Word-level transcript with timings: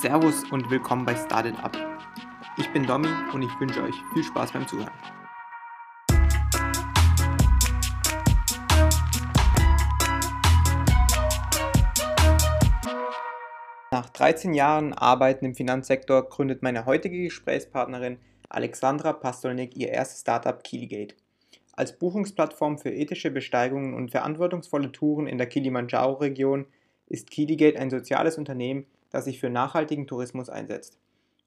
Servus 0.00 0.44
und 0.50 0.70
willkommen 0.70 1.04
bei 1.04 1.14
Started 1.14 1.62
Up. 1.62 1.76
Ich 2.56 2.72
bin 2.72 2.86
Domi 2.86 3.10
und 3.34 3.42
ich 3.42 3.60
wünsche 3.60 3.82
euch 3.82 3.94
viel 4.14 4.24
Spaß 4.24 4.50
beim 4.50 4.66
Zuhören. 4.66 4.90
Nach 13.90 14.08
13 14.08 14.54
Jahren 14.54 14.94
Arbeiten 14.94 15.44
im 15.44 15.54
Finanzsektor 15.54 16.26
gründet 16.30 16.62
meine 16.62 16.86
heutige 16.86 17.24
Gesprächspartnerin 17.24 18.16
Alexandra 18.48 19.12
Pastolnik 19.12 19.76
ihr 19.76 19.90
erstes 19.90 20.22
Startup 20.22 20.64
Kiligate. 20.64 21.14
Als 21.74 21.98
Buchungsplattform 21.98 22.78
für 22.78 22.90
ethische 22.90 23.30
Besteigungen 23.30 23.92
und 23.92 24.12
verantwortungsvolle 24.12 24.92
Touren 24.92 25.26
in 25.26 25.36
der 25.36 25.46
Kilimanjaro-Region 25.46 26.64
ist 27.06 27.30
Kiligate 27.30 27.78
ein 27.78 27.90
soziales 27.90 28.38
Unternehmen, 28.38 28.86
das 29.10 29.24
sich 29.24 29.40
für 29.40 29.50
nachhaltigen 29.50 30.06
Tourismus 30.06 30.48
einsetzt. 30.48 30.98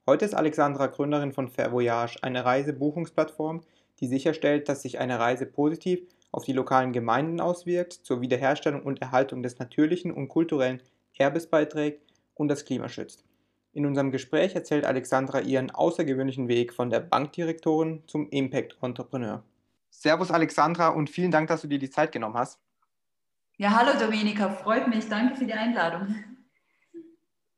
Heute 0.06 0.26
ist 0.26 0.36
Alexandra 0.36 0.88
Gründerin 0.88 1.32
von 1.32 1.48
Fair 1.48 1.72
Voyage, 1.72 2.20
eine 2.22 2.46
Reisebuchungsplattform, 2.46 3.62
die 4.00 4.08
sicherstellt, 4.08 4.70
dass 4.70 4.82
sich 4.82 5.00
eine 5.00 5.20
Reise 5.20 5.46
positiv 5.46 6.02
auf 6.32 6.44
die 6.44 6.54
lokalen 6.54 6.92
Gemeinden 6.92 7.40
auswirkt, 7.40 7.94
zur 7.94 8.20
Wiederherstellung 8.20 8.84
und 8.84 9.02
Erhaltung 9.02 9.44
des 9.44 9.60
natürlichen 9.60 10.12
und 10.12 10.28
kulturellen 10.28 10.82
Erbes 11.18 11.48
beiträgt 11.48 12.02
und 12.34 12.50
das 12.50 12.66
Klima 12.66 12.90
schützt. 12.90 13.24
In 13.72 13.86
unserem 13.86 14.12
Gespräch 14.12 14.56
erzählt 14.56 14.86
Alexandra 14.86 15.40
ihren 15.40 15.72
außergewöhnlichen 15.72 16.48
Weg 16.48 16.74
von 16.74 16.90
der 16.90 17.00
Bankdirektorin 17.00 18.04
zum 18.08 18.30
Impact-Entrepreneur. 18.30 19.44
Servus 19.90 20.32
Alexandra 20.32 20.90
und 20.90 21.10
vielen 21.10 21.32
Dank, 21.32 21.48
dass 21.48 21.62
du 21.62 21.68
dir 21.68 21.80
die 21.80 21.90
Zeit 21.90 22.12
genommen 22.12 22.36
hast. 22.36 22.60
Ja, 23.58 23.76
hallo 23.76 23.98
Dominika, 24.00 24.50
freut 24.50 24.88
mich. 24.88 25.08
Danke 25.08 25.36
für 25.36 25.46
die 25.46 25.54
Einladung. 25.54 26.16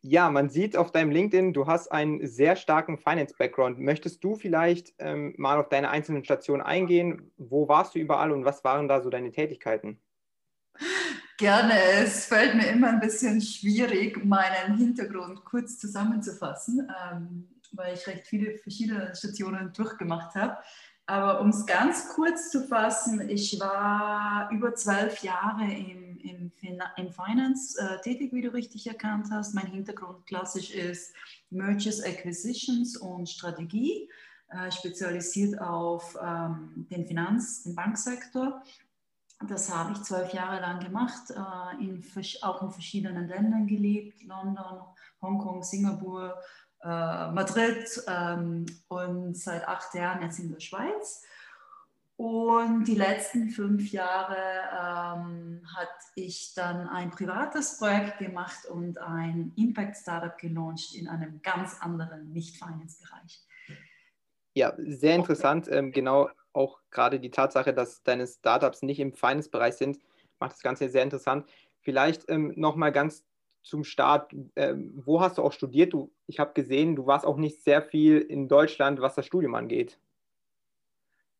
Ja, 0.08 0.30
man 0.30 0.50
sieht 0.50 0.77
auf 0.77 0.91
deinem 0.91 1.09
LinkedIn, 1.09 1.52
du 1.52 1.66
hast 1.66 1.91
einen 1.91 2.27
sehr 2.27 2.55
starken 2.58 3.00
Finance-Background. 3.00 3.80
Möchtest 3.80 4.23
du 4.23 4.36
vielleicht 4.36 4.94
ähm, 5.00 5.34
mal 5.38 5.58
auf 5.58 5.67
deine 5.67 5.89
einzelnen 5.89 6.23
Stationen 6.23 6.61
eingehen? 6.61 7.31
Wo 7.38 7.67
warst 7.67 7.95
du 7.95 8.00
überall 8.00 8.31
und 8.31 8.45
was 8.45 8.64
waren 8.64 8.88
da 8.88 9.02
so 9.02 9.09
deine 9.09 9.31
Tätigkeiten? 9.31 10.00
Gerne. 11.39 11.73
Es 12.03 12.28
fällt 12.28 12.53
mir 12.53 12.67
immer 12.67 12.89
ein 12.89 13.00
bisschen 13.00 13.42
schwierig, 13.42 14.23
meinen 14.23 14.78
Hintergrund 14.78 15.44
kurz 15.44 15.80
zusammenzufassen, 15.80 16.88
ähm, 17.11 17.50
weil 17.72 17.95
ich 17.95 18.06
recht 18.06 18.28
viele 18.28 18.59
verschiedene 18.59 19.11
Stationen 19.16 19.73
durchgemacht 19.73 20.36
habe. 20.36 20.56
Aber 21.08 21.39
um 21.42 21.50
es 21.50 21.66
ganz 21.66 22.09
kurz 22.09 22.50
zu 22.50 22.64
fassen, 22.67 23.30
ich 23.30 23.59
war 23.59 24.50
über 24.52 24.73
zwölf 24.73 25.22
Jahre 25.22 25.66
im, 25.66 26.17
im, 26.17 26.52
im 26.98 27.11
Finance 27.11 27.80
äh, 27.80 28.02
tätig, 28.02 28.34
wie 28.34 28.42
du 28.42 28.52
richtig 28.52 28.88
erkannt 28.88 29.28
hast. 29.31 29.53
Mein 29.53 29.67
Hintergrund 29.67 30.26
klassisch 30.26 30.72
ist 30.72 31.14
Mergers, 31.52 32.02
Acquisitions 32.02 32.98
und 32.98 33.30
Strategie, 33.30 34.09
äh, 34.50 34.72
spezialisiert 34.72 35.61
auf 35.61 36.17
ähm, 36.20 36.88
den 36.89 37.06
Finanz-, 37.06 37.64
den 37.64 37.76
Banksektor. 37.76 38.64
Das 39.48 39.72
habe 39.72 39.92
ich 39.92 40.02
zwölf 40.02 40.33
Jahre 40.33 40.59
lang 40.61 40.80
gemacht, 40.80 41.30
äh, 41.30 41.83
in, 41.83 42.03
auch 42.42 42.64
in 42.64 42.72
verschiedenen 42.72 43.28
Ländern 43.28 43.67
gelebt, 43.67 44.23
London, 44.23 44.81
Hongkong, 45.22 45.61
Singapur, 45.61 46.36
Madrid 46.86 48.03
ähm, 48.08 48.66
und 48.88 49.38
seit 49.38 49.67
acht 49.67 49.94
Jahren 49.94 50.22
jetzt 50.22 50.39
in 50.39 50.52
der 50.52 50.59
Schweiz. 50.59 51.23
Und 52.17 52.86
die 52.86 52.95
letzten 52.95 53.50
fünf 53.50 53.92
Jahre 53.92 54.38
ähm, 54.38 55.61
hatte 55.75 55.92
ich 56.16 56.53
dann 56.55 56.88
ein 56.88 57.11
privates 57.11 57.77
Projekt 57.77 58.19
gemacht 58.19 58.66
und 58.69 58.97
ein 59.00 59.52
Impact-Startup 59.58 60.38
gelauncht 60.38 60.95
in 60.95 61.09
einem 61.09 61.42
ganz 61.42 61.81
anderen 61.81 62.31
Nicht-Finance-Bereich. 62.31 63.44
Ja, 64.53 64.73
sehr 64.77 65.16
interessant. 65.16 65.67
Ähm, 65.70 65.92
genau 65.92 66.30
auch 66.53 66.80
gerade 66.89 67.20
die 67.20 67.31
Tatsache, 67.31 67.73
dass 67.73 68.02
deine 68.03 68.26
Startups 68.26 68.81
nicht 68.81 69.02
im 69.02 69.11
Finance-Bereich 69.11 69.76
sind, 69.76 69.99
macht 70.39 70.54
das 70.54 70.61
Ganze 70.61 70.87
sehr 70.87 71.04
interessant. 71.04 71.45
Vielleicht 71.81 72.30
ähm, 72.30 72.54
nochmal 72.55 72.93
ganz 72.93 73.26
zum 73.65 73.83
Start, 73.83 74.33
äh, 74.53 74.76
wo 74.95 75.20
hast 75.20 75.37
du 75.37 75.42
auch 75.42 75.52
studiert? 75.52 75.93
Du, 75.93 76.11
ich 76.27 76.39
habe 76.39 76.53
gesehen, 76.53 76.95
du 76.95 77.08
warst 77.08 77.26
auch 77.26 77.37
nicht 77.37 77.64
sehr 77.64 77.81
viel 77.81 78.20
in 78.20 78.48
Deutschland, 78.48 79.02
was 79.02 79.15
das 79.15 79.26
Studium 79.26 79.55
angeht. 79.55 79.99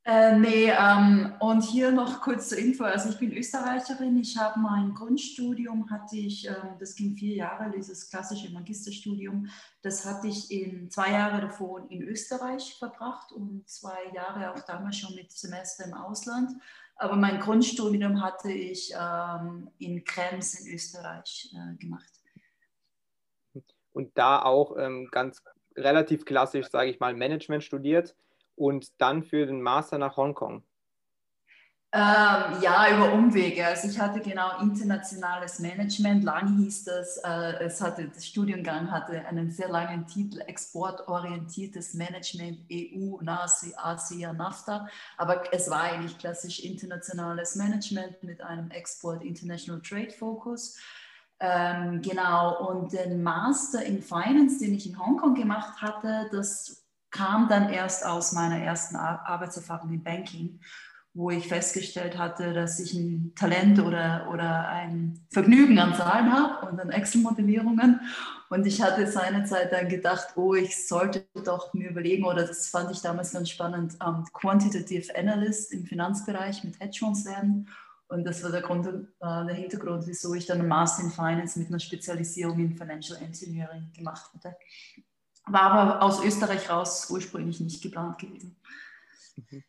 Äh, 0.08 0.38
nee, 0.38 0.70
ähm, 0.70 1.34
und 1.40 1.64
hier 1.64 1.92
noch 1.92 2.22
kurz 2.22 2.50
zur 2.50 2.60
Info. 2.60 2.84
Also 2.84 3.10
ich 3.10 3.18
bin 3.18 3.32
Österreicherin. 3.32 4.20
Ich 4.20 4.38
habe 4.38 4.60
mein 4.60 4.94
Grundstudium, 4.94 5.90
hatte 5.90 6.16
ich, 6.18 6.48
ähm, 6.48 6.78
das 6.80 6.96
ging 6.96 7.16
vier 7.16 7.36
Jahre, 7.36 7.72
dieses 7.76 8.10
klassische 8.10 8.52
Magisterstudium. 8.52 9.48
Das 9.82 10.06
hatte 10.06 10.28
ich 10.28 10.52
in 10.52 10.92
zwei 10.92 11.12
Jahre 11.12 11.42
davor 11.42 11.90
in 11.90 12.04
Österreich 12.04 12.76
verbracht 12.78 13.32
und 13.32 13.68
zwei 13.68 13.98
Jahre 14.14 14.54
auch 14.54 14.62
damals 14.62 14.98
schon 14.98 15.16
mit 15.16 15.32
Semester 15.32 15.86
im 15.86 15.96
Ausland. 15.96 16.52
Aber 16.98 17.16
mein 17.16 17.40
Grundstudium 17.40 18.22
hatte 18.22 18.52
ich 18.52 18.94
ähm, 18.94 19.72
in 19.80 20.04
Krems 20.04 20.54
in 20.60 20.74
Österreich 20.74 21.52
äh, 21.54 21.76
gemacht. 21.78 22.15
Und 23.96 24.18
da 24.18 24.42
auch 24.42 24.76
ähm, 24.78 25.08
ganz 25.10 25.42
relativ 25.78 26.26
klassisch, 26.26 26.68
sage 26.70 26.90
ich 26.90 27.00
mal, 27.00 27.14
Management 27.14 27.64
studiert 27.64 28.14
und 28.56 28.90
dann 29.00 29.24
für 29.24 29.46
den 29.46 29.62
Master 29.62 29.98
nach 29.98 30.18
Hongkong. 30.18 30.64
Ähm, 31.94 32.62
ja, 32.62 32.94
über 32.94 33.14
Umwege. 33.14 33.66
Also 33.66 33.88
ich 33.88 33.98
hatte 33.98 34.20
genau 34.20 34.60
internationales 34.60 35.60
Management. 35.60 36.26
Lang 36.26 36.58
hieß 36.58 36.84
das, 36.84 37.16
äh, 37.24 37.64
es 37.64 37.80
hatte, 37.80 38.10
das 38.10 38.28
Studiengang 38.28 38.92
hatte 38.92 39.26
einen 39.26 39.50
sehr 39.50 39.70
langen 39.70 40.06
Titel, 40.06 40.42
exportorientiertes 40.42 41.94
Management 41.94 42.66
EU, 42.70 43.22
NASI, 43.22 43.76
ASEAN, 43.78 44.36
NAFTA. 44.36 44.90
Aber 45.16 45.44
es 45.54 45.70
war 45.70 45.84
eigentlich 45.84 46.18
klassisch 46.18 46.60
internationales 46.60 47.56
Management 47.56 48.22
mit 48.24 48.42
einem 48.42 48.72
Export 48.72 49.24
International 49.24 49.82
Trade 49.82 50.12
Focus. 50.12 50.78
Ähm, 51.40 52.02
genau, 52.02 52.70
und 52.70 52.94
den 52.94 53.22
Master 53.22 53.84
in 53.84 54.02
Finance, 54.02 54.60
den 54.60 54.74
ich 54.74 54.88
in 54.90 54.98
Hongkong 54.98 55.36
gemacht 55.36 55.82
hatte, 55.82 56.30
das 56.32 56.86
kam 57.12 57.48
dann 57.50 57.70
erst 57.70 58.06
aus 58.06 58.32
meiner 58.32 58.58
ersten 58.58 58.96
Arbeitserfahrung 58.96 59.92
im 59.94 60.04
Banking 60.04 60.60
wo 61.16 61.30
ich 61.30 61.48
festgestellt 61.48 62.18
hatte, 62.18 62.52
dass 62.52 62.78
ich 62.78 62.94
ein 62.94 63.32
Talent 63.36 63.80
oder, 63.80 64.28
oder 64.32 64.68
ein 64.68 65.26
Vergnügen 65.32 65.80
an 65.80 65.96
Zahlen 65.96 66.32
habe 66.32 66.68
und 66.68 66.80
an 66.80 66.90
Excel-Modellierungen. 66.90 68.02
Und 68.50 68.68
ich 68.68 68.82
hatte 68.82 69.08
seinerzeit 69.08 69.72
dann 69.72 69.88
gedacht, 69.88 70.36
oh, 70.36 70.56
ich 70.56 70.88
sollte 70.88 71.26
doch 71.46 71.74
mir 71.74 71.90
überlegen, 71.90 72.26
oder 72.26 72.46
das 72.46 72.68
fand 72.68 72.92
ich 72.92 73.02
damals 73.02 73.32
ganz 73.32 73.50
spannend, 73.50 73.96
um, 74.06 74.26
Quantitative 74.34 75.16
Analyst 75.18 75.72
im 75.72 75.86
Finanzbereich 75.86 76.66
mit 76.66 76.82
Hedgefonds 76.82 77.24
werden. 77.24 77.70
Und 78.08 78.24
das 78.24 78.44
war 78.44 78.52
der, 78.52 78.62
Grund, 78.62 78.86
äh, 78.86 79.02
der 79.20 79.56
Hintergrund, 79.56 80.06
wieso 80.06 80.34
ich 80.36 80.46
dann 80.46 80.60
einen 80.60 80.68
Master 80.68 81.04
in 81.04 81.10
Finance 81.10 81.58
mit 81.58 81.70
einer 81.70 81.80
Spezialisierung 81.80 82.60
in 82.60 82.78
Financial 82.78 83.20
Engineering 83.20 83.92
gemacht 83.94 84.32
hatte. 84.34 84.56
War 85.48 85.72
aber 85.72 86.02
aus 86.04 86.24
Österreich 86.24 86.70
raus 86.70 87.10
ursprünglich 87.10 87.60
nicht 87.60 87.82
geplant 87.82 88.20
gewesen. 88.20 88.56
Mhm. 89.36 89.64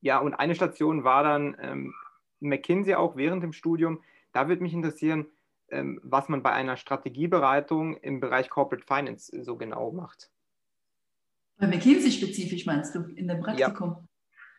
Ja, 0.00 0.18
und 0.18 0.34
eine 0.34 0.54
Station 0.54 1.04
war 1.04 1.22
dann 1.22 1.56
ähm, 1.60 1.94
McKinsey 2.40 2.94
auch 2.94 3.16
während 3.16 3.42
dem 3.42 3.54
Studium. 3.54 4.02
Da 4.32 4.48
würde 4.48 4.62
mich 4.62 4.74
interessieren, 4.74 5.26
ähm, 5.68 6.00
was 6.02 6.28
man 6.28 6.42
bei 6.42 6.52
einer 6.52 6.76
Strategiebereitung 6.76 7.96
im 7.96 8.20
Bereich 8.20 8.50
Corporate 8.50 8.86
Finance 8.86 9.32
so 9.42 9.56
genau 9.56 9.92
macht. 9.92 10.30
Bei 11.56 11.66
McKinsey 11.66 12.12
spezifisch 12.12 12.66
meinst 12.66 12.94
du, 12.94 13.00
in 13.14 13.28
dem 13.28 13.40
Praktikum? 13.40 13.90
Ja. 13.90 14.04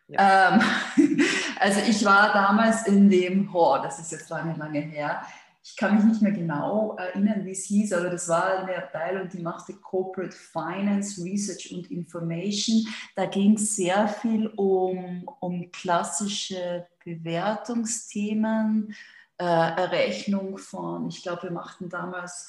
Ja. 0.08 0.54
Ähm, 0.54 0.62
also 1.60 1.80
ich 1.88 2.04
war 2.04 2.32
damals 2.32 2.86
in 2.86 3.10
dem, 3.10 3.50
oh, 3.52 3.78
das 3.82 3.98
ist 3.98 4.12
jetzt 4.12 4.30
lange, 4.30 4.54
lange 4.54 4.80
her, 4.80 5.22
ich 5.68 5.76
kann 5.76 5.96
mich 5.96 6.04
nicht 6.04 6.22
mehr 6.22 6.30
genau 6.30 6.94
erinnern, 6.96 7.44
wie 7.44 7.50
es 7.50 7.64
hieß, 7.64 7.92
aber 7.92 8.08
das 8.08 8.28
war 8.28 8.60
eine 8.60 8.76
Abteilung, 8.76 9.28
die 9.28 9.42
machte 9.42 9.74
Corporate 9.74 10.34
Finance, 10.34 11.20
Research 11.24 11.72
und 11.72 11.90
Information. 11.90 12.86
Da 13.16 13.26
ging 13.26 13.54
es 13.54 13.74
sehr 13.74 14.06
viel 14.06 14.46
um, 14.46 15.28
um 15.40 15.68
klassische 15.72 16.86
Bewertungsthemen, 17.04 18.94
äh, 19.38 19.44
Errechnung 19.44 20.56
von, 20.56 21.08
ich 21.08 21.24
glaube, 21.24 21.44
wir 21.44 21.50
machten 21.50 21.88
damals 21.88 22.48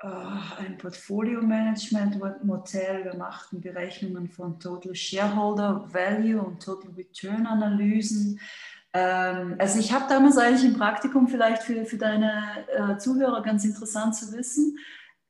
äh, 0.00 0.06
ein 0.58 0.78
Portfolio-Management-Modell, 0.78 3.04
wir 3.04 3.16
machten 3.16 3.60
Berechnungen 3.60 4.28
von 4.28 4.60
Total 4.60 4.94
Shareholder 4.94 5.92
Value 5.92 6.40
und 6.40 6.62
Total 6.62 6.92
Return-Analysen. 6.92 8.38
Ähm, 8.92 9.56
also 9.58 9.80
ich 9.80 9.92
habe 9.92 10.04
damals 10.08 10.38
eigentlich 10.38 10.64
im 10.64 10.78
Praktikum 10.78 11.26
vielleicht 11.26 11.62
für, 11.62 11.84
für 11.84 11.98
deine 11.98 12.64
äh, 12.76 12.96
Zuhörer 12.98 13.42
ganz 13.42 13.64
interessant 13.64 14.14
zu 14.14 14.32
wissen. 14.32 14.78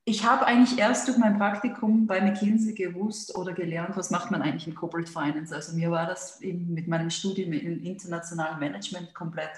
Ich 0.05 0.23
habe 0.25 0.45
eigentlich 0.45 0.77
erst 0.79 1.07
durch 1.07 1.17
mein 1.17 1.37
Praktikum 1.37 2.07
bei 2.07 2.21
McKinsey 2.21 2.73
gewusst 2.73 3.35
oder 3.35 3.51
gelernt, 3.53 3.97
was 3.97 4.11
macht 4.11 4.31
man 4.31 4.41
eigentlich 4.41 4.67
in 4.67 4.75
Corporate 4.75 5.11
Finance. 5.11 5.53
Also 5.53 5.75
mir 5.75 5.91
war 5.91 6.05
das 6.05 6.39
eben 6.41 6.73
mit 6.73 6.87
meinem 6.87 7.09
Studium 7.09 7.51
in 7.53 7.83
internationalem 7.83 8.59
Management 8.59 9.13
komplett 9.13 9.51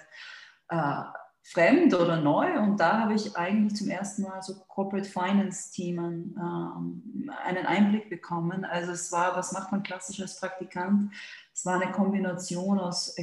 äh, 0.70 1.04
fremd 1.44 1.94
oder 1.94 2.18
neu 2.18 2.60
und 2.60 2.80
da 2.80 3.00
habe 3.00 3.14
ich 3.16 3.36
eigentlich 3.36 3.76
zum 3.76 3.90
ersten 3.90 4.24
Mal 4.24 4.42
so 4.42 4.54
Corporate 4.68 5.10
Finance 5.10 5.72
Teamen 5.72 6.36
ähm, 6.38 7.32
einen 7.44 7.66
Einblick 7.66 8.10
bekommen. 8.10 8.64
Also 8.64 8.92
es 8.92 9.12
war, 9.12 9.36
was 9.36 9.52
macht 9.52 9.72
man 9.72 9.84
klassisch 9.84 10.22
als 10.22 10.40
Praktikant? 10.40 11.12
Es 11.54 11.66
war 11.66 11.82
eine 11.82 11.92
Kombination 11.92 12.80
aus 12.80 13.16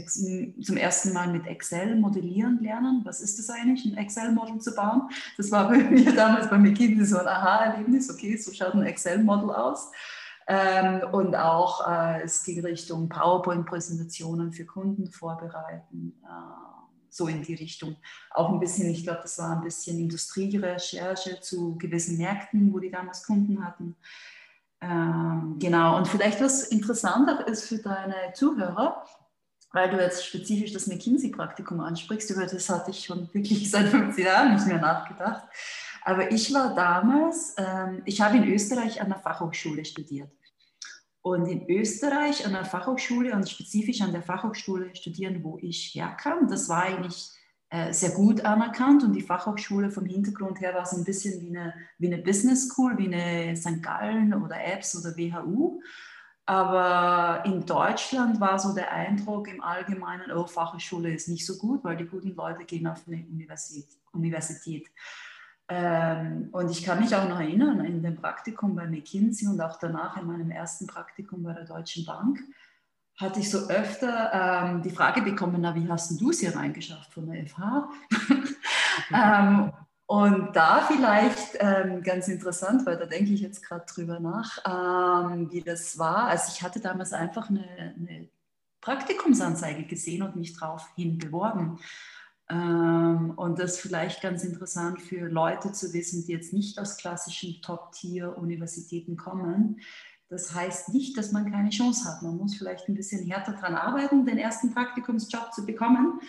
zum 0.63 0.77
ersten 0.77 1.13
Mal 1.13 1.29
mit 1.29 1.47
Excel 1.47 1.97
modellieren 1.97 2.59
lernen. 2.61 3.03
Was 3.05 3.21
ist 3.21 3.39
das 3.39 3.51
eigentlich, 3.51 3.85
ein 3.87 3.97
Excel-Model 3.97 4.59
zu 4.59 4.75
bauen? 4.75 5.09
Das 5.37 5.51
war 5.51 5.69
bei 5.69 5.79
mir 5.91 6.15
damals 6.15 6.51
bei 6.51 6.59
McKinsey 6.59 7.07
so 7.07 7.19
ein 7.19 7.27
Aha-Erlebnis. 7.27 8.11
Okay, 8.11 8.37
so 8.37 8.53
schaut 8.53 8.75
ein 8.75 8.83
Excel-Model 8.83 9.51
aus. 9.51 9.91
Ähm, 10.47 11.03
und 11.13 11.37
auch 11.37 11.87
äh, 11.89 12.23
es 12.23 12.43
ging 12.45 12.61
Richtung 12.65 13.09
PowerPoint-Präsentationen 13.09 14.53
für 14.53 14.65
Kunden 14.65 15.11
vorbereiten. 15.11 16.15
Äh, 16.25 16.68
so 17.19 17.29
in 17.29 17.43
die 17.43 17.55
Richtung. 17.55 17.97
Auch 18.31 18.51
ein 18.51 18.61
bisschen, 18.61 18.89
ich 18.89 19.03
glaube, 19.03 19.21
das 19.23 19.39
war 19.39 19.57
ein 19.57 19.63
bisschen 19.63 19.99
Industrierecherche 19.99 21.41
zu 21.41 21.77
gewissen 21.77 22.17
Märkten, 22.17 22.73
wo 22.73 22.79
die 22.79 22.91
damals 22.91 23.25
Kunden 23.25 23.63
hatten. 23.63 23.97
Ähm, 24.81 25.57
genau, 25.59 25.99
und 25.99 26.09
vielleicht 26.09 26.41
was 26.41 26.63
interessanter 26.63 27.47
ist 27.47 27.65
für 27.65 27.79
deine 27.79 28.33
Zuhörer, 28.35 29.05
weil 29.73 29.91
du 29.91 30.01
jetzt 30.01 30.25
spezifisch 30.25 30.73
das 30.73 30.87
McKinsey-Praktikum 30.87 31.81
ansprichst, 31.81 32.31
über 32.31 32.47
das 32.47 32.71
hatte 32.71 32.93
ich 32.93 33.05
schon 33.05 33.29
wirklich 33.35 33.71
seit 33.71 33.89
15 33.89 34.25
Jahren 34.25 34.55
nicht 34.55 34.67
mehr 34.67 34.81
nachgedacht. 34.81 35.45
Aber 36.05 36.31
ich 36.31 36.55
war 36.55 36.75
damals, 36.75 37.55
ähm, 37.59 38.03
ich 38.07 38.21
habe 38.21 38.39
in 38.39 38.49
Österreich 38.49 39.03
an 39.03 39.09
der 39.09 39.19
Fachhochschule 39.19 39.85
studiert. 39.85 40.31
Und 41.23 41.47
in 41.47 41.69
Österreich 41.69 42.47
an 42.47 42.53
der 42.53 42.65
Fachhochschule 42.65 43.35
und 43.35 43.49
spezifisch 43.49 44.01
an 44.01 44.13
der 44.13 44.23
Fachhochschule 44.23 44.95
studieren, 44.95 45.43
wo 45.43 45.59
ich 45.61 45.95
herkam, 45.95 46.49
das 46.49 46.69
war 46.69 46.85
eigentlich 46.85 47.31
äh, 47.71 47.93
sehr 47.93 48.11
gut 48.11 48.45
anerkannt 48.45 49.03
und 49.03 49.13
die 49.13 49.21
Fachhochschule 49.21 49.91
vom 49.91 50.07
Hintergrund 50.07 50.61
her 50.61 50.75
war 50.75 50.87
so 50.87 50.97
ein 50.97 51.05
bisschen 51.05 51.41
wie 51.43 51.57
eine, 51.57 51.75
wie 51.99 52.07
eine 52.07 52.23
Business 52.23 52.69
School, 52.69 52.97
wie 52.97 53.13
eine 53.13 53.55
St. 53.57 53.83
Gallen 53.83 54.33
oder 54.33 54.57
EBS 54.57 54.97
oder 54.97 55.17
WHU. 55.17 55.81
Aber 56.47 57.45
in 57.45 57.67
Deutschland 57.67 58.41
war 58.41 58.59
so 58.59 58.73
der 58.73 58.91
Eindruck 58.91 59.49
im 59.49 59.63
Allgemeinen, 59.63 60.33
oh, 60.33 60.47
Fachhochschule 60.47 61.13
ist 61.13 61.29
nicht 61.29 61.45
so 61.45 61.59
gut, 61.59 61.85
weil 61.85 61.99
die 61.99 62.07
guten 62.07 62.35
Leute 62.35 62.65
gehen 62.65 62.87
auf 62.87 63.07
eine 63.07 63.19
Universität. 63.19 63.89
Universität. 64.13 64.89
Ähm, 65.69 66.49
und 66.53 66.71
ich 66.71 66.83
kann 66.83 67.01
mich 67.01 67.15
auch 67.15 67.29
noch 67.29 67.41
erinnern, 67.41 67.85
in 67.85 68.03
dem 68.03 68.17
Praktikum 68.17 68.75
bei 68.75 68.87
McKinsey 68.87 69.49
und 69.49 69.61
auch 69.61 69.79
danach 69.79 70.17
in 70.17 70.27
meinem 70.27 70.51
ersten 70.51 70.87
Praktikum 70.87 71.43
bei 71.43 71.53
der 71.53 71.65
Deutschen 71.65 72.07
Bank, 72.07 72.41
hatte 73.19 73.41
ich 73.41 73.51
so 73.51 73.69
öfter 73.69 74.31
ähm, 74.33 74.83
die 74.83 74.91
Frage 74.91 75.23
bekommen, 75.23 75.59
na, 75.61 75.75
wie 75.75 75.89
hast 75.89 76.19
du 76.21 76.31
es 76.31 76.41
hier 76.41 76.55
reingeschafft 76.55 77.13
von 77.13 77.31
der 77.31 77.47
FH? 77.47 77.91
ähm, 79.13 79.73
und 80.07 80.57
da 80.57 80.87
vielleicht 80.87 81.59
ähm, 81.59 82.03
ganz 82.03 82.29
interessant, 82.29 82.87
weil 82.87 82.97
da 82.97 83.05
denke 83.05 83.33
ich 83.33 83.41
jetzt 83.41 83.63
gerade 83.63 83.85
drüber 83.85 84.21
nach, 84.21 84.59
ähm, 84.65 85.51
wie 85.51 85.61
das 85.61 85.99
war. 85.99 86.29
Also 86.29 86.53
ich 86.55 86.63
hatte 86.63 86.81
damals 86.81 87.13
einfach 87.13 87.51
eine, 87.51 87.67
eine 87.95 88.29
Praktikumsanzeige 88.81 89.85
gesehen 89.85 90.23
und 90.23 90.37
mich 90.37 90.59
daraufhin 90.59 91.19
beworben. 91.19 91.79
Ähm, 92.51 93.33
und 93.37 93.59
das 93.59 93.75
ist 93.75 93.81
vielleicht 93.81 94.23
ganz 94.23 94.45
interessant 94.45 95.03
für 95.03 95.29
Leute 95.29 95.73
zu 95.73 95.93
wissen, 95.93 96.25
die 96.25 96.33
jetzt 96.33 96.53
nicht 96.53 96.79
aus 96.79 96.97
klassischen 96.97 97.61
Top-Tier-Universitäten 97.63 99.17
kommen. 99.17 99.81
Das 100.29 100.55
heißt 100.55 100.91
nicht, 100.91 101.17
dass 101.17 101.33
man 101.33 101.51
keine 101.51 101.71
Chance 101.71 102.09
hat. 102.09 102.23
Man 102.23 102.37
muss 102.37 102.57
vielleicht 102.57 102.89
ein 102.89 102.95
bisschen 102.95 103.27
härter 103.27 103.53
daran 103.53 103.75
arbeiten, 103.75 104.27
den 104.27 104.39
ersten 104.39 104.73
Praktikumsjob 104.73 105.53
zu 105.53 105.67
bekommen. 105.67 106.21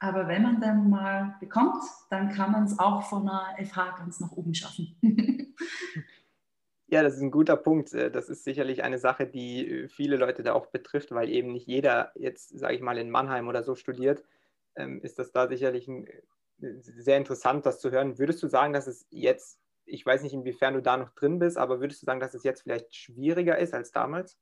Aber 0.00 0.26
wenn 0.26 0.42
man 0.42 0.60
dann 0.60 0.90
mal 0.90 1.36
bekommt, 1.40 1.82
dann 2.10 2.30
kann 2.30 2.52
man 2.52 2.64
es 2.64 2.78
auch 2.78 3.04
von 3.04 3.28
einer 3.28 3.54
FH 3.64 3.96
ganz 3.98 4.20
nach 4.20 4.32
oben 4.32 4.54
schaffen. 4.54 4.96
Ja, 6.88 7.02
das 7.02 7.14
ist 7.14 7.22
ein 7.22 7.30
guter 7.30 7.56
Punkt. 7.56 7.94
Äh, 7.94 8.10
das 8.10 8.28
ist 8.28 8.44
sicherlich 8.44 8.84
eine 8.84 8.98
Sache, 8.98 9.26
die 9.26 9.66
äh, 9.66 9.88
viele 9.88 10.18
Leute 10.18 10.42
da 10.42 10.52
auch 10.52 10.66
betrifft, 10.66 11.10
weil 11.12 11.30
eben 11.30 11.52
nicht 11.52 11.66
jeder 11.66 12.12
jetzt, 12.16 12.50
sage 12.58 12.74
ich 12.74 12.82
mal, 12.82 12.98
in 12.98 13.08
Mannheim 13.08 13.48
oder 13.48 13.62
so 13.62 13.74
studiert 13.74 14.22
ist 15.02 15.18
das 15.18 15.32
da 15.32 15.48
sicherlich 15.48 15.88
ein, 15.88 16.06
äh, 16.06 16.22
sehr 16.80 17.16
interessant, 17.16 17.66
das 17.66 17.80
zu 17.80 17.90
hören. 17.90 18.18
Würdest 18.18 18.42
du 18.42 18.48
sagen, 18.48 18.72
dass 18.72 18.86
es 18.86 19.06
jetzt, 19.10 19.58
ich 19.84 20.04
weiß 20.04 20.22
nicht, 20.22 20.32
inwiefern 20.32 20.74
du 20.74 20.82
da 20.82 20.96
noch 20.96 21.10
drin 21.10 21.38
bist, 21.38 21.56
aber 21.56 21.80
würdest 21.80 22.02
du 22.02 22.06
sagen, 22.06 22.20
dass 22.20 22.34
es 22.34 22.44
jetzt 22.44 22.62
vielleicht 22.62 22.94
schwieriger 22.94 23.58
ist 23.58 23.74
als 23.74 23.90
damals? 23.90 24.38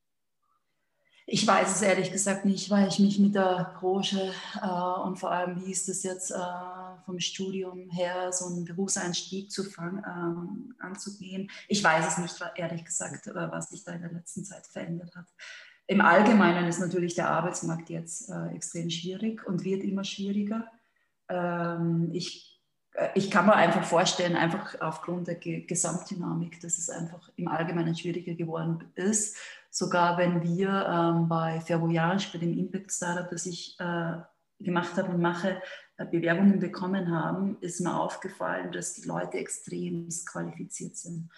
Ich 1.32 1.46
weiß 1.46 1.76
es 1.76 1.82
ehrlich 1.82 2.10
gesagt 2.10 2.44
nicht, 2.44 2.70
weil 2.70 2.88
ich 2.88 2.98
mich 2.98 3.18
mit 3.20 3.36
der 3.36 3.76
Branche 3.78 4.32
äh, 4.60 5.00
und 5.06 5.16
vor 5.16 5.30
allem, 5.30 5.64
wie 5.64 5.70
ist 5.70 5.88
es 5.88 6.02
jetzt 6.02 6.32
äh, 6.32 6.34
vom 7.04 7.20
Studium 7.20 7.88
her, 7.90 8.32
so 8.32 8.46
einen 8.46 8.64
Berufseinstieg 8.64 9.50
zu 9.50 9.62
fangen, 9.62 10.02
ähm, 10.06 10.74
anzugehen. 10.80 11.48
Ich 11.68 11.84
weiß 11.84 12.08
es 12.08 12.18
nicht, 12.18 12.52
ehrlich 12.56 12.84
gesagt, 12.84 13.28
äh, 13.28 13.34
was 13.34 13.70
sich 13.70 13.84
da 13.84 13.92
in 13.92 14.02
der 14.02 14.12
letzten 14.12 14.44
Zeit 14.44 14.66
verändert 14.66 15.14
hat. 15.14 15.26
Im 15.90 16.00
Allgemeinen 16.00 16.68
ist 16.68 16.78
natürlich 16.78 17.16
der 17.16 17.28
Arbeitsmarkt 17.30 17.90
jetzt 17.90 18.30
äh, 18.30 18.54
extrem 18.54 18.90
schwierig 18.90 19.44
und 19.44 19.64
wird 19.64 19.82
immer 19.82 20.04
schwieriger. 20.04 20.68
Ähm, 21.28 22.10
ich, 22.12 22.62
äh, 22.92 23.08
ich 23.16 23.28
kann 23.28 23.46
mir 23.46 23.56
einfach 23.56 23.82
vorstellen, 23.82 24.36
einfach 24.36 24.80
aufgrund 24.80 25.26
der 25.26 25.34
Ge 25.34 25.66
Gesamtdynamik, 25.66 26.60
dass 26.60 26.78
es 26.78 26.90
einfach 26.90 27.28
im 27.34 27.48
Allgemeinen 27.48 27.96
schwieriger 27.96 28.34
geworden 28.34 28.84
ist. 28.94 29.36
Sogar 29.68 30.16
wenn 30.16 30.44
wir 30.44 30.68
ähm, 30.68 31.28
bei 31.28 31.60
Ferroyage, 31.60 32.28
bei 32.32 32.38
dem 32.38 32.56
Impact 32.56 32.92
Startup, 32.92 33.28
das 33.28 33.46
ich 33.46 33.74
äh, 33.80 34.12
gemacht 34.60 34.96
habe 34.96 35.08
und 35.08 35.20
mache, 35.20 35.60
äh, 35.96 36.06
Bewerbungen 36.06 36.60
bekommen 36.60 37.10
haben, 37.10 37.56
ist 37.62 37.80
mir 37.80 38.00
aufgefallen, 38.00 38.70
dass 38.70 38.94
die 38.94 39.08
Leute 39.08 39.38
extrem 39.38 40.08
qualifiziert 40.24 40.96
sind 40.96 41.30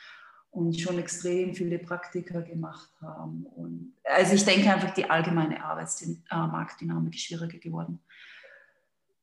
und 0.53 0.79
schon 0.79 0.99
extrem 0.99 1.55
viele 1.55 1.79
Praktika 1.79 2.41
gemacht 2.41 2.91
haben. 3.01 3.47
Und 3.57 3.95
also 4.05 4.35
ich 4.35 4.45
denke 4.45 4.71
einfach, 4.71 4.93
die 4.93 5.09
allgemeine 5.09 5.65
Arbeitsmarktdynamik 5.65 7.15
ist 7.15 7.23
schwieriger 7.23 7.59
geworden. 7.59 8.01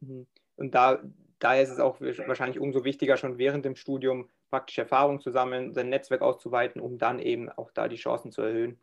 Mhm. 0.02 0.26
Und 0.56 0.74
da, 0.74 1.00
daher 1.38 1.62
ist 1.62 1.70
es 1.70 1.80
auch 1.80 2.02
wahrscheinlich 2.02 2.60
umso 2.60 2.84
wichtiger, 2.84 3.16
schon 3.16 3.38
während 3.38 3.64
dem 3.64 3.76
Studium 3.76 4.28
praktische 4.50 4.81
Erfahrung 4.81 5.22
zu 5.22 5.30
sammeln, 5.30 5.72
sein 5.74 5.90
Netzwerk 5.90 6.24
auszuweiten, 6.24 6.81
um 6.81 6.98
dann 6.98 7.20
eben 7.20 7.50
auch 7.50 7.70
da 7.72 7.88
die 7.88 7.96
Chancen 7.96 8.31
zu 8.31 8.42
erhöhen. 8.42 8.80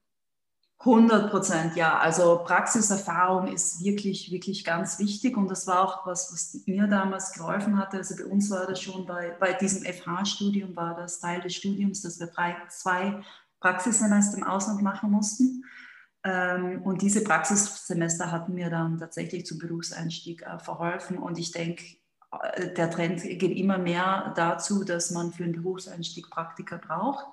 100 0.81 1.31
Prozent, 1.31 1.77
ja. 1.77 1.99
Also 1.99 2.43
Praxiserfahrung 2.45 3.49
ist 3.49 3.83
wirklich, 3.83 4.31
wirklich 4.31 4.65
ganz 4.65 4.99
wichtig 4.99 5.37
und 5.37 5.51
das 5.51 5.67
war 5.67 5.83
auch 5.83 6.07
was, 6.07 6.31
was 6.33 6.63
mir 6.67 6.87
damals 6.87 7.33
geholfen 7.33 7.79
hatte. 7.79 7.97
Also 7.97 8.17
bei 8.17 8.27
uns 8.27 8.51
war 8.51 8.67
das 8.67 8.81
schon 8.81 9.07
bei, 9.07 9.31
bei 9.41 9.55
diesem 9.55 9.85
FH-Studium, 9.85 10.77
war 10.77 10.95
das 10.95 11.21
Teil 11.21 11.41
des 11.41 11.55
Studiums, 11.55 12.03
dass 12.03 12.21
wir 12.21 12.27
drei, 12.27 12.57
zwei 12.69 13.23
Praxissemester 13.61 14.37
im 14.37 14.45
Ausland 14.45 14.83
machen 14.83 15.11
mussten. 15.11 15.65
Ähm, 16.25 16.83
und 16.83 17.01
diese 17.03 17.25
Praxissemester 17.25 18.31
hatten 18.31 18.55
mir 18.55 18.69
dann 18.69 18.99
tatsächlich 18.99 19.47
zum 19.47 19.59
Berufseinstieg 19.59 20.43
äh, 20.43 20.59
verholfen 20.59 21.19
und 21.19 21.39
ich 21.39 21.53
denke, 21.53 21.85
äh, 22.53 22.75
der 22.75 22.91
Trend 22.91 23.23
geht 23.23 23.57
immer 23.57 23.79
mehr 23.79 24.33
dazu, 24.37 24.85
dass 24.85 25.11
man 25.11 25.33
für 25.33 25.45
einen 25.45 25.53
Berufseinstieg 25.53 26.29
Praktika 26.29 26.77
braucht 26.77 27.27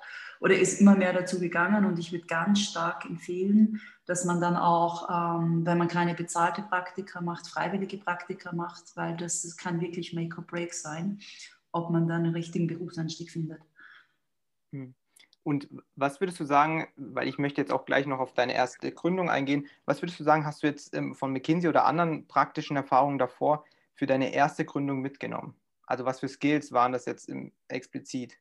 oder 0.43 0.59
ist 0.59 0.81
immer 0.81 0.97
mehr 0.97 1.13
dazu 1.13 1.39
gegangen 1.39 1.85
und 1.85 1.97
ich 1.97 2.11
würde 2.11 2.25
ganz 2.25 2.59
stark 2.59 3.05
empfehlen, 3.05 3.79
dass 4.05 4.25
man 4.25 4.41
dann 4.41 4.57
auch, 4.57 5.07
ähm, 5.09 5.65
wenn 5.65 5.77
man 5.77 5.87
keine 5.87 6.15
bezahlte 6.15 6.61
Praktika 6.63 7.21
macht, 7.21 7.47
freiwillige 7.47 7.97
Praktika 7.97 8.51
macht, 8.51 8.91
weil 8.95 9.15
das, 9.15 9.43
das 9.43 9.55
kann 9.55 9.79
wirklich 9.79 10.11
Make 10.11 10.37
or 10.37 10.43
Break 10.43 10.73
sein, 10.73 11.21
ob 11.71 11.91
man 11.91 12.09
dann 12.09 12.25
einen 12.25 12.33
richtigen 12.33 12.67
Berufsanstieg 12.67 13.31
findet. 13.31 13.61
Hm. 14.73 14.93
Und 15.43 15.69
was 15.95 16.19
würdest 16.19 16.41
du 16.41 16.45
sagen, 16.45 16.87
weil 16.97 17.29
ich 17.29 17.37
möchte 17.37 17.61
jetzt 17.61 17.71
auch 17.71 17.85
gleich 17.85 18.05
noch 18.05 18.19
auf 18.19 18.33
deine 18.33 18.53
erste 18.53 18.91
Gründung 18.91 19.29
eingehen, 19.29 19.67
was 19.85 20.01
würdest 20.01 20.19
du 20.19 20.25
sagen, 20.25 20.45
hast 20.45 20.61
du 20.61 20.67
jetzt 20.67 20.93
ähm, 20.93 21.15
von 21.15 21.31
McKinsey 21.31 21.69
oder 21.69 21.85
anderen 21.85 22.27
praktischen 22.27 22.75
Erfahrungen 22.75 23.17
davor 23.17 23.63
für 23.95 24.07
deine 24.07 24.33
erste 24.33 24.65
Gründung 24.65 24.99
mitgenommen? 24.99 25.55
Also 25.85 26.03
was 26.03 26.19
für 26.19 26.27
Skills 26.27 26.73
waren 26.73 26.91
das 26.91 27.05
jetzt 27.05 27.31
explizit? 27.69 28.37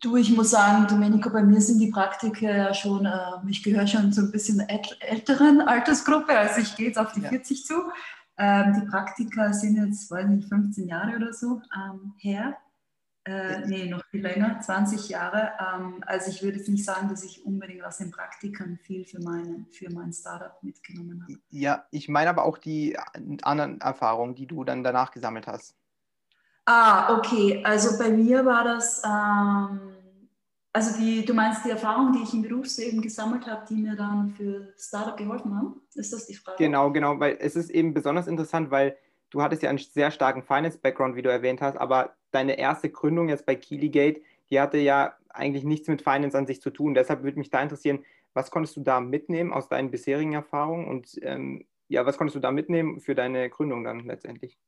Du, 0.00 0.16
ich 0.16 0.34
muss 0.34 0.50
sagen, 0.50 0.86
Domenico, 0.86 1.30
bei 1.30 1.42
mir 1.42 1.60
sind 1.60 1.78
die 1.78 1.90
Praktika 1.90 2.46
ja 2.46 2.74
schon, 2.74 3.04
äh, 3.04 3.48
ich 3.48 3.62
gehöre 3.62 3.86
schon 3.86 4.12
zu 4.12 4.22
ein 4.22 4.32
bisschen 4.32 4.60
älteren 4.60 5.60
Altersgruppe, 5.60 6.36
also 6.38 6.60
ich 6.60 6.74
gehe 6.76 6.88
jetzt 6.88 6.98
auf 6.98 7.12
die 7.12 7.20
ja. 7.20 7.28
40 7.28 7.66
zu. 7.66 7.74
Ähm, 8.36 8.74
die 8.80 8.86
Praktika 8.86 9.52
sind 9.52 9.76
jetzt, 9.76 10.10
weiß 10.10 10.26
nicht, 10.26 10.48
15 10.48 10.88
Jahre 10.88 11.16
oder 11.16 11.32
so 11.32 11.60
ähm, 11.74 12.14
her. 12.18 12.56
Äh, 13.26 13.66
nee, 13.66 13.88
noch 13.88 14.04
viel 14.10 14.20
länger, 14.20 14.60
20 14.60 15.08
Jahre. 15.08 15.52
Ähm, 15.58 16.02
also 16.06 16.30
ich 16.30 16.42
würde 16.42 16.58
jetzt 16.58 16.68
nicht 16.68 16.84
sagen, 16.84 17.08
dass 17.08 17.24
ich 17.24 17.44
unbedingt 17.46 17.82
aus 17.82 17.96
den 17.98 18.10
Praktikern 18.10 18.78
viel 18.82 19.06
für, 19.06 19.20
meine, 19.20 19.64
für 19.70 19.90
mein 19.90 20.12
Startup 20.12 20.62
mitgenommen 20.62 21.22
habe. 21.22 21.40
Ja, 21.48 21.86
ich 21.90 22.08
meine 22.08 22.28
aber 22.28 22.44
auch 22.44 22.58
die 22.58 22.98
anderen 23.42 23.80
Erfahrungen, 23.80 24.34
die 24.34 24.46
du 24.46 24.64
dann 24.64 24.84
danach 24.84 25.10
gesammelt 25.10 25.46
hast. 25.46 25.74
Ah, 26.66 27.16
okay. 27.18 27.62
Also 27.64 27.98
bei 27.98 28.10
mir 28.10 28.44
war 28.44 28.64
das, 28.64 29.02
ähm, 29.04 29.80
also 30.72 30.98
die, 30.98 31.24
du 31.24 31.34
meinst 31.34 31.64
die 31.64 31.70
Erfahrung, 31.70 32.12
die 32.12 32.22
ich 32.22 32.32
im 32.32 32.42
Berufsleben 32.42 33.02
gesammelt 33.02 33.46
habe, 33.46 33.66
die 33.68 33.74
mir 33.74 33.96
dann 33.96 34.30
für 34.30 34.72
Startup 34.78 35.16
geholfen 35.16 35.54
haben? 35.54 35.80
Ist 35.94 36.12
das 36.12 36.26
die 36.26 36.34
Frage? 36.34 36.56
Genau, 36.58 36.90
genau, 36.90 37.20
weil 37.20 37.36
es 37.40 37.54
ist 37.54 37.70
eben 37.70 37.92
besonders 37.92 38.26
interessant, 38.26 38.70
weil 38.70 38.96
du 39.30 39.42
hattest 39.42 39.62
ja 39.62 39.68
einen 39.68 39.78
sehr 39.78 40.10
starken 40.10 40.42
Finance-Background, 40.42 41.16
wie 41.16 41.22
du 41.22 41.30
erwähnt 41.30 41.60
hast, 41.60 41.76
aber 41.76 42.16
deine 42.30 42.58
erste 42.58 42.88
Gründung 42.88 43.28
jetzt 43.28 43.46
bei 43.46 43.56
Keelygate, 43.56 44.22
die 44.50 44.60
hatte 44.60 44.78
ja 44.78 45.14
eigentlich 45.28 45.64
nichts 45.64 45.88
mit 45.88 46.02
Finance 46.02 46.36
an 46.36 46.46
sich 46.46 46.62
zu 46.62 46.70
tun. 46.70 46.94
Deshalb 46.94 47.22
würde 47.22 47.38
mich 47.38 47.50
da 47.50 47.60
interessieren, 47.60 48.04
was 48.32 48.50
konntest 48.50 48.76
du 48.76 48.80
da 48.80 49.00
mitnehmen 49.00 49.52
aus 49.52 49.68
deinen 49.68 49.90
bisherigen 49.90 50.32
Erfahrungen 50.32 50.88
und 50.88 51.18
ähm, 51.22 51.66
ja, 51.88 52.06
was 52.06 52.16
konntest 52.16 52.36
du 52.36 52.40
da 52.40 52.50
mitnehmen 52.50 53.00
für 53.00 53.14
deine 53.14 53.50
Gründung 53.50 53.84
dann 53.84 54.06
letztendlich? 54.06 54.58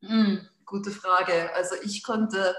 Mm, 0.00 0.38
gute 0.68 0.90
Frage. 0.90 1.52
Also 1.54 1.74
ich 1.82 2.02
konnte 2.02 2.54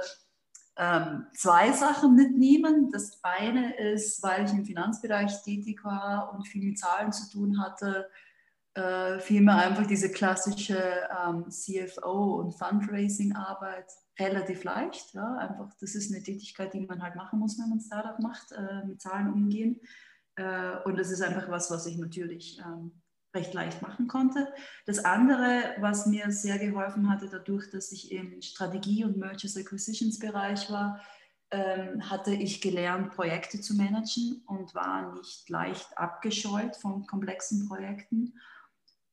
ähm, 0.77 1.27
zwei 1.35 1.71
Sachen 1.71 2.15
mitnehmen. 2.15 2.89
Das 2.91 3.19
eine 3.23 3.77
ist, 3.77 4.21
weil 4.23 4.45
ich 4.45 4.51
im 4.51 4.65
Finanzbereich 4.65 5.43
tätig 5.43 5.83
war 5.83 6.33
und 6.33 6.47
viel 6.47 6.63
mit 6.63 6.79
Zahlen 6.79 7.11
zu 7.11 7.29
tun 7.29 7.61
hatte, 7.61 8.09
äh, 8.73 9.19
fiel 9.19 9.47
einfach 9.49 9.85
diese 9.87 10.11
klassische 10.11 10.77
ähm, 10.77 11.45
CFO- 11.49 12.39
und 12.39 12.53
Fundraising-Arbeit 12.53 13.91
relativ 14.19 14.63
leicht. 14.63 15.13
Ja? 15.13 15.35
Einfach, 15.37 15.73
das 15.79 15.95
ist 15.95 16.13
eine 16.13 16.23
Tätigkeit, 16.23 16.73
die 16.73 16.81
man 16.81 17.01
halt 17.01 17.15
machen 17.15 17.39
muss, 17.39 17.57
wenn 17.59 17.69
man 17.69 17.81
Startup 17.81 18.19
macht, 18.19 18.51
äh, 18.51 18.85
mit 18.85 19.01
Zahlen 19.01 19.33
umgehen. 19.33 19.81
Äh, 20.35 20.77
und 20.85 20.97
das 20.97 21.11
ist 21.11 21.21
einfach 21.21 21.49
was, 21.49 21.69
was 21.71 21.85
ich 21.87 21.97
natürlich 21.97 22.59
ähm, 22.59 23.01
recht 23.33 23.53
leicht 23.53 23.81
machen 23.81 24.07
konnte. 24.07 24.51
Das 24.85 25.05
andere, 25.05 25.75
was 25.79 26.05
mir 26.05 26.31
sehr 26.31 26.57
geholfen 26.57 27.09
hatte, 27.09 27.29
dadurch, 27.29 27.69
dass 27.69 27.91
ich 27.91 28.11
im 28.11 28.41
Strategie- 28.41 29.05
und 29.05 29.17
Mergers 29.17 29.57
Acquisitions 29.57 30.19
Bereich 30.19 30.69
war, 30.71 31.01
ähm, 31.51 32.09
hatte 32.09 32.31
ich 32.31 32.61
gelernt, 32.61 33.11
Projekte 33.11 33.59
zu 33.59 33.75
managen 33.75 34.43
und 34.45 34.75
war 34.75 35.13
nicht 35.15 35.49
leicht 35.49 35.97
abgescheut 35.97 36.75
von 36.75 37.07
komplexen 37.07 37.67
Projekten. 37.67 38.33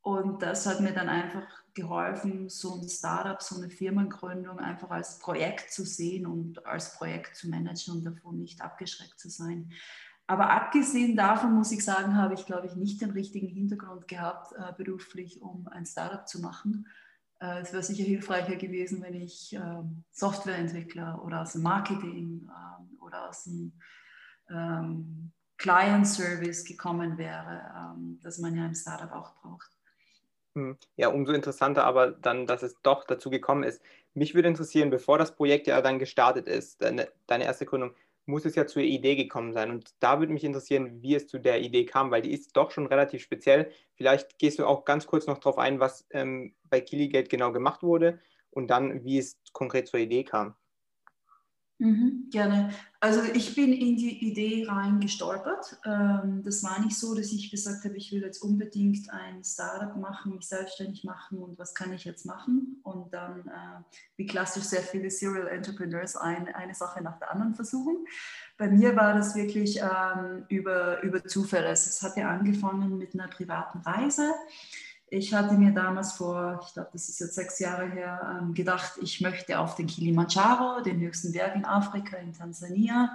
Und 0.02 0.42
das 0.42 0.66
hat 0.66 0.80
mir 0.80 0.92
dann 0.92 1.08
einfach 1.08 1.46
geholfen, 1.74 2.48
so 2.48 2.74
ein 2.74 2.88
Startup, 2.88 3.42
so 3.42 3.56
eine 3.56 3.70
Firmengründung 3.70 4.58
einfach 4.58 4.90
als 4.90 5.18
Projekt 5.18 5.72
zu 5.72 5.84
sehen 5.84 6.26
und 6.26 6.64
als 6.66 6.96
Projekt 6.96 7.36
zu 7.36 7.48
managen 7.48 7.94
und 7.94 8.04
davon 8.04 8.38
nicht 8.38 8.60
abgeschreckt 8.60 9.18
zu 9.18 9.28
sein. 9.28 9.72
Aber 10.26 10.50
abgesehen 10.50 11.16
davon 11.16 11.54
muss 11.54 11.70
ich 11.70 11.84
sagen, 11.84 12.16
habe 12.16 12.34
ich, 12.34 12.46
glaube 12.46 12.66
ich, 12.66 12.74
nicht 12.74 13.00
den 13.00 13.10
richtigen 13.10 13.46
Hintergrund 13.46 14.08
gehabt, 14.08 14.52
äh, 14.52 14.72
beruflich, 14.76 15.40
um 15.40 15.68
ein 15.68 15.86
Startup 15.86 16.26
zu 16.26 16.40
machen. 16.40 16.88
Äh, 17.40 17.60
es 17.60 17.72
wäre 17.72 17.82
sicher 17.82 18.04
hilfreicher 18.04 18.56
gewesen, 18.56 19.02
wenn 19.02 19.14
ich 19.14 19.54
äh, 19.54 19.82
Softwareentwickler 20.10 21.22
oder 21.24 21.42
aus 21.42 21.52
dem 21.52 21.62
Marketing 21.62 22.48
ähm, 22.48 22.98
oder 23.00 23.28
aus 23.28 23.44
dem 23.44 23.72
ähm, 24.50 25.32
Client 25.58 26.06
Service 26.06 26.64
gekommen 26.64 27.18
wäre, 27.18 27.94
ähm, 27.94 28.18
dass 28.22 28.38
man 28.38 28.56
ja 28.56 28.66
im 28.66 28.74
Startup 28.74 29.12
auch 29.12 29.34
braucht. 29.36 29.70
Hm. 30.54 30.76
Ja, 30.96 31.08
umso 31.08 31.32
interessanter 31.32 31.84
aber 31.84 32.10
dann, 32.10 32.46
dass 32.46 32.62
es 32.62 32.80
doch 32.82 33.04
dazu 33.04 33.30
gekommen 33.30 33.62
ist. 33.62 33.82
Mich 34.14 34.34
würde 34.34 34.48
interessieren, 34.48 34.90
bevor 34.90 35.18
das 35.18 35.36
Projekt 35.36 35.66
ja 35.66 35.80
dann 35.82 35.98
gestartet 35.98 36.48
ist, 36.48 36.80
deine, 36.82 37.08
deine 37.26 37.44
erste 37.44 37.66
Gründung, 37.66 37.94
muss 38.26 38.44
es 38.44 38.54
ja 38.56 38.66
zur 38.66 38.82
Idee 38.82 39.16
gekommen 39.16 39.52
sein. 39.52 39.70
Und 39.70 39.90
da 40.00 40.18
würde 40.20 40.32
mich 40.32 40.44
interessieren, 40.44 41.00
wie 41.02 41.14
es 41.14 41.28
zu 41.28 41.38
der 41.38 41.60
Idee 41.60 41.86
kam, 41.86 42.10
weil 42.10 42.22
die 42.22 42.32
ist 42.32 42.56
doch 42.56 42.70
schon 42.70 42.86
relativ 42.86 43.22
speziell. 43.22 43.70
Vielleicht 43.94 44.38
gehst 44.38 44.58
du 44.58 44.66
auch 44.66 44.84
ganz 44.84 45.06
kurz 45.06 45.26
noch 45.26 45.38
darauf 45.38 45.58
ein, 45.58 45.80
was 45.80 46.06
ähm, 46.10 46.54
bei 46.64 46.80
Killigate 46.80 47.28
genau 47.28 47.52
gemacht 47.52 47.82
wurde 47.82 48.20
und 48.50 48.68
dann, 48.68 49.04
wie 49.04 49.18
es 49.18 49.38
konkret 49.52 49.88
zur 49.88 50.00
Idee 50.00 50.24
kam. 50.24 50.56
Mhm, 51.78 52.30
gerne. 52.30 52.70
Also 53.00 53.20
ich 53.34 53.54
bin 53.54 53.70
in 53.74 53.96
die 53.96 54.26
Idee 54.26 54.64
rein 54.66 54.98
gestolpert. 54.98 55.76
Ähm, 55.84 56.42
das 56.42 56.62
war 56.64 56.80
nicht 56.80 56.98
so, 56.98 57.14
dass 57.14 57.32
ich 57.32 57.50
gesagt 57.50 57.84
habe, 57.84 57.96
ich 57.98 58.10
will 58.12 58.22
jetzt 58.22 58.42
unbedingt 58.42 59.10
ein 59.10 59.44
Startup 59.44 59.94
machen, 59.94 60.36
mich 60.36 60.48
selbstständig 60.48 61.04
machen 61.04 61.38
und 61.38 61.58
was 61.58 61.74
kann 61.74 61.92
ich 61.92 62.06
jetzt 62.06 62.24
machen? 62.24 62.80
Und 62.82 63.12
dann, 63.12 63.40
äh, 63.48 63.82
wie 64.16 64.24
klassisch 64.24 64.64
sehr 64.64 64.80
viele 64.80 65.10
Serial 65.10 65.48
Entrepreneurs, 65.48 66.16
ein, 66.16 66.48
eine 66.54 66.74
Sache 66.74 67.02
nach 67.02 67.18
der 67.18 67.30
anderen 67.30 67.54
versuchen. 67.54 68.06
Bei 68.56 68.70
mir 68.70 68.96
war 68.96 69.12
das 69.12 69.34
wirklich 69.34 69.78
ähm, 69.80 70.46
über, 70.48 71.02
über 71.02 71.22
Zufälle. 71.24 71.68
Es 71.68 72.02
hat 72.02 72.16
ja 72.16 72.30
angefangen 72.30 72.96
mit 72.96 73.12
einer 73.12 73.28
privaten 73.28 73.80
Reise. 73.80 74.32
Ich 75.08 75.32
hatte 75.32 75.54
mir 75.54 75.72
damals 75.72 76.12
vor, 76.12 76.60
ich 76.66 76.72
glaube, 76.74 76.90
das 76.92 77.08
ist 77.08 77.20
jetzt 77.20 77.34
sechs 77.34 77.58
Jahre 77.60 77.88
her, 77.88 78.38
ähm, 78.40 78.54
gedacht, 78.54 78.94
ich 79.00 79.20
möchte 79.20 79.58
auf 79.58 79.76
den 79.76 79.86
Kilimanjaro, 79.86 80.82
den 80.82 81.00
höchsten 81.00 81.32
Berg 81.32 81.54
in 81.54 81.64
Afrika, 81.64 82.16
in 82.16 82.32
Tansania. 82.32 83.12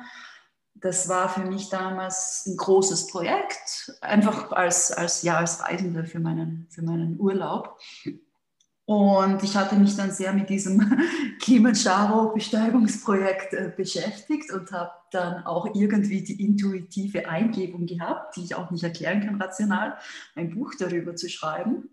Das 0.74 1.10
war 1.10 1.28
für 1.28 1.42
mich 1.42 1.70
damals 1.70 2.46
ein 2.48 2.56
großes 2.56 3.08
Projekt, 3.08 3.94
einfach 4.00 4.52
als, 4.52 4.92
als, 4.92 5.22
ja, 5.24 5.38
als 5.38 5.62
Reisende 5.62 6.06
für 6.06 6.20
meinen, 6.20 6.68
für 6.70 6.82
meinen 6.82 7.20
Urlaub. 7.20 7.78
Und 8.92 9.42
ich 9.42 9.56
hatte 9.56 9.78
mich 9.78 9.96
dann 9.96 10.12
sehr 10.12 10.34
mit 10.34 10.50
diesem 10.50 11.02
Kilimanjaro-Besteigungsprojekt 11.40 13.54
äh, 13.54 13.72
beschäftigt 13.74 14.52
und 14.52 14.70
habe 14.74 14.92
dann 15.12 15.46
auch 15.46 15.74
irgendwie 15.74 16.22
die 16.22 16.44
intuitive 16.44 17.30
Eingebung 17.30 17.86
gehabt, 17.86 18.36
die 18.36 18.44
ich 18.44 18.54
auch 18.54 18.70
nicht 18.70 18.84
erklären 18.84 19.22
kann 19.22 19.42
rational, 19.42 19.98
ein 20.36 20.54
Buch 20.54 20.74
darüber 20.78 21.16
zu 21.16 21.30
schreiben. 21.30 21.88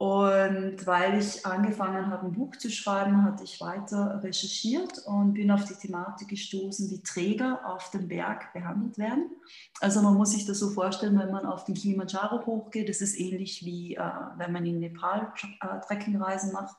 Und 0.00 0.86
weil 0.86 1.18
ich 1.18 1.44
angefangen 1.44 2.06
habe, 2.06 2.24
ein 2.24 2.32
Buch 2.32 2.56
zu 2.56 2.70
schreiben, 2.70 3.22
hatte 3.22 3.44
ich 3.44 3.60
weiter 3.60 4.22
recherchiert 4.24 4.96
und 5.04 5.34
bin 5.34 5.50
auf 5.50 5.66
die 5.66 5.74
Thematik 5.74 6.28
gestoßen, 6.28 6.88
wie 6.90 7.02
Träger 7.02 7.60
auf 7.66 7.90
dem 7.90 8.08
Berg 8.08 8.50
behandelt 8.54 8.96
werden. 8.96 9.30
Also 9.78 10.00
man 10.00 10.14
muss 10.14 10.30
sich 10.30 10.46
das 10.46 10.58
so 10.58 10.70
vorstellen, 10.70 11.18
wenn 11.18 11.30
man 11.30 11.44
auf 11.44 11.66
den 11.66 11.74
Kilimanjaro 11.74 12.46
hochgeht, 12.46 12.88
das 12.88 13.02
ist 13.02 13.20
ähnlich 13.20 13.62
wie 13.66 13.96
äh, 13.96 14.10
wenn 14.38 14.52
man 14.52 14.64
in 14.64 14.78
Nepal 14.78 15.34
äh, 15.60 15.80
Trekkingreisen 15.86 16.54
macht. 16.54 16.76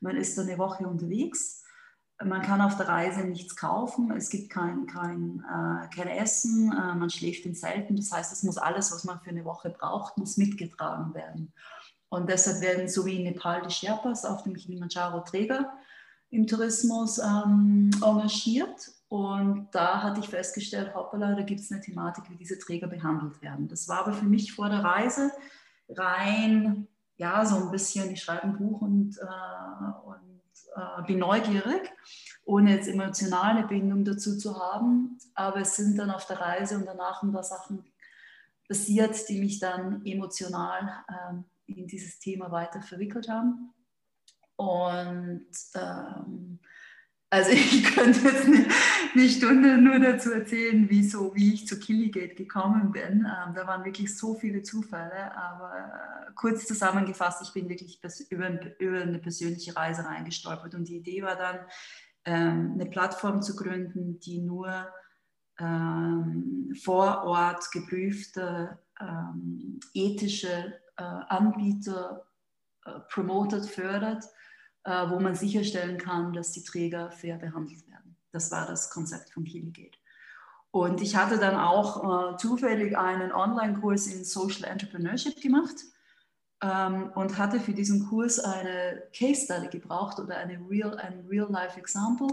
Man 0.00 0.16
ist 0.16 0.38
eine 0.38 0.56
Woche 0.56 0.88
unterwegs. 0.88 1.62
Man 2.24 2.40
kann 2.40 2.62
auf 2.62 2.78
der 2.78 2.88
Reise 2.88 3.24
nichts 3.24 3.54
kaufen, 3.54 4.12
es 4.12 4.30
gibt 4.30 4.48
kein, 4.48 4.86
kein, 4.86 5.44
äh, 5.44 5.94
kein 5.94 6.08
Essen, 6.08 6.72
äh, 6.72 6.94
man 6.94 7.10
schläft 7.10 7.44
in 7.44 7.54
Zelten. 7.54 7.96
Das 7.96 8.12
heißt, 8.12 8.32
es 8.32 8.44
muss 8.44 8.56
alles, 8.56 8.92
was 8.92 9.04
man 9.04 9.20
für 9.20 9.28
eine 9.28 9.44
Woche 9.44 9.68
braucht, 9.68 10.16
muss 10.16 10.38
mitgetragen 10.38 11.12
werden. 11.12 11.52
Und 12.12 12.28
deshalb 12.28 12.60
werden 12.60 12.90
so 12.90 13.06
wie 13.06 13.16
in 13.16 13.22
Nepal 13.22 13.62
die 13.62 13.72
Sherpas 13.72 14.26
auf 14.26 14.42
dem 14.42 14.52
Kilimanjaro 14.52 15.20
Träger 15.20 15.72
im 16.28 16.46
Tourismus 16.46 17.18
ähm, 17.18 17.90
engagiert. 18.04 18.90
Und 19.08 19.68
da 19.72 20.02
hatte 20.02 20.20
ich 20.20 20.28
festgestellt, 20.28 20.94
hoppala, 20.94 21.34
da 21.34 21.40
gibt 21.40 21.60
es 21.60 21.72
eine 21.72 21.80
Thematik, 21.80 22.24
wie 22.28 22.36
diese 22.36 22.58
Träger 22.58 22.86
behandelt 22.86 23.40
werden. 23.40 23.66
Das 23.66 23.88
war 23.88 24.00
aber 24.00 24.12
für 24.12 24.26
mich 24.26 24.52
vor 24.52 24.68
der 24.68 24.84
Reise 24.84 25.32
rein, 25.88 26.86
ja, 27.16 27.46
so 27.46 27.56
ein 27.56 27.70
bisschen, 27.70 28.10
ich 28.10 28.22
schreibe 28.22 28.42
ein 28.42 28.58
Buch 28.58 28.82
und, 28.82 29.16
äh, 29.18 30.06
und 30.06 30.42
äh, 30.76 31.02
bin 31.06 31.18
neugierig, 31.18 31.94
ohne 32.44 32.76
jetzt 32.76 32.88
emotionale 32.88 33.66
Bindung 33.66 34.04
dazu 34.04 34.36
zu 34.36 34.60
haben. 34.60 35.16
Aber 35.34 35.60
es 35.60 35.76
sind 35.76 35.98
dann 35.98 36.10
auf 36.10 36.26
der 36.26 36.40
Reise 36.40 36.76
und 36.76 36.84
danach 36.84 37.22
ein 37.22 37.32
paar 37.32 37.42
Sachen 37.42 37.82
passiert, 38.68 39.30
die 39.30 39.40
mich 39.40 39.60
dann 39.60 40.04
emotional 40.04 40.92
ähm, 41.08 41.44
in 41.78 41.86
dieses 41.86 42.18
Thema 42.18 42.50
weiter 42.50 42.82
verwickelt 42.82 43.28
haben. 43.28 43.72
Und 44.56 45.46
ähm, 45.74 46.60
also 47.32 47.50
ich 47.52 47.84
könnte 47.94 48.20
jetzt 48.20 48.44
eine, 48.44 48.66
eine, 49.14 49.28
Stunde 49.28 49.78
nur 49.78 49.98
dazu 49.98 50.32
erzählen, 50.32 50.88
wie, 50.90 51.02
so, 51.02 51.34
wie 51.34 51.54
ich 51.54 51.66
zu 51.66 51.80
Killigate 51.80 52.34
gekommen 52.34 52.92
bin. 52.92 53.26
Ähm, 53.26 53.54
da 53.54 53.66
waren 53.66 53.84
wirklich 53.84 54.16
so 54.16 54.34
viele 54.34 54.62
Zufälle, 54.62 55.34
aber 55.34 56.28
äh, 56.28 56.32
kurz 56.34 56.66
zusammengefasst, 56.66 57.42
ich 57.42 57.54
bin 57.54 57.70
wirklich 57.70 58.00
über, 58.28 58.50
über, 58.78 59.00
eine 59.00 59.18
persönliche 59.18 59.74
Reise 59.74 60.04
reingestolpert 60.04 60.74
und 60.74 60.86
die 60.86 60.98
Idee 60.98 61.22
war 61.22 61.36
dann, 61.36 61.60
ähm, 62.24 62.72
eine 62.74 62.86
Plattform 62.86 63.40
zu 63.40 63.56
gründen, 63.56 64.20
die 64.20 64.38
nur 64.38 64.88
ähm, 65.58 66.72
vor 66.82 67.24
Ort 67.24 67.70
geprüfte 67.72 68.78
ähm, 69.00 69.80
ethische 69.94 70.81
äh, 70.96 71.02
Anbieter 71.02 72.26
äh, 72.84 73.00
promotet, 73.08 73.66
fördert, 73.66 74.24
äh, 74.84 75.10
wo 75.10 75.20
man 75.20 75.34
sicherstellen 75.34 75.98
kann, 75.98 76.32
dass 76.32 76.52
die 76.52 76.64
Träger 76.64 77.10
fair 77.10 77.38
behandelt 77.38 77.86
werden. 77.88 78.16
Das 78.32 78.50
war 78.50 78.66
das 78.66 78.90
Konzept 78.90 79.30
von 79.30 79.44
Healygate. 79.44 79.98
Und 80.70 81.02
ich 81.02 81.16
hatte 81.16 81.38
dann 81.38 81.56
auch 81.56 82.32
äh, 82.32 82.36
zufällig 82.38 82.96
einen 82.96 83.30
Online-Kurs 83.30 84.06
in 84.06 84.24
Social 84.24 84.64
Entrepreneurship 84.64 85.40
gemacht 85.40 85.76
ähm, 86.62 87.12
und 87.14 87.36
hatte 87.36 87.60
für 87.60 87.74
diesen 87.74 88.08
Kurs 88.08 88.38
eine 88.40 89.02
Case 89.14 89.44
Study 89.44 89.68
gebraucht 89.68 90.18
oder 90.18 90.38
eine 90.38 90.58
real, 90.70 90.96
ein 90.96 91.26
Real-Life-Example 91.28 92.28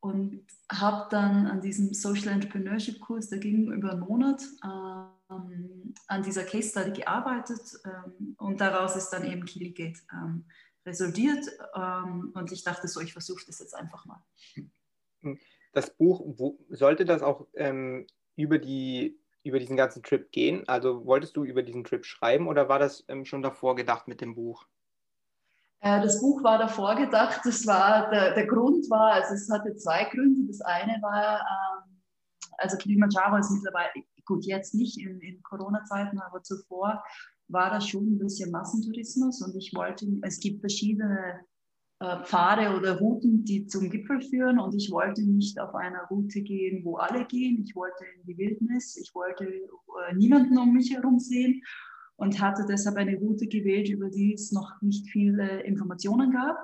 und 0.00 0.46
habe 0.70 1.08
dann 1.10 1.46
an 1.46 1.62
diesem 1.62 1.94
Social 1.94 2.28
Entrepreneurship 2.28 3.00
Kurs, 3.00 3.30
der 3.30 3.38
ging 3.38 3.72
über 3.72 3.92
einen 3.92 4.00
Monat, 4.00 4.42
äh, 4.62 5.15
ähm, 5.30 5.94
an 6.06 6.22
dieser 6.22 6.44
Case 6.44 6.70
Study 6.70 7.00
gearbeitet 7.00 7.60
ähm, 7.84 8.34
und 8.38 8.60
daraus 8.60 8.96
ist 8.96 9.10
dann 9.10 9.24
eben 9.24 9.44
Killigate 9.44 10.00
ähm, 10.12 10.46
resultiert. 10.84 11.46
Ähm, 11.74 12.32
und 12.34 12.52
ich 12.52 12.62
dachte 12.62 12.88
so, 12.88 13.00
ich 13.00 13.12
versuche 13.12 13.44
das 13.46 13.58
jetzt 13.58 13.74
einfach 13.74 14.04
mal. 14.06 14.22
Das 15.72 15.90
Buch, 15.90 16.22
wo, 16.24 16.58
sollte 16.68 17.04
das 17.04 17.22
auch 17.22 17.46
ähm, 17.54 18.06
über, 18.36 18.58
die, 18.58 19.18
über 19.42 19.58
diesen 19.58 19.76
ganzen 19.76 20.02
Trip 20.02 20.30
gehen? 20.30 20.66
Also 20.68 21.04
wolltest 21.04 21.36
du 21.36 21.44
über 21.44 21.62
diesen 21.62 21.84
Trip 21.84 22.04
schreiben 22.04 22.46
oder 22.46 22.68
war 22.68 22.78
das 22.78 23.04
ähm, 23.08 23.24
schon 23.24 23.42
davor 23.42 23.74
gedacht 23.74 24.08
mit 24.08 24.20
dem 24.20 24.34
Buch? 24.34 24.66
Äh, 25.80 26.00
das 26.02 26.20
Buch 26.20 26.42
war 26.44 26.58
davor 26.58 26.94
gedacht, 26.94 27.40
das 27.44 27.66
war, 27.66 28.08
der, 28.10 28.34
der 28.34 28.46
Grund 28.46 28.88
war, 28.88 29.14
also 29.14 29.34
es 29.34 29.50
hatte 29.50 29.74
zwei 29.76 30.04
Gründe. 30.04 30.46
Das 30.46 30.60
eine 30.60 31.02
war, 31.02 31.44
also 32.58 32.76
Kilimanjaro 32.76 33.36
ist 33.36 33.50
mittlerweile, 33.50 33.90
gut, 34.26 34.44
jetzt 34.44 34.74
nicht 34.74 34.98
in, 34.98 35.20
in 35.20 35.42
Corona-Zeiten, 35.42 36.18
aber 36.20 36.42
zuvor 36.42 37.02
war 37.48 37.70
das 37.70 37.88
schon 37.88 38.04
ein 38.04 38.18
bisschen 38.18 38.50
Massentourismus 38.50 39.40
und 39.42 39.56
ich 39.56 39.72
wollte, 39.74 40.06
es 40.22 40.40
gibt 40.40 40.60
verschiedene 40.60 41.40
äh, 42.00 42.22
Pfade 42.24 42.76
oder 42.76 42.98
Routen, 42.98 43.44
die 43.44 43.66
zum 43.66 43.88
Gipfel 43.88 44.20
führen 44.20 44.58
und 44.58 44.74
ich 44.74 44.90
wollte 44.90 45.22
nicht 45.22 45.58
auf 45.58 45.74
einer 45.74 46.02
Route 46.10 46.42
gehen, 46.42 46.84
wo 46.84 46.96
alle 46.96 47.24
gehen. 47.24 47.62
Ich 47.64 47.74
wollte 47.74 48.04
in 48.16 48.26
die 48.26 48.36
Wildnis, 48.36 48.96
ich 48.96 49.14
wollte 49.14 49.46
äh, 49.46 50.14
niemanden 50.14 50.58
um 50.58 50.74
mich 50.74 50.92
herum 50.92 51.18
sehen 51.18 51.62
und 52.16 52.40
hatte 52.40 52.66
deshalb 52.68 52.96
eine 52.96 53.16
Route 53.16 53.46
gewählt, 53.46 53.88
über 53.88 54.10
die 54.10 54.34
es 54.34 54.52
noch 54.52 54.70
nicht 54.82 55.08
viele 55.08 55.62
Informationen 55.62 56.32
gab. 56.32 56.56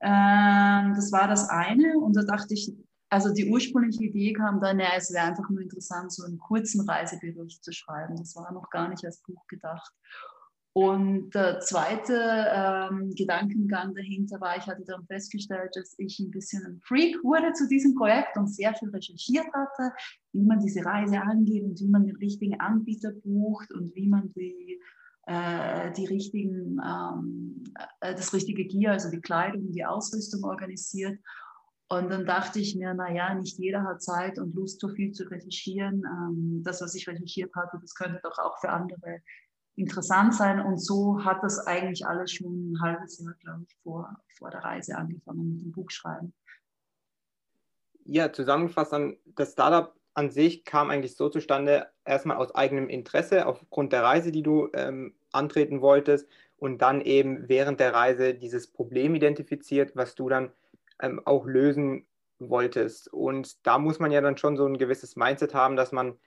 Ähm, 0.00 0.94
das 0.94 1.12
war 1.12 1.28
das 1.28 1.48
eine 1.48 1.98
und 1.98 2.16
da 2.16 2.22
dachte 2.22 2.54
ich, 2.54 2.72
also 3.10 3.34
die 3.34 3.50
ursprüngliche 3.50 4.04
Idee 4.04 4.32
kam 4.32 4.60
dann, 4.60 4.78
ja, 4.78 4.92
es 4.96 5.12
wäre 5.12 5.26
einfach 5.26 5.50
nur 5.50 5.60
interessant, 5.60 6.12
so 6.12 6.24
einen 6.24 6.38
kurzen 6.38 6.88
Reisebericht 6.88 7.62
zu 7.64 7.72
schreiben. 7.72 8.16
Das 8.16 8.36
war 8.36 8.52
noch 8.52 8.70
gar 8.70 8.88
nicht 8.88 9.04
als 9.04 9.20
Buch 9.22 9.46
gedacht. 9.48 9.92
Und 10.72 11.30
der 11.30 11.58
zweite 11.58 12.14
ähm, 12.14 13.12
Gedankengang 13.16 13.92
dahinter 13.92 14.40
war, 14.40 14.56
ich 14.56 14.66
hatte 14.68 14.84
dann 14.86 15.04
festgestellt, 15.06 15.74
dass 15.74 15.98
ich 15.98 16.20
ein 16.20 16.30
bisschen 16.30 16.64
ein 16.64 16.80
Freak 16.84 17.16
wurde 17.24 17.52
zu 17.54 17.66
diesem 17.66 17.96
Projekt 17.96 18.36
und 18.36 18.46
sehr 18.46 18.72
viel 18.74 18.90
recherchiert 18.90 19.52
hatte, 19.52 19.92
wie 20.32 20.44
man 20.44 20.60
diese 20.60 20.84
Reise 20.84 21.20
angeht 21.20 21.64
und 21.64 21.80
wie 21.80 21.88
man 21.88 22.06
den 22.06 22.16
richtigen 22.16 22.60
Anbieter 22.60 23.10
bucht 23.10 23.72
und 23.72 23.92
wie 23.96 24.06
man 24.06 24.32
die, 24.34 24.80
äh, 25.26 25.90
die 25.92 26.06
richtigen, 26.06 26.80
ähm, 26.86 27.64
äh, 28.00 28.14
das 28.14 28.32
richtige 28.32 28.64
Gear, 28.64 28.92
also 28.92 29.10
die 29.10 29.20
Kleidung, 29.20 29.72
die 29.72 29.84
Ausrüstung 29.84 30.44
organisiert. 30.44 31.18
Und 31.92 32.08
dann 32.08 32.24
dachte 32.24 32.60
ich 32.60 32.76
mir, 32.76 32.94
naja, 32.94 33.34
nicht 33.34 33.58
jeder 33.58 33.82
hat 33.82 34.00
Zeit 34.00 34.38
und 34.38 34.54
Lust, 34.54 34.80
so 34.80 34.88
viel 34.88 35.10
zu 35.10 35.24
recherchieren. 35.24 36.04
Ähm, 36.04 36.62
das, 36.62 36.80
was 36.80 36.94
ich 36.94 37.08
recherchiert 37.08 37.52
hatte, 37.56 37.78
das 37.80 37.96
könnte 37.96 38.20
doch 38.22 38.38
auch 38.38 38.60
für 38.60 38.68
andere 38.68 39.20
interessant 39.74 40.34
sein. 40.34 40.60
Und 40.60 40.78
so 40.78 41.24
hat 41.24 41.42
das 41.42 41.66
eigentlich 41.66 42.06
alles 42.06 42.30
schon 42.30 42.72
ein 42.72 42.80
halbes 42.80 43.18
Jahr, 43.18 43.34
glaube 43.40 43.64
ich, 43.66 43.76
vor, 43.82 44.08
vor 44.38 44.50
der 44.50 44.62
Reise 44.62 44.96
angefangen 44.96 45.50
mit 45.50 45.62
dem 45.62 45.72
Buchschreiben. 45.72 46.32
Ja, 48.04 48.32
zusammengefasst, 48.32 48.92
dann, 48.92 49.16
das 49.34 49.52
Startup 49.52 49.92
an 50.14 50.30
sich 50.30 50.64
kam 50.64 50.90
eigentlich 50.90 51.16
so 51.16 51.28
zustande, 51.28 51.88
erstmal 52.04 52.36
aus 52.36 52.54
eigenem 52.54 52.88
Interesse, 52.88 53.46
aufgrund 53.46 53.92
der 53.92 54.04
Reise, 54.04 54.30
die 54.30 54.44
du 54.44 54.68
ähm, 54.74 55.14
antreten 55.32 55.80
wolltest, 55.80 56.28
und 56.56 56.82
dann 56.82 57.00
eben 57.00 57.48
während 57.48 57.80
der 57.80 57.94
Reise 57.94 58.34
dieses 58.34 58.68
Problem 58.68 59.14
identifiziert, 59.16 59.96
was 59.96 60.14
du 60.14 60.28
dann 60.28 60.52
ähm, 61.00 61.20
auch 61.24 61.46
lösen 61.46 62.06
wolltest. 62.38 63.12
Und 63.12 63.66
da 63.66 63.78
muss 63.78 63.98
man 63.98 64.10
ja 64.10 64.20
dann 64.20 64.36
schon 64.36 64.56
so 64.56 64.66
ein 64.66 64.78
gewisses 64.78 65.16
Mindset 65.16 65.54
haben, 65.54 65.76
dass 65.76 65.92
man 65.92 66.18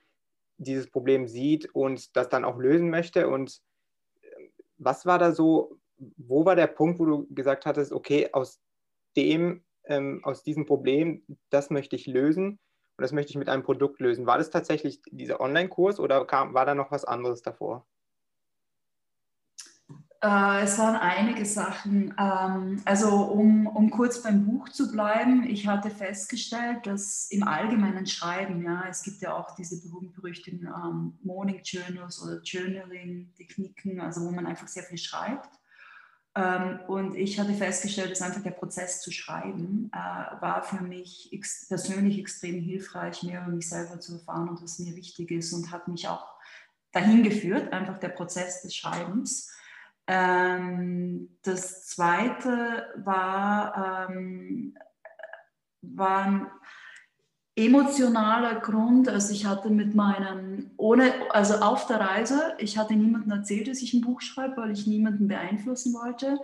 dieses 0.56 0.90
Problem 0.90 1.26
sieht 1.26 1.74
und 1.74 2.16
das 2.16 2.28
dann 2.28 2.44
auch 2.44 2.58
lösen 2.58 2.90
möchte. 2.90 3.28
Und 3.28 3.60
äh, 4.22 4.26
was 4.78 5.06
war 5.06 5.18
da 5.18 5.32
so, 5.32 5.78
wo 6.16 6.44
war 6.44 6.56
der 6.56 6.66
Punkt, 6.66 6.98
wo 6.98 7.04
du 7.04 7.26
gesagt 7.34 7.66
hattest, 7.66 7.92
okay, 7.92 8.28
aus 8.32 8.60
dem, 9.16 9.64
ähm, 9.86 10.20
aus 10.24 10.42
diesem 10.42 10.66
Problem, 10.66 11.24
das 11.50 11.70
möchte 11.70 11.96
ich 11.96 12.06
lösen 12.06 12.58
und 12.96 13.02
das 13.02 13.12
möchte 13.12 13.30
ich 13.30 13.36
mit 13.36 13.48
einem 13.48 13.62
Produkt 13.62 14.00
lösen. 14.00 14.26
War 14.26 14.38
das 14.38 14.50
tatsächlich 14.50 15.02
dieser 15.10 15.40
Online-Kurs 15.40 16.00
oder 16.00 16.24
kam, 16.26 16.54
war 16.54 16.66
da 16.66 16.74
noch 16.74 16.90
was 16.90 17.04
anderes 17.04 17.42
davor? 17.42 17.86
Äh, 20.24 20.62
es 20.62 20.78
waren 20.78 20.96
einige 20.96 21.44
Sachen. 21.44 22.14
Ähm, 22.18 22.80
also 22.86 23.10
um, 23.10 23.66
um 23.66 23.90
kurz 23.90 24.22
beim 24.22 24.46
Buch 24.46 24.70
zu 24.70 24.90
bleiben, 24.90 25.44
ich 25.44 25.66
hatte 25.66 25.90
festgestellt, 25.90 26.86
dass 26.86 27.26
im 27.30 27.46
allgemeinen 27.46 28.06
Schreiben, 28.06 28.64
ja, 28.64 28.84
es 28.88 29.02
gibt 29.02 29.20
ja 29.20 29.34
auch 29.36 29.54
diese 29.54 29.82
berühmt-berüchtigten 29.82 30.66
ähm, 30.66 31.18
Morning 31.22 31.60
Journals 31.62 32.22
oder 32.22 32.40
Journaling-Techniken, 32.42 34.00
also 34.00 34.22
wo 34.22 34.30
man 34.30 34.46
einfach 34.46 34.66
sehr 34.66 34.84
viel 34.84 34.96
schreibt. 34.96 35.50
Ähm, 36.34 36.80
und 36.88 37.16
ich 37.16 37.38
hatte 37.38 37.52
festgestellt, 37.52 38.12
dass 38.12 38.22
einfach 38.22 38.42
der 38.42 38.52
Prozess 38.52 39.02
zu 39.02 39.12
schreiben 39.12 39.90
äh, 39.92 40.40
war 40.40 40.62
für 40.62 40.82
mich 40.82 41.34
ex 41.34 41.68
persönlich 41.68 42.18
extrem 42.18 42.62
hilfreich, 42.62 43.24
mehr 43.24 43.42
über 43.42 43.52
mich 43.52 43.68
selber 43.68 44.00
zu 44.00 44.14
erfahren 44.14 44.48
und 44.48 44.62
was 44.62 44.78
mir 44.78 44.96
wichtig 44.96 45.30
ist 45.32 45.52
und 45.52 45.70
hat 45.70 45.86
mich 45.86 46.08
auch 46.08 46.26
dahin 46.92 47.22
geführt, 47.22 47.74
einfach 47.74 47.98
der 47.98 48.08
Prozess 48.08 48.62
des 48.62 48.74
Schreibens. 48.74 49.53
Ähm, 50.06 51.30
das 51.42 51.86
zweite 51.86 52.88
war, 52.96 54.08
ähm, 54.10 54.76
war 55.80 56.24
ein 56.24 56.46
emotionaler 57.56 58.60
Grund. 58.60 59.08
Also 59.08 59.32
ich 59.32 59.46
hatte 59.46 59.70
mit 59.70 59.94
meinem, 59.94 60.70
ohne, 60.76 61.12
also 61.30 61.54
auf 61.54 61.86
der 61.86 62.00
Reise, 62.00 62.54
ich 62.58 62.76
hatte 62.76 62.94
niemandem 62.94 63.32
erzählt, 63.32 63.68
dass 63.68 63.82
ich 63.82 63.94
ein 63.94 64.00
Buch 64.00 64.20
schreibe, 64.20 64.56
weil 64.58 64.72
ich 64.72 64.86
niemanden 64.86 65.28
beeinflussen 65.28 65.94
wollte. 65.94 66.38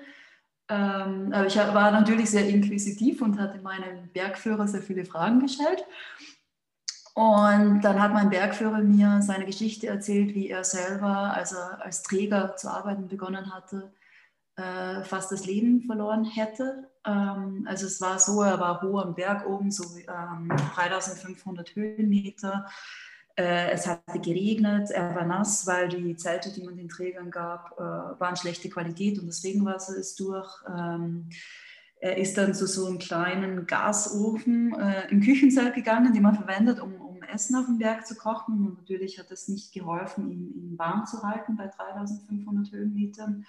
Ähm, 0.69 1.33
aber 1.33 1.47
ich 1.47 1.57
war 1.57 1.91
natürlich 1.91 2.31
sehr 2.31 2.49
inquisitiv 2.49 3.23
und 3.23 3.41
hatte 3.41 3.61
meinem 3.61 4.09
Bergführer 4.13 4.69
sehr 4.69 4.83
viele 4.83 5.05
Fragen 5.05 5.41
gestellt. 5.41 5.85
Und 7.21 7.83
dann 7.83 8.01
hat 8.01 8.15
mein 8.15 8.31
Bergführer 8.31 8.79
mir 8.79 9.21
seine 9.21 9.45
Geschichte 9.45 9.89
erzählt, 9.89 10.35
wie 10.35 10.49
er 10.49 10.65
selber, 10.65 11.35
als 11.35 11.53
er 11.53 11.85
als 11.85 12.03
Träger 12.03 12.57
zu 12.57 12.71
arbeiten 12.71 13.09
begonnen 13.09 13.53
hatte, 13.53 13.93
äh, 14.57 15.03
fast 15.05 15.31
das 15.31 15.45
Leben 15.45 15.83
verloren 15.83 16.25
hätte. 16.25 16.89
Ähm, 17.05 17.67
also 17.69 17.85
es 17.85 18.01
war 18.01 18.19
so, 18.19 18.41
er 18.41 18.59
war 18.59 18.81
hoch 18.81 19.05
am 19.05 19.15
Berg 19.15 19.47
oben, 19.47 19.71
so 19.71 19.85
ähm, 19.99 20.51
3500 20.75 21.77
Höhenmeter. 21.77 22.65
Äh, 23.37 23.73
es 23.73 23.87
hatte 23.87 24.19
geregnet, 24.19 24.91
er 24.91 25.15
war 25.15 25.27
nass, 25.27 25.67
weil 25.67 25.91
die 25.91 26.17
Zelte, 26.17 26.51
die 26.51 26.63
man 26.63 26.79
den 26.79 26.89
Trägern 26.89 27.31
gab, 27.31 27.79
äh, 27.79 28.19
waren 28.19 28.37
schlechte 28.37 28.71
Qualität 28.71 29.19
und 29.19 29.27
das 29.27 29.45
Regenwasser 29.45 29.95
ist 29.95 30.19
durch. 30.21 30.49
Ähm, 30.67 31.29
er 32.01 32.17
ist 32.17 32.39
dann 32.39 32.55
zu 32.55 32.67
so 32.67 32.87
einem 32.87 32.99
kleinen 32.99 33.67
Gasofen 33.67 34.73
äh, 34.81 35.09
im 35.11 35.21
Küchenzelt 35.21 35.75
gegangen, 35.75 36.15
den 36.15 36.23
man 36.23 36.35
verwendet, 36.35 36.81
um, 36.81 37.10
Essen 37.33 37.57
auf 37.57 37.67
dem 37.67 37.79
Berg 37.79 38.07
zu 38.07 38.15
kochen. 38.17 38.67
Und 38.67 38.79
natürlich 38.79 39.19
hat 39.19 39.31
das 39.31 39.49
nicht 39.49 39.73
geholfen, 39.73 40.31
ihn, 40.31 40.55
ihn 40.55 40.79
warm 40.79 41.07
zu 41.07 41.23
halten 41.23 41.57
bei 41.57 41.69
3500 41.69 42.73
Höhenmetern. 42.73 43.47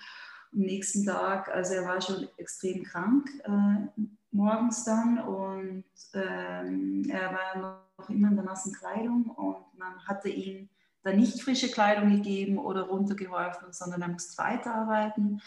Am 0.53 0.59
nächsten 0.59 1.05
Tag, 1.05 1.49
also 1.49 1.73
er 1.75 1.85
war 1.85 2.01
schon 2.01 2.27
extrem 2.37 2.83
krank 2.83 3.29
äh, 3.43 4.01
morgens 4.31 4.83
dann 4.83 5.19
und 5.19 5.83
ähm, 6.13 7.05
er 7.09 7.31
war 7.31 7.83
noch 7.97 8.09
immer 8.09 8.29
in 8.29 8.35
der 8.35 8.45
nassen 8.45 8.73
Kleidung 8.73 9.25
und 9.25 9.77
man 9.77 10.05
hatte 10.07 10.29
ihm 10.29 10.69
dann 11.03 11.17
nicht 11.17 11.41
frische 11.41 11.69
Kleidung 11.69 12.09
gegeben 12.11 12.57
oder 12.57 12.83
runtergeholfen, 12.83 13.71
sondern 13.71 14.01
er 14.01 14.07
musste 14.09 14.37
weiterarbeiten. 14.41 15.41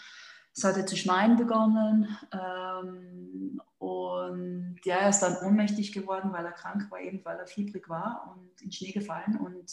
Es 0.57 0.63
hatte 0.63 0.85
zu 0.85 0.97
schneien 0.97 1.37
begonnen 1.37 2.17
ähm, 2.33 3.61
und 3.79 4.77
ja, 4.85 4.97
er 4.97 5.09
ist 5.09 5.21
dann 5.21 5.37
ohnmächtig 5.39 5.93
geworden, 5.93 6.33
weil 6.33 6.45
er 6.45 6.53
krank 6.53 6.91
war, 6.91 7.01
eben 7.01 7.25
weil 7.25 7.39
er 7.39 7.47
fiebrig 7.47 7.89
war 7.89 8.37
und 8.37 8.63
in 8.63 8.71
Schnee 8.71 8.93
gefallen 8.93 9.37
und 9.37 9.71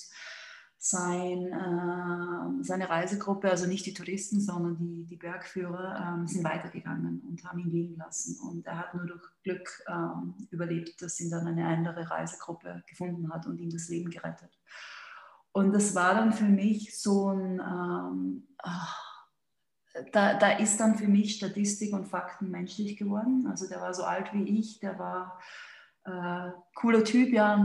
sein, 0.84 1.54
äh, 1.54 2.64
seine 2.64 2.90
Reisegruppe, 2.90 3.52
also 3.52 3.68
nicht 3.68 3.86
die 3.86 3.94
Touristen, 3.94 4.42
sondern 4.42 4.78
die, 4.80 5.06
die 5.06 5.16
Bergführer, 5.16 6.16
ähm, 6.18 6.28
sind 6.28 6.44
weitergegangen 6.44 7.22
und 7.30 7.44
haben 7.44 7.60
ihn 7.60 7.70
liegen 7.70 7.98
lassen. 7.98 8.40
Und 8.50 8.66
er 8.66 8.80
hat 8.80 8.96
nur 8.96 9.06
durch 9.06 9.22
Glück 9.44 9.84
ähm, 9.88 10.34
überlebt, 10.50 11.00
dass 11.04 11.20
ihn 11.20 11.30
dann 11.30 11.46
eine 11.46 11.68
andere 11.68 12.10
Reisegruppe 12.10 12.84
gefunden 12.88 13.32
hat 13.32 13.46
und 13.46 13.60
ihm 13.60 13.70
das 13.70 13.90
Leben 13.90 14.10
gerettet. 14.10 14.50
Und 15.52 15.72
das 15.72 15.94
war 15.94 16.16
dann 16.16 16.34
für 16.34 16.46
mich 16.46 17.00
so 17.00 17.30
ein, 17.30 17.60
ähm, 17.60 18.48
ach, 18.58 19.11
da, 20.12 20.36
da 20.36 20.58
ist 20.58 20.80
dann 20.80 20.96
für 20.96 21.08
mich 21.08 21.36
Statistik 21.36 21.94
und 21.94 22.08
Fakten 22.08 22.50
menschlich 22.50 22.98
geworden. 22.98 23.48
Also 23.50 23.68
der 23.68 23.82
war 23.82 23.94
so 23.94 24.04
alt 24.04 24.34
wie 24.34 24.60
ich, 24.60 24.80
der 24.80 24.98
war 24.98 25.40
äh, 26.04 26.52
cooler 26.76 27.04
Typ, 27.04 27.32
ja, 27.32 27.56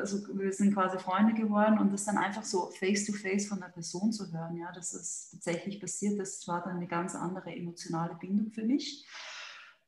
also 0.00 0.18
wir 0.38 0.52
sind 0.52 0.74
quasi 0.74 0.98
Freunde 0.98 1.34
geworden 1.34 1.78
und 1.78 1.92
das 1.92 2.04
dann 2.04 2.18
einfach 2.18 2.44
so 2.44 2.70
face-to-face 2.78 3.44
-face 3.44 3.48
von 3.48 3.60
der 3.60 3.68
Person 3.68 4.12
zu 4.12 4.32
hören, 4.32 4.56
ja, 4.56 4.70
dass 4.72 4.94
es 4.94 5.30
tatsächlich 5.32 5.80
passiert, 5.80 6.18
das 6.20 6.46
war 6.46 6.62
dann 6.62 6.76
eine 6.76 6.86
ganz 6.86 7.16
andere 7.16 7.50
emotionale 7.50 8.14
Bindung 8.14 8.52
für 8.52 8.62
mich. 8.62 9.06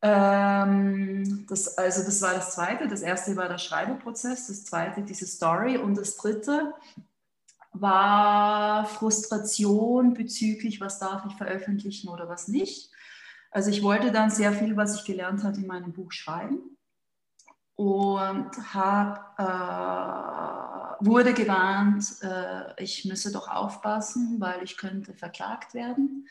Ähm, 0.05 1.46
das, 1.48 1.78
also 1.78 2.02
das 2.02 2.20
war 2.22 2.35
das 2.35 2.55
Zweite. 2.55 2.88
Das 2.88 3.02
Erste 3.02 3.37
war 3.37 3.48
der 3.48 3.59
Schreibeprozess, 3.59 4.48
das 4.48 4.64
Zweite 4.64 5.02
diese 5.02 5.26
Story 5.28 5.78
und 5.78 5.96
das 5.96 6.16
Dritte 6.16 6.74
war 7.72 8.87
Frustration 8.87 10.14
bezüglich, 10.14 10.80
was 10.80 10.98
darf 10.98 11.24
ich 11.26 11.35
veröffentlichen 11.35 12.08
oder 12.08 12.28
was 12.28 12.48
nicht. 12.48 12.90
Also 13.50 13.70
ich 13.70 13.82
wollte 13.82 14.12
dann 14.12 14.30
sehr 14.30 14.52
viel, 14.52 14.76
was 14.76 14.96
ich 14.96 15.04
gelernt 15.04 15.44
habe, 15.44 15.56
in 15.56 15.66
meinem 15.66 15.92
Buch 15.92 16.12
schreiben 16.12 16.61
und 17.74 18.74
hab, 18.74 19.38
äh, 19.38 21.04
wurde 21.04 21.35
gewarnt, 21.35 22.04
äh, 22.22 22.82
ich 22.82 23.04
müsse 23.04 23.32
doch 23.32 23.48
aufpassen, 23.48 24.37
weil 24.40 24.62
ich 24.62 24.76
könnte 24.76 25.14
verklagt 25.14 25.74
werden. 25.74 26.28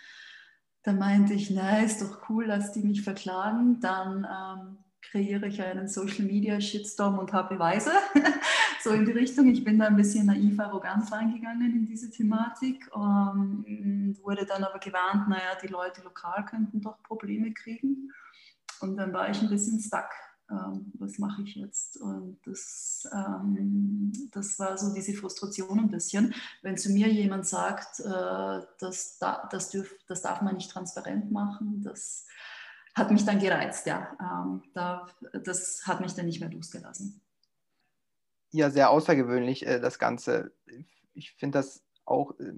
Da 0.84 0.94
meinte 0.94 1.34
ich, 1.34 1.52
na, 1.52 1.80
ist 1.80 2.02
doch 2.02 2.30
cool, 2.30 2.48
dass 2.48 2.72
die 2.72 2.82
mich 2.82 3.04
verklagen. 3.04 3.80
Dann 3.82 4.26
ähm, 4.26 4.78
kreiere 5.02 5.48
ich 5.48 5.62
einen 5.62 5.88
Social 5.88 6.26
Media 6.26 6.60
Shitstorm 6.60 7.20
und 7.20 7.34
habe 7.34 7.56
Beweise. 7.56 7.92
so 8.84 8.92
in 8.92 9.06
die 9.06 9.12
Richtung. 9.12 9.48
Ich 9.48 9.64
bin 9.64 9.80
da 9.80 9.88
ein 9.88 9.96
bisschen 9.96 10.26
naiv 10.26 10.60
arrogant 10.60 11.12
reingegangen 11.12 11.72
in 11.72 11.86
diese 11.86 12.10
Thematik. 12.10 12.90
Ähm, 12.96 14.16
wurde 14.22 14.46
dann 14.46 14.64
aber 14.64 14.80
gewarnt, 14.80 15.28
naja, 15.30 15.58
die 15.62 15.68
Leute 15.68 16.02
lokal 16.04 16.46
könnten 16.46 16.82
doch 16.82 17.02
Probleme 17.04 17.54
kriegen. 17.54 18.12
Und 18.80 18.98
dann 18.98 19.14
war 19.14 19.30
ich 19.30 19.42
ein 19.42 19.50
bisschen 19.50 19.80
stuck 19.80 20.10
ähm, 20.52 20.92
was 21.00 21.18
mache 21.18 21.44
ich 21.44 21.56
jetzt? 21.56 21.98
Und 22.02 22.40
das, 22.46 23.08
ähm, 23.14 24.12
das 24.32 24.60
war 24.60 24.78
so 24.78 24.94
diese 24.94 25.14
Frustration 25.14 25.80
ein 25.80 25.90
bisschen. 25.90 26.34
Wenn 26.62 26.78
zu 26.78 26.92
mir 26.92 27.08
jemand 27.08 27.48
sagt, 27.48 28.00
äh, 28.02 28.62
das, 28.80 29.18
das, 29.20 29.70
dürf, 29.70 29.96
das 30.08 30.22
darf 30.22 30.42
man 30.42 30.56
nicht 30.56 30.72
transparent 30.72 31.32
machen, 31.32 31.82
das 31.84 32.26
hat 32.94 33.12
mich 33.12 33.24
dann 33.24 33.40
gereizt, 33.40 33.86
ja. 33.86 34.10
Ähm, 34.20 34.64
da, 34.74 35.08
das 35.44 35.84
hat 35.86 36.02
mich 36.02 36.14
dann 36.14 36.26
nicht 36.26 36.42
mehr 36.42 36.52
losgelassen. 36.52 37.22
Ja, 38.52 38.70
sehr 38.70 38.90
außergewöhnlich, 38.90 39.66
äh, 39.66 39.80
das 39.80 39.98
Ganze. 39.98 40.52
Ich 41.14 41.32
finde 41.34 41.60
das 41.60 41.84
auch 42.06 42.38
äh, 42.40 42.54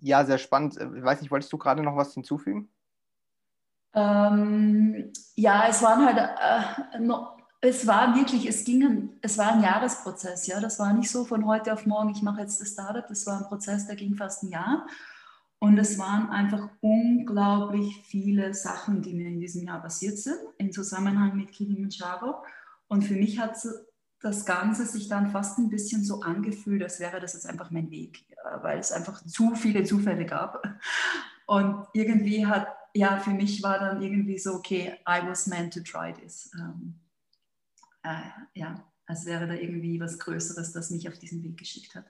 ja 0.00 0.24
sehr 0.24 0.38
spannend. 0.38 0.76
Ich 0.76 1.02
weiß 1.02 1.20
nicht, 1.20 1.30
wolltest 1.30 1.52
du 1.52 1.58
gerade 1.58 1.82
noch 1.82 1.96
was 1.96 2.14
hinzufügen? 2.14 2.68
Ähm, 3.94 5.12
ja, 5.34 5.66
es 5.68 5.82
waren 5.82 6.04
halt 6.04 6.18
äh, 6.18 6.98
noch, 7.00 7.38
es 7.60 7.86
war 7.86 8.14
wirklich, 8.14 8.46
es 8.46 8.64
ging, 8.64 9.18
es 9.22 9.38
war 9.38 9.52
ein 9.52 9.62
Jahresprozess, 9.62 10.46
ja. 10.46 10.60
Das 10.60 10.78
war 10.78 10.92
nicht 10.92 11.10
so 11.10 11.24
von 11.24 11.46
heute 11.46 11.72
auf 11.72 11.86
morgen, 11.86 12.10
ich 12.10 12.22
mache 12.22 12.42
jetzt 12.42 12.60
das 12.60 12.72
Startup. 12.72 13.06
Das 13.06 13.26
war 13.26 13.38
ein 13.38 13.48
Prozess, 13.48 13.86
der 13.86 13.96
ging 13.96 14.14
fast 14.14 14.42
ein 14.42 14.50
Jahr. 14.50 14.86
Und 15.60 15.76
es 15.78 15.98
waren 15.98 16.30
einfach 16.30 16.68
unglaublich 16.80 18.00
viele 18.04 18.54
Sachen, 18.54 19.02
die 19.02 19.12
mir 19.12 19.26
in 19.26 19.40
diesem 19.40 19.66
Jahr 19.66 19.82
passiert 19.82 20.18
sind, 20.18 20.38
im 20.56 20.70
Zusammenhang 20.70 21.36
mit 21.36 21.50
Kilimanjaro. 21.50 22.44
Und 22.86 23.02
für 23.02 23.14
mich 23.14 23.40
hat 23.40 23.56
das 24.20 24.44
Ganze 24.44 24.84
sich 24.84 25.08
dann 25.08 25.30
fast 25.30 25.58
ein 25.58 25.70
bisschen 25.70 26.04
so 26.04 26.20
angefühlt, 26.20 26.82
als 26.82 26.98
wäre 27.00 27.20
das 27.20 27.34
jetzt 27.34 27.46
einfach 27.46 27.70
mein 27.70 27.90
Weg, 27.90 28.24
weil 28.62 28.78
es 28.78 28.92
einfach 28.92 29.24
zu 29.24 29.54
viele 29.54 29.84
Zufälle 29.84 30.26
gab. 30.26 30.62
Und 31.46 31.86
irgendwie 31.92 32.46
hat, 32.46 32.68
ja, 32.94 33.18
für 33.18 33.30
mich 33.30 33.62
war 33.62 33.78
dann 33.78 34.02
irgendwie 34.02 34.38
so, 34.38 34.54
okay, 34.54 34.94
I 35.08 35.26
was 35.26 35.46
meant 35.46 35.72
to 35.72 35.80
try 35.80 36.12
this. 36.12 36.50
Ähm, 36.58 37.00
äh, 38.02 38.58
ja, 38.58 38.84
als 39.06 39.24
wäre 39.24 39.46
da 39.46 39.54
irgendwie 39.54 40.00
was 40.00 40.18
Größeres, 40.18 40.72
das 40.72 40.90
mich 40.90 41.08
auf 41.08 41.18
diesen 41.18 41.42
Weg 41.42 41.56
geschickt 41.56 41.94
hat. 41.94 42.04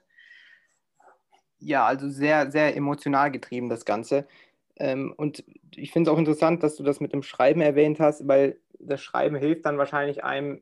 Ja, 1.59 1.85
also 1.85 2.09
sehr, 2.09 2.51
sehr 2.51 2.75
emotional 2.75 3.31
getrieben 3.31 3.69
das 3.69 3.85
Ganze. 3.85 4.27
Ähm, 4.77 5.13
und 5.15 5.43
ich 5.75 5.91
finde 5.91 6.09
es 6.09 6.13
auch 6.13 6.19
interessant, 6.19 6.63
dass 6.63 6.75
du 6.75 6.83
das 6.83 6.99
mit 6.99 7.13
dem 7.13 7.21
Schreiben 7.21 7.61
erwähnt 7.61 7.99
hast, 7.99 8.27
weil 8.27 8.59
das 8.79 9.01
Schreiben 9.01 9.35
hilft 9.35 9.65
dann 9.65 9.77
wahrscheinlich 9.77 10.23
einem 10.23 10.61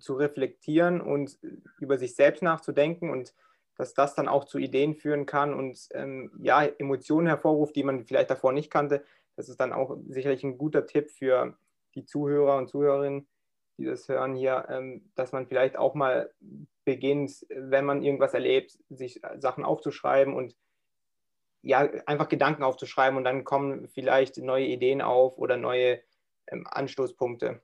zu 0.00 0.14
reflektieren 0.14 1.00
und 1.00 1.38
über 1.78 1.98
sich 1.98 2.14
selbst 2.14 2.42
nachzudenken 2.42 3.10
und 3.10 3.34
dass 3.76 3.94
das 3.94 4.14
dann 4.14 4.28
auch 4.28 4.44
zu 4.44 4.58
Ideen 4.58 4.94
führen 4.94 5.24
kann 5.24 5.54
und 5.54 5.78
ähm, 5.92 6.32
ja, 6.42 6.64
Emotionen 6.64 7.28
hervorruft, 7.28 7.76
die 7.76 7.84
man 7.84 8.04
vielleicht 8.04 8.30
davor 8.30 8.52
nicht 8.52 8.70
kannte. 8.70 9.04
Das 9.36 9.48
ist 9.48 9.60
dann 9.60 9.72
auch 9.72 9.96
sicherlich 10.08 10.42
ein 10.42 10.58
guter 10.58 10.84
Tipp 10.86 11.10
für 11.10 11.56
die 11.94 12.04
Zuhörer 12.04 12.56
und 12.56 12.68
Zuhörerinnen, 12.68 13.28
die 13.78 13.84
das 13.84 14.08
hören 14.08 14.34
hier, 14.34 14.66
ähm, 14.68 15.10
dass 15.14 15.30
man 15.30 15.46
vielleicht 15.46 15.76
auch 15.76 15.94
mal 15.94 16.32
beginnt, 16.84 17.46
wenn 17.50 17.84
man 17.84 18.02
irgendwas 18.02 18.34
erlebt, 18.34 18.76
sich 18.88 19.20
Sachen 19.36 19.64
aufzuschreiben 19.64 20.34
und 20.34 20.56
ja, 21.62 21.80
einfach 22.06 22.28
Gedanken 22.28 22.64
aufzuschreiben 22.64 23.16
und 23.16 23.24
dann 23.24 23.44
kommen 23.44 23.88
vielleicht 23.88 24.38
neue 24.38 24.66
Ideen 24.66 25.02
auf 25.02 25.38
oder 25.38 25.56
neue 25.56 26.00
ähm, 26.48 26.66
Anstoßpunkte. 26.68 27.60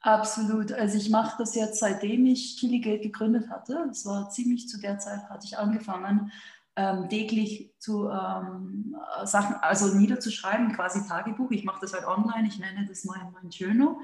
Absolut. 0.00 0.72
Also 0.72 0.96
ich 0.96 1.10
mache 1.10 1.36
das 1.38 1.54
jetzt 1.54 1.80
seitdem 1.80 2.26
ich 2.26 2.56
Chiligate 2.56 3.00
gegründet 3.00 3.50
hatte. 3.50 3.84
Das 3.88 4.06
war 4.06 4.30
ziemlich 4.30 4.68
zu 4.68 4.78
der 4.78 4.98
Zeit, 4.98 5.28
hatte 5.28 5.46
ich 5.46 5.58
angefangen, 5.58 6.30
ähm, 6.76 7.08
täglich 7.08 7.72
zu 7.78 8.08
ähm, 8.08 8.96
Sachen, 9.24 9.56
also 9.56 9.92
niederzuschreiben, 9.96 10.72
quasi 10.72 11.06
Tagebuch. 11.06 11.50
Ich 11.50 11.64
mache 11.64 11.80
das 11.80 11.92
halt 11.92 12.06
online, 12.06 12.46
ich 12.46 12.60
nenne 12.60 12.86
das 12.86 13.04
mein, 13.04 13.32
mein 13.32 13.50
Journal. 13.50 13.96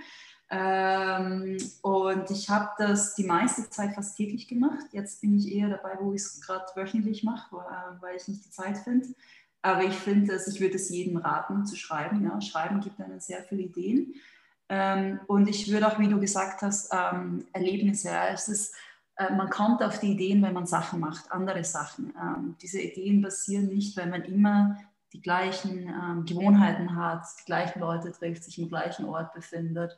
Ähm, 0.50 1.57
und 1.83 2.30
ich 2.30 2.50
habe 2.50 2.70
das 2.78 3.14
die 3.14 3.24
meiste 3.24 3.70
Zeit 3.70 3.94
fast 3.94 4.16
täglich 4.16 4.48
gemacht. 4.48 4.87
Jetzt 4.92 5.20
bin 5.20 5.38
ich 5.38 5.52
eher 5.52 5.68
dabei, 5.68 5.96
wo 6.00 6.12
ich 6.12 6.22
es 6.22 6.40
gerade 6.40 6.66
wöchentlich 6.74 7.22
mache, 7.22 7.57
äh, 7.57 8.02
weil 8.02 8.16
ich 8.16 8.26
nicht 8.26 8.44
die 8.44 8.50
Zeit 8.50 8.78
finde. 8.78 9.09
Aber 9.62 9.85
ich 9.85 9.94
finde, 9.94 10.33
dass 10.33 10.48
ich 10.48 10.61
würde 10.61 10.74
es 10.74 10.90
jedem 10.90 11.16
raten 11.16 11.64
zu 11.64 11.76
schreiben. 11.76 12.22
Ja. 12.24 12.40
Schreiben 12.40 12.80
gibt 12.80 13.00
einem 13.00 13.20
sehr 13.20 13.42
viele 13.44 13.62
Ideen. 13.62 14.14
Ähm, 14.68 15.20
und 15.27 15.48
ich 15.48 15.70
würde 15.70 15.88
auch, 15.88 15.98
wie 15.98 16.09
du 16.09 16.18
gesagt 16.18 16.62
hast, 16.62 16.92
ähm, 16.92 17.44
Erlebnisse. 17.53 18.09
Ja. 18.09 18.29
Es 18.29 18.48
ist, 18.48 18.74
äh, 19.16 19.33
man 19.33 19.50
kommt 19.50 19.83
auf 19.83 20.00
die 20.00 20.12
Ideen, 20.12 20.42
wenn 20.42 20.55
man 20.55 20.66
Sachen 20.66 21.00
macht, 21.00 21.31
andere 21.31 21.64
Sachen. 21.64 22.14
Ähm, 22.20 22.57
diese 22.61 22.81
Ideen 22.81 23.22
passieren 23.22 23.66
nicht, 23.66 23.96
wenn 23.96 24.11
man 24.11 24.22
immer 24.22 24.77
die 25.12 25.20
gleichen 25.20 25.88
ähm, 25.88 26.24
Gewohnheiten 26.24 26.96
hat, 26.96 27.24
die 27.40 27.44
gleichen 27.44 27.81
Leute 27.81 28.11
trifft, 28.11 28.44
sich 28.44 28.59
im 28.59 28.68
gleichen 28.68 29.05
Ort 29.05 29.33
befindet 29.33 29.96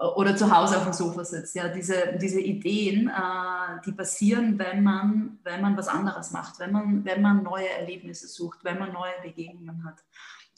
oder 0.00 0.34
zu 0.34 0.54
Hause 0.54 0.78
auf 0.78 0.84
dem 0.84 0.92
Sofa 0.92 1.24
sitzt. 1.24 1.54
Ja, 1.54 1.68
diese, 1.68 2.16
diese 2.20 2.40
Ideen, 2.40 3.08
äh, 3.08 3.80
die 3.84 3.92
passieren, 3.92 4.58
wenn 4.58 4.82
man, 4.82 5.38
wenn 5.44 5.60
man 5.60 5.76
was 5.76 5.88
anderes 5.88 6.30
macht, 6.30 6.58
wenn 6.58 6.72
man, 6.72 7.04
wenn 7.04 7.20
man 7.20 7.42
neue 7.42 7.68
Erlebnisse 7.68 8.26
sucht, 8.26 8.64
wenn 8.64 8.78
man 8.78 8.92
neue 8.92 9.12
Begegnungen 9.22 9.84
hat. 9.84 10.02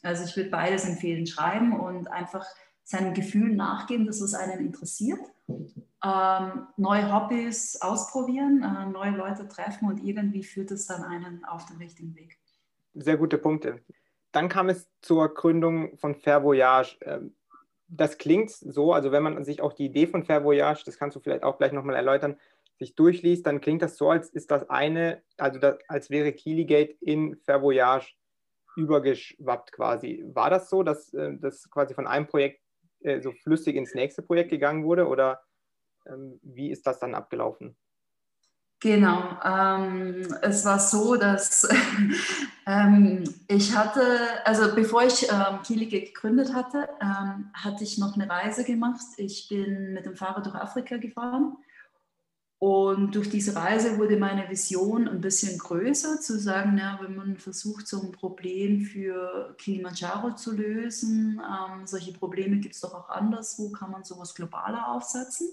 Also 0.03 0.25
ich 0.25 0.37
würde 0.37 0.51
beides 0.51 0.85
empfehlen, 0.85 1.27
schreiben 1.27 1.79
und 1.79 2.09
einfach 2.09 2.47
seinen 2.85 3.14
Gefühlen 3.14 3.57
nachgehen, 3.57 4.07
dass 4.07 4.21
es 4.21 4.35
einen 4.35 4.64
interessiert. 4.64 5.21
Ähm, 6.05 6.66
neue 6.77 7.12
Hobbys 7.12 7.81
ausprobieren, 7.81 8.62
äh, 8.62 8.87
neue 8.87 9.12
Leute 9.12 9.47
treffen 9.49 9.88
und 9.88 10.03
irgendwie 10.03 10.42
führt 10.42 10.71
es 10.73 10.87
dann 10.87 11.05
einen 11.05 11.45
auf 11.45 11.66
den 11.66 11.77
richtigen 11.77 12.14
Weg. 12.16 12.38
Sehr 12.95 13.16
gute 13.16 13.38
Punkte. 13.38 13.81
Dann 14.33 14.49
kam 14.49 14.68
es 14.68 14.88
zur 15.01 15.33
Gründung 15.33 15.97
von 15.99 16.14
Fair 16.14 16.42
Voyage. 16.42 16.99
Ähm, 17.03 17.37
das 17.87 18.18
klingt 18.18 18.51
so, 18.51 18.92
also 18.95 19.12
wenn 19.12 19.23
man 19.23 19.45
sich 19.45 19.61
auch 19.61 19.75
die 19.75 19.85
Idee 19.85 20.07
von 20.07 20.25
Fair 20.25 20.45
Voyage, 20.45 20.83
das 20.85 20.99
kannst 20.99 21.14
du 21.14 21.21
vielleicht 21.21 21.45
auch 21.45 21.59
gleich 21.59 21.73
nochmal 21.73 21.97
erläutern, 21.97 22.37
sich 22.79 22.95
durchliest, 22.95 23.47
dann 23.47 23.61
klingt 23.61 23.83
das 23.83 23.97
so, 23.97 24.11
als 24.11 24.31
ist 24.31 24.51
das 24.51 24.68
eine, 24.68 25.23
also 25.37 25.61
das, 25.61 25.77
als 25.88 26.11
wäre 26.11 26.33
Keelygate 26.33 26.97
in 27.01 27.37
Fair 27.37 27.62
Voyage 27.62 28.14
übergeschwappt 28.77 29.73
quasi. 29.73 30.25
War 30.27 30.51
das 30.51 30.71
so, 30.71 30.83
dass 30.83 31.12
äh, 31.12 31.37
das 31.38 31.71
quasi 31.71 31.95
von 31.95 32.07
einem 32.07 32.27
Projekt 32.27 32.62
äh, 33.05 33.21
so 33.21 33.33
flüssig 33.33 33.77
ins 33.77 33.95
nächste 33.95 34.23
Projekt 34.23 34.51
gegangen 34.51 34.85
wurde 34.85 35.07
oder 35.07 35.43
ähm, 36.07 36.38
wie 36.43 36.71
ist 36.71 36.87
das 36.87 36.99
dann 36.99 37.15
abgelaufen? 37.15 37.77
Genau, 38.81 39.38
ähm, 39.45 40.27
es 40.43 40.65
war 40.65 40.81
so, 40.81 41.15
dass 41.15 41.69
ähm, 42.67 43.23
ich 43.47 43.77
hatte, 43.77 44.45
also 44.45 44.75
bevor 44.75 45.05
ich 45.05 45.31
ähm, 45.31 45.62
Kielige 45.65 46.01
gegründet 46.01 46.53
hatte, 46.53 46.88
ähm, 47.01 47.51
hatte 47.55 47.85
ich 47.85 47.99
noch 47.99 48.17
eine 48.17 48.29
Reise 48.29 48.65
gemacht. 48.65 49.05
Ich 49.19 49.49
bin 49.49 49.93
mit 49.93 50.05
dem 50.05 50.17
Fahrrad 50.17 50.47
durch 50.47 50.57
Afrika 50.57 50.97
gefahren 50.97 51.57
und 52.62 53.16
durch 53.16 53.29
diese 53.29 53.57
Reise 53.57 53.98
wurde 53.98 54.16
meine 54.16 54.48
Vision 54.48 55.09
ein 55.09 55.20
bisschen 55.20 55.59
größer, 55.59 56.20
zu 56.20 56.38
sagen, 56.38 56.79
ja, 56.79 56.96
wenn 57.03 57.16
man 57.16 57.37
versucht, 57.37 57.88
so 57.88 58.01
ein 58.01 58.12
Problem 58.12 58.83
für 58.83 59.57
Kilimanjaro 59.59 60.37
zu 60.37 60.55
lösen, 60.55 61.40
ähm, 61.40 61.88
solche 61.88 62.12
Probleme 62.12 62.59
gibt 62.59 62.77
es 62.77 62.81
doch 62.81 62.94
auch 62.94 63.09
anderswo, 63.09 63.72
kann 63.72 63.90
man 63.90 64.05
sowas 64.05 64.33
globaler 64.33 64.92
aufsetzen. 64.92 65.48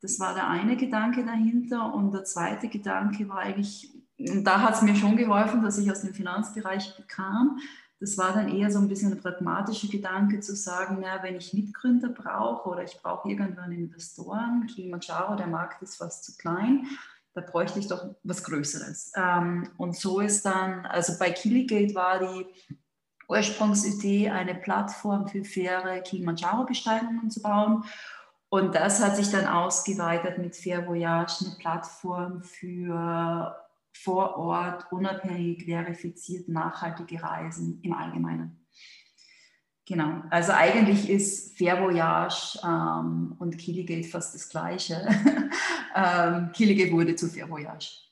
Das 0.00 0.18
war 0.20 0.32
der 0.32 0.48
eine 0.48 0.78
Gedanke 0.78 1.22
dahinter. 1.22 1.92
Und 1.92 2.12
der 2.12 2.24
zweite 2.24 2.68
Gedanke 2.68 3.28
war 3.28 3.40
eigentlich, 3.40 3.92
und 4.18 4.44
da 4.44 4.62
hat 4.62 4.76
es 4.76 4.80
mir 4.80 4.96
schon 4.96 5.18
geholfen, 5.18 5.62
dass 5.62 5.76
ich 5.76 5.90
aus 5.90 6.00
dem 6.00 6.14
Finanzbereich 6.14 6.94
kam. 7.08 7.58
Das 8.02 8.18
war 8.18 8.32
dann 8.32 8.48
eher 8.48 8.68
so 8.68 8.80
ein 8.80 8.88
bisschen 8.88 9.12
ein 9.12 9.20
pragmatischer 9.20 9.86
Gedanke 9.86 10.40
zu 10.40 10.56
sagen, 10.56 10.98
na, 11.00 11.22
wenn 11.22 11.36
ich 11.36 11.54
Mitgründer 11.54 12.08
brauche 12.08 12.68
oder 12.68 12.82
ich 12.82 13.00
brauche 13.00 13.30
irgendwann 13.30 13.70
Investoren, 13.70 14.66
Kilimanjaro, 14.66 15.36
der 15.36 15.46
Markt 15.46 15.82
ist 15.82 15.98
fast 15.98 16.24
zu 16.24 16.36
klein, 16.36 16.88
da 17.32 17.42
bräuchte 17.42 17.78
ich 17.78 17.86
doch 17.86 18.16
was 18.24 18.42
Größeres. 18.42 19.12
Ähm, 19.14 19.68
und 19.76 19.94
so 19.94 20.18
ist 20.18 20.44
dann, 20.44 20.84
also 20.84 21.16
bei 21.16 21.30
Kiligate 21.30 21.94
war 21.94 22.18
die 22.18 22.46
Ursprungsidee, 23.28 24.30
eine 24.30 24.56
Plattform 24.56 25.28
für 25.28 25.44
faire 25.44 26.00
Kilimanjaro-Besteigungen 26.00 27.30
zu 27.30 27.40
bauen. 27.40 27.84
Und 28.48 28.74
das 28.74 29.00
hat 29.00 29.14
sich 29.14 29.30
dann 29.30 29.46
ausgeweitet 29.46 30.38
mit 30.38 30.56
Fair 30.56 30.88
Voyage, 30.88 31.44
eine 31.46 31.54
Plattform 31.54 32.42
für 32.42 33.56
vor 33.92 34.36
Ort 34.36 34.90
unabhängig 34.90 35.64
verifiziert 35.64 36.48
nachhaltige 36.48 37.22
Reisen 37.22 37.80
im 37.82 37.92
Allgemeinen. 37.92 38.66
Genau, 39.86 40.22
also 40.30 40.52
eigentlich 40.52 41.10
ist 41.10 41.58
Fair 41.58 41.82
Voyage 41.82 42.58
ähm, 42.64 43.34
und 43.38 43.58
Kiligate 43.58 44.08
fast 44.08 44.34
das 44.34 44.48
Gleiche. 44.48 45.06
ähm, 45.96 46.50
Kiligate 46.52 46.92
wurde 46.92 47.16
zu 47.16 47.28
Fair 47.28 47.50
Voyage. 47.50 48.02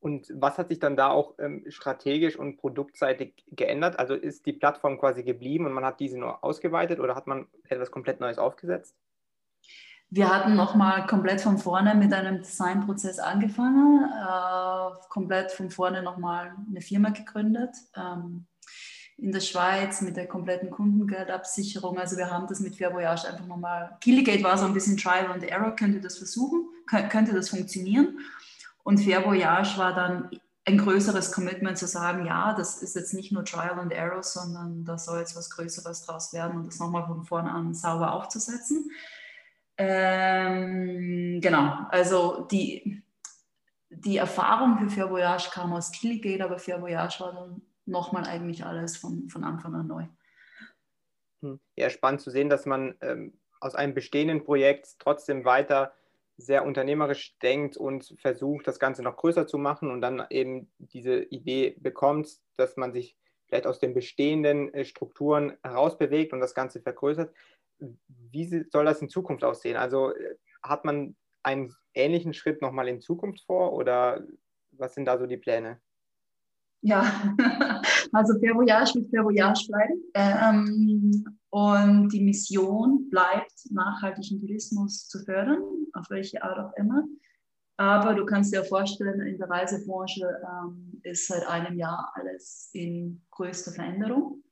Und 0.00 0.30
was 0.34 0.58
hat 0.58 0.68
sich 0.68 0.80
dann 0.80 0.98
da 0.98 1.08
auch 1.08 1.34
ähm, 1.38 1.64
strategisch 1.68 2.36
und 2.38 2.58
produktseitig 2.58 3.42
geändert? 3.50 3.98
Also 3.98 4.14
ist 4.14 4.44
die 4.44 4.52
Plattform 4.52 4.98
quasi 4.98 5.22
geblieben 5.22 5.64
und 5.64 5.72
man 5.72 5.86
hat 5.86 5.98
diese 5.98 6.18
nur 6.18 6.44
ausgeweitet 6.44 7.00
oder 7.00 7.14
hat 7.14 7.26
man 7.26 7.46
etwas 7.70 7.90
komplett 7.90 8.20
Neues 8.20 8.36
aufgesetzt? 8.36 8.94
Wir 10.16 10.32
hatten 10.32 10.54
nochmal 10.54 11.08
komplett 11.08 11.40
von 11.40 11.58
vorne 11.58 11.92
mit 11.96 12.12
einem 12.12 12.38
Designprozess 12.38 13.18
angefangen, 13.18 14.04
äh, 14.04 15.08
komplett 15.08 15.50
von 15.50 15.72
vorne 15.72 16.04
nochmal 16.04 16.54
eine 16.70 16.80
Firma 16.80 17.10
gegründet. 17.10 17.74
Ähm, 17.96 18.46
in 19.16 19.32
der 19.32 19.40
Schweiz 19.40 20.02
mit 20.02 20.16
der 20.16 20.28
kompletten 20.28 20.70
Kundengeldabsicherung. 20.70 21.98
Also 21.98 22.16
wir 22.16 22.30
haben 22.30 22.46
das 22.46 22.60
mit 22.60 22.76
Fair 22.76 22.92
Voyage 22.92 23.26
einfach 23.26 23.46
nochmal. 23.46 23.96
Killigate 24.00 24.44
war 24.44 24.56
so 24.56 24.66
ein 24.66 24.72
bisschen 24.72 24.96
Trial 24.96 25.32
and 25.32 25.42
Error, 25.42 25.74
könnte 25.74 26.00
das 26.00 26.18
versuchen, 26.18 26.64
könnte 27.10 27.34
das 27.34 27.48
funktionieren. 27.48 28.20
Und 28.84 28.98
Fair 28.98 29.24
Voyage 29.24 29.76
war 29.78 29.96
dann 29.96 30.30
ein 30.64 30.78
größeres 30.78 31.32
Commitment 31.32 31.76
zu 31.76 31.88
sagen, 31.88 32.24
ja, 32.24 32.54
das 32.54 32.82
ist 32.82 32.94
jetzt 32.94 33.14
nicht 33.14 33.32
nur 33.32 33.44
Trial 33.44 33.80
and 33.80 33.92
Error, 33.92 34.22
sondern 34.22 34.84
da 34.84 34.96
soll 34.96 35.18
jetzt 35.18 35.34
was 35.34 35.50
Größeres 35.50 36.02
draus 36.02 36.32
werden 36.32 36.58
und 36.58 36.66
das 36.68 36.78
nochmal 36.78 37.04
von 37.04 37.24
vorne 37.24 37.50
an 37.50 37.74
sauber 37.74 38.12
aufzusetzen. 38.12 38.92
Ähm, 39.76 41.40
genau, 41.40 41.86
also 41.90 42.46
die, 42.50 43.02
die 43.90 44.16
Erfahrung 44.16 44.78
für 44.78 44.88
Fair 44.88 45.10
Voyage 45.10 45.50
kam 45.50 45.72
aus 45.72 45.92
Killigate, 45.92 46.44
aber 46.44 46.58
Fair 46.58 46.80
Voyage 46.80 47.20
war 47.20 47.32
dann 47.32 47.62
nochmal 47.86 48.24
eigentlich 48.24 48.64
alles 48.64 48.96
von, 48.96 49.28
von 49.28 49.44
Anfang 49.44 49.74
an 49.74 49.86
neu. 49.86 50.06
Hm. 51.42 51.60
Ja, 51.76 51.90
spannend 51.90 52.20
zu 52.20 52.30
sehen, 52.30 52.48
dass 52.48 52.66
man 52.66 52.94
ähm, 53.00 53.38
aus 53.60 53.74
einem 53.74 53.94
bestehenden 53.94 54.44
Projekt 54.44 54.96
trotzdem 54.98 55.44
weiter 55.44 55.94
sehr 56.36 56.64
unternehmerisch 56.64 57.38
denkt 57.38 57.76
und 57.76 58.14
versucht, 58.18 58.66
das 58.66 58.78
Ganze 58.78 59.02
noch 59.02 59.16
größer 59.16 59.46
zu 59.46 59.58
machen 59.58 59.90
und 59.90 60.00
dann 60.00 60.24
eben 60.30 60.70
diese 60.78 61.22
Idee 61.22 61.76
bekommt, 61.78 62.28
dass 62.56 62.76
man 62.76 62.92
sich 62.92 63.16
vielleicht 63.46 63.66
aus 63.66 63.78
den 63.78 63.94
bestehenden 63.94 64.72
äh, 64.74 64.84
Strukturen 64.84 65.56
herausbewegt 65.62 66.32
und 66.32 66.40
das 66.40 66.54
Ganze 66.54 66.80
vergrößert. 66.80 67.32
Wie 68.08 68.64
soll 68.70 68.84
das 68.84 69.02
in 69.02 69.08
Zukunft 69.08 69.44
aussehen? 69.44 69.76
Also 69.76 70.14
äh, 70.14 70.36
hat 70.62 70.84
man 70.84 71.16
einen 71.42 71.74
ähnlichen 71.94 72.34
Schritt 72.34 72.62
nochmal 72.62 72.88
in 72.88 73.00
Zukunft 73.00 73.44
vor 73.44 73.72
oder 73.72 74.24
was 74.72 74.94
sind 74.94 75.04
da 75.06 75.18
so 75.18 75.26
die 75.26 75.36
Pläne? 75.36 75.80
Ja, 76.82 77.34
also 78.12 78.38
Fair 78.40 78.54
Voyage 78.54 78.94
wird 78.94 79.10
Fair 79.10 79.24
Voyage 79.24 79.66
bleiben. 79.68 80.02
Ähm, 80.14 81.38
und 81.50 82.08
die 82.08 82.20
Mission 82.20 83.08
bleibt, 83.08 83.52
nachhaltigen 83.70 84.40
Tourismus 84.40 85.08
zu 85.08 85.24
fördern, 85.24 85.62
auf 85.94 86.10
welche 86.10 86.42
Art 86.42 86.58
auch 86.58 86.76
immer. 86.76 87.04
Aber 87.76 88.14
du 88.14 88.24
kannst 88.26 88.54
dir 88.54 88.64
vorstellen, 88.64 89.20
in 89.22 89.38
der 89.38 89.48
Reisebranche 89.48 90.28
ähm, 90.42 91.00
ist 91.02 91.26
seit 91.26 91.46
einem 91.48 91.76
Jahr 91.76 92.12
alles 92.14 92.70
in 92.72 93.22
größter 93.30 93.72
Veränderung. 93.72 94.43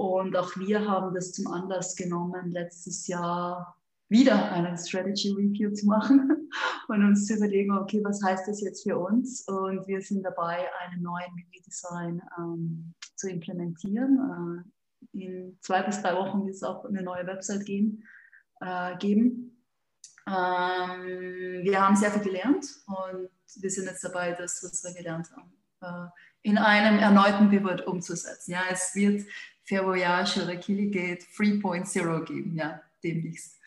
Und 0.00 0.34
auch 0.34 0.56
wir 0.56 0.88
haben 0.88 1.14
das 1.14 1.32
zum 1.32 1.46
Anlass 1.48 1.94
genommen, 1.94 2.52
letztes 2.52 3.06
Jahr 3.06 3.76
wieder 4.08 4.50
einen 4.50 4.78
Strategy 4.78 5.32
Review 5.32 5.74
zu 5.74 5.84
machen 5.88 6.48
und 6.88 7.04
uns 7.04 7.26
zu 7.26 7.34
überlegen, 7.34 7.76
okay, 7.76 8.00
was 8.02 8.22
heißt 8.24 8.48
das 8.48 8.62
jetzt 8.62 8.82
für 8.82 8.98
uns? 8.98 9.46
Und 9.46 9.86
wir 9.86 10.00
sind 10.00 10.22
dabei, 10.22 10.66
einen 10.80 11.02
neuen 11.02 11.30
Redesign 11.52 12.22
ähm, 12.38 12.94
zu 13.14 13.28
implementieren. 13.28 14.64
Äh, 15.12 15.22
in 15.22 15.58
zwei 15.60 15.82
bis 15.82 16.00
drei 16.00 16.14
Wochen 16.16 16.46
wird 16.46 16.54
es 16.54 16.62
auch 16.62 16.86
eine 16.86 17.02
neue 17.02 17.26
Website 17.26 17.66
geben. 17.66 18.02
Äh, 18.62 18.96
geben. 18.96 19.62
Ähm, 20.26 21.60
wir 21.62 21.78
haben 21.78 21.96
sehr 21.96 22.10
viel 22.10 22.22
gelernt 22.22 22.64
und 22.86 23.28
wir 23.60 23.70
sind 23.70 23.84
jetzt 23.84 24.02
dabei, 24.02 24.32
das, 24.32 24.62
was 24.62 24.82
wir 24.82 24.94
gelernt 24.94 25.28
haben, 25.36 25.52
äh, 25.82 26.10
in 26.40 26.56
einem 26.56 26.98
erneuten 26.98 27.50
Pivot 27.50 27.86
umzusetzen. 27.86 28.52
Ja, 28.52 28.62
es 28.70 28.94
wird 28.94 29.26
Fair 29.70 29.86
oder 29.86 30.56
Killigate 30.56 31.24
3.0 31.36 32.24
geben, 32.24 32.56
ja, 32.56 32.82
demnächst. 33.04 33.60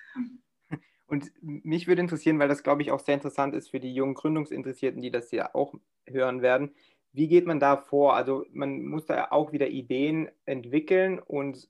Und 1.07 1.31
mich 1.41 1.87
würde 1.87 2.01
interessieren, 2.01 2.39
weil 2.39 2.49
das, 2.49 2.63
glaube 2.63 2.81
ich, 2.81 2.91
auch 2.91 2.99
sehr 2.99 3.15
interessant 3.15 3.55
ist 3.55 3.69
für 3.69 3.79
die 3.79 3.93
jungen 3.93 4.13
Gründungsinteressierten, 4.13 5.01
die 5.01 5.11
das 5.11 5.31
ja 5.31 5.53
auch 5.53 5.73
hören 6.05 6.41
werden. 6.41 6.75
Wie 7.13 7.27
geht 7.27 7.45
man 7.45 7.59
da 7.59 7.77
vor? 7.77 8.15
Also 8.15 8.45
man 8.51 8.83
muss 8.83 9.05
da 9.05 9.27
auch 9.29 9.53
wieder 9.53 9.67
Ideen 9.67 10.29
entwickeln 10.45 11.19
und 11.19 11.69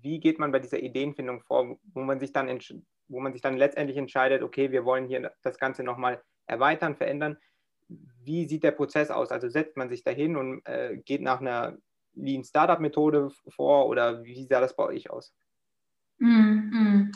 wie 0.00 0.20
geht 0.20 0.38
man 0.38 0.52
bei 0.52 0.60
dieser 0.60 0.80
Ideenfindung 0.80 1.42
vor, 1.42 1.78
wo 1.92 2.00
man 2.00 2.20
sich 2.20 2.32
dann, 2.32 2.48
wo 3.08 3.20
man 3.20 3.32
sich 3.32 3.42
dann 3.42 3.56
letztendlich 3.56 3.98
entscheidet, 3.98 4.42
okay, 4.42 4.70
wir 4.70 4.84
wollen 4.84 5.08
hier 5.08 5.32
das 5.42 5.58
Ganze 5.58 5.82
nochmal 5.82 6.22
erweitern, 6.46 6.96
verändern. 6.96 7.36
Wie 7.88 8.46
sieht 8.46 8.62
der 8.62 8.70
Prozess 8.70 9.10
aus? 9.10 9.30
Also 9.30 9.48
setzt 9.48 9.76
man 9.76 9.90
sich 9.90 10.04
dahin 10.04 10.36
und 10.36 10.64
äh, 10.66 10.98
geht 11.04 11.20
nach 11.20 11.40
einer 11.40 11.76
Lean 12.14 12.44
Startup 12.44 12.80
Methode 12.80 13.30
vor 13.48 13.86
oder 13.86 14.24
wie 14.24 14.46
sah 14.46 14.60
das 14.60 14.74
bei 14.74 14.84
euch 14.84 15.10
aus? 15.10 15.32
Mm, 16.18 16.26
mm. 16.26 17.12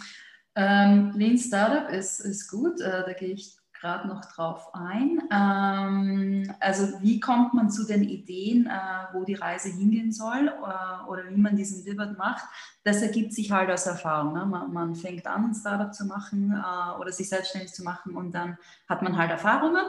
Ähm, 0.54 1.12
Lean 1.14 1.38
Startup 1.38 1.90
ist, 1.90 2.20
ist 2.20 2.50
gut, 2.50 2.80
äh, 2.80 3.04
da 3.04 3.12
gehe 3.14 3.32
ich 3.32 3.56
gerade 3.82 4.06
noch 4.06 4.24
drauf 4.24 4.72
ein. 4.74 5.20
Ähm, 5.32 6.54
also 6.60 7.00
wie 7.00 7.18
kommt 7.18 7.52
man 7.52 7.68
zu 7.68 7.84
den 7.84 8.04
Ideen, 8.04 8.66
äh, 8.66 9.12
wo 9.12 9.24
die 9.24 9.34
Reise 9.34 9.70
hingehen 9.70 10.12
soll 10.12 10.48
äh, 10.48 11.08
oder 11.08 11.28
wie 11.28 11.36
man 11.36 11.56
diesen 11.56 11.84
Pivot 11.84 12.16
macht? 12.16 12.44
Das 12.84 13.02
ergibt 13.02 13.32
sich 13.32 13.50
halt 13.50 13.70
aus 13.70 13.86
Erfahrung. 13.86 14.34
Ne? 14.34 14.46
Man, 14.46 14.72
man, 14.72 14.94
fängt 14.94 15.26
an, 15.26 15.46
ein 15.46 15.54
Startup 15.54 15.92
zu 15.92 16.06
machen 16.06 16.52
äh, 16.52 17.00
oder 17.00 17.10
sich 17.10 17.28
selbstständig 17.28 17.72
zu 17.72 17.82
machen 17.82 18.14
und 18.14 18.32
dann 18.32 18.56
hat 18.88 19.02
man 19.02 19.16
halt 19.16 19.30
Erfahrungen 19.32 19.84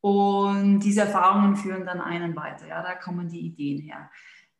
und 0.00 0.80
diese 0.80 1.02
Erfahrungen 1.02 1.56
führen 1.56 1.84
dann 1.84 2.00
einen 2.00 2.34
weiter. 2.36 2.66
Ja? 2.66 2.82
Da 2.82 2.94
kommen 2.94 3.28
die 3.28 3.40
Ideen 3.40 3.80
her. 3.80 4.10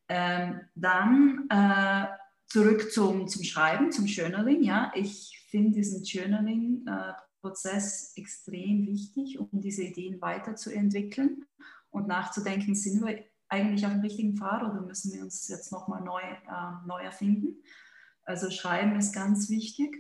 Ähm, 0.09 0.61
dann 0.75 1.47
äh, 1.51 2.07
zurück 2.47 2.93
zum, 2.93 3.29
zum 3.29 3.45
Schreiben, 3.45 3.93
zum 3.93 4.07
Journaling. 4.07 4.63
Ja, 4.63 4.91
ich 4.95 5.47
finde 5.51 5.73
diesen 5.73 6.03
Journaling-Prozess 6.03 8.15
extrem 8.17 8.87
wichtig, 8.87 9.39
um 9.39 9.49
diese 9.53 9.85
Ideen 9.85 10.21
weiterzuentwickeln 10.21 11.45
und 11.91 12.09
nachzudenken, 12.09 12.75
sind 12.75 13.05
wir 13.05 13.25
eigentlich 13.49 13.87
auf 13.87 13.93
dem 13.93 14.01
richtigen 14.01 14.37
Pfad 14.37 14.63
oder 14.63 14.83
müssen 14.83 15.13
wir 15.13 15.23
uns 15.23 15.49
jetzt 15.49 15.73
nochmal 15.73 16.03
neu, 16.03 16.21
äh, 16.21 16.87
neu 16.87 17.03
erfinden? 17.03 17.63
Also 18.25 18.51
Schreiben 18.51 18.97
ist 18.97 19.15
ganz 19.15 19.49
wichtig. 19.49 19.97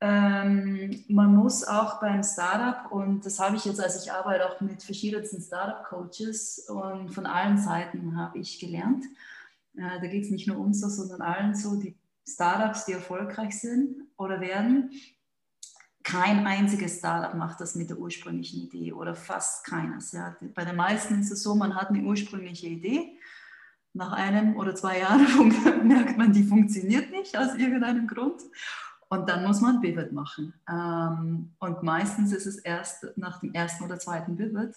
Ähm, 0.00 1.04
man 1.08 1.34
muss 1.34 1.64
auch 1.64 2.00
beim 2.00 2.22
Startup, 2.22 2.92
und 2.92 3.24
das 3.24 3.38
habe 3.40 3.56
ich 3.56 3.64
jetzt, 3.64 3.80
also 3.80 3.98
ich 4.02 4.12
arbeite 4.12 4.46
auch 4.46 4.60
mit 4.60 4.82
verschiedensten 4.82 5.40
Startup-Coaches 5.40 6.68
und 6.68 7.08
von 7.10 7.24
allen 7.24 7.56
Seiten 7.56 8.16
habe 8.16 8.38
ich 8.38 8.58
gelernt, 8.58 9.04
äh, 9.76 10.00
da 10.00 10.06
geht 10.06 10.24
es 10.24 10.30
nicht 10.30 10.46
nur 10.46 10.58
uns 10.58 10.80
so, 10.80 10.88
sondern 10.88 11.22
allen 11.22 11.54
so, 11.54 11.76
die 11.76 11.96
Startups, 12.28 12.84
die 12.84 12.92
erfolgreich 12.92 13.58
sind 13.58 14.02
oder 14.16 14.40
werden. 14.40 14.90
Kein 16.02 16.46
einziges 16.46 16.98
Startup 16.98 17.34
macht 17.34 17.60
das 17.60 17.74
mit 17.74 17.90
der 17.90 17.98
ursprünglichen 17.98 18.62
Idee 18.62 18.92
oder 18.92 19.14
fast 19.14 19.64
keines. 19.64 20.12
Ja. 20.12 20.36
Bei 20.54 20.64
den 20.64 20.76
meisten 20.76 21.20
ist 21.20 21.30
es 21.30 21.42
so, 21.42 21.54
man 21.54 21.74
hat 21.74 21.88
eine 21.88 22.02
ursprüngliche 22.02 22.68
Idee. 22.68 23.18
Nach 23.92 24.12
einem 24.12 24.56
oder 24.56 24.74
zwei 24.74 25.00
Jahren 25.00 25.48
merkt 25.88 26.18
man, 26.18 26.32
die 26.32 26.44
funktioniert 26.44 27.10
nicht 27.10 27.36
aus 27.36 27.54
irgendeinem 27.54 28.06
Grund. 28.06 28.42
Und 29.08 29.28
dann 29.28 29.44
muss 29.44 29.60
man 29.60 29.80
Pivot 29.80 30.12
machen. 30.12 30.54
Ähm, 30.68 31.54
und 31.58 31.82
meistens 31.82 32.32
ist 32.32 32.46
es 32.46 32.58
erst 32.58 33.06
nach 33.16 33.40
dem 33.40 33.54
ersten 33.54 33.84
oder 33.84 33.98
zweiten 33.98 34.36
Pivot, 34.36 34.74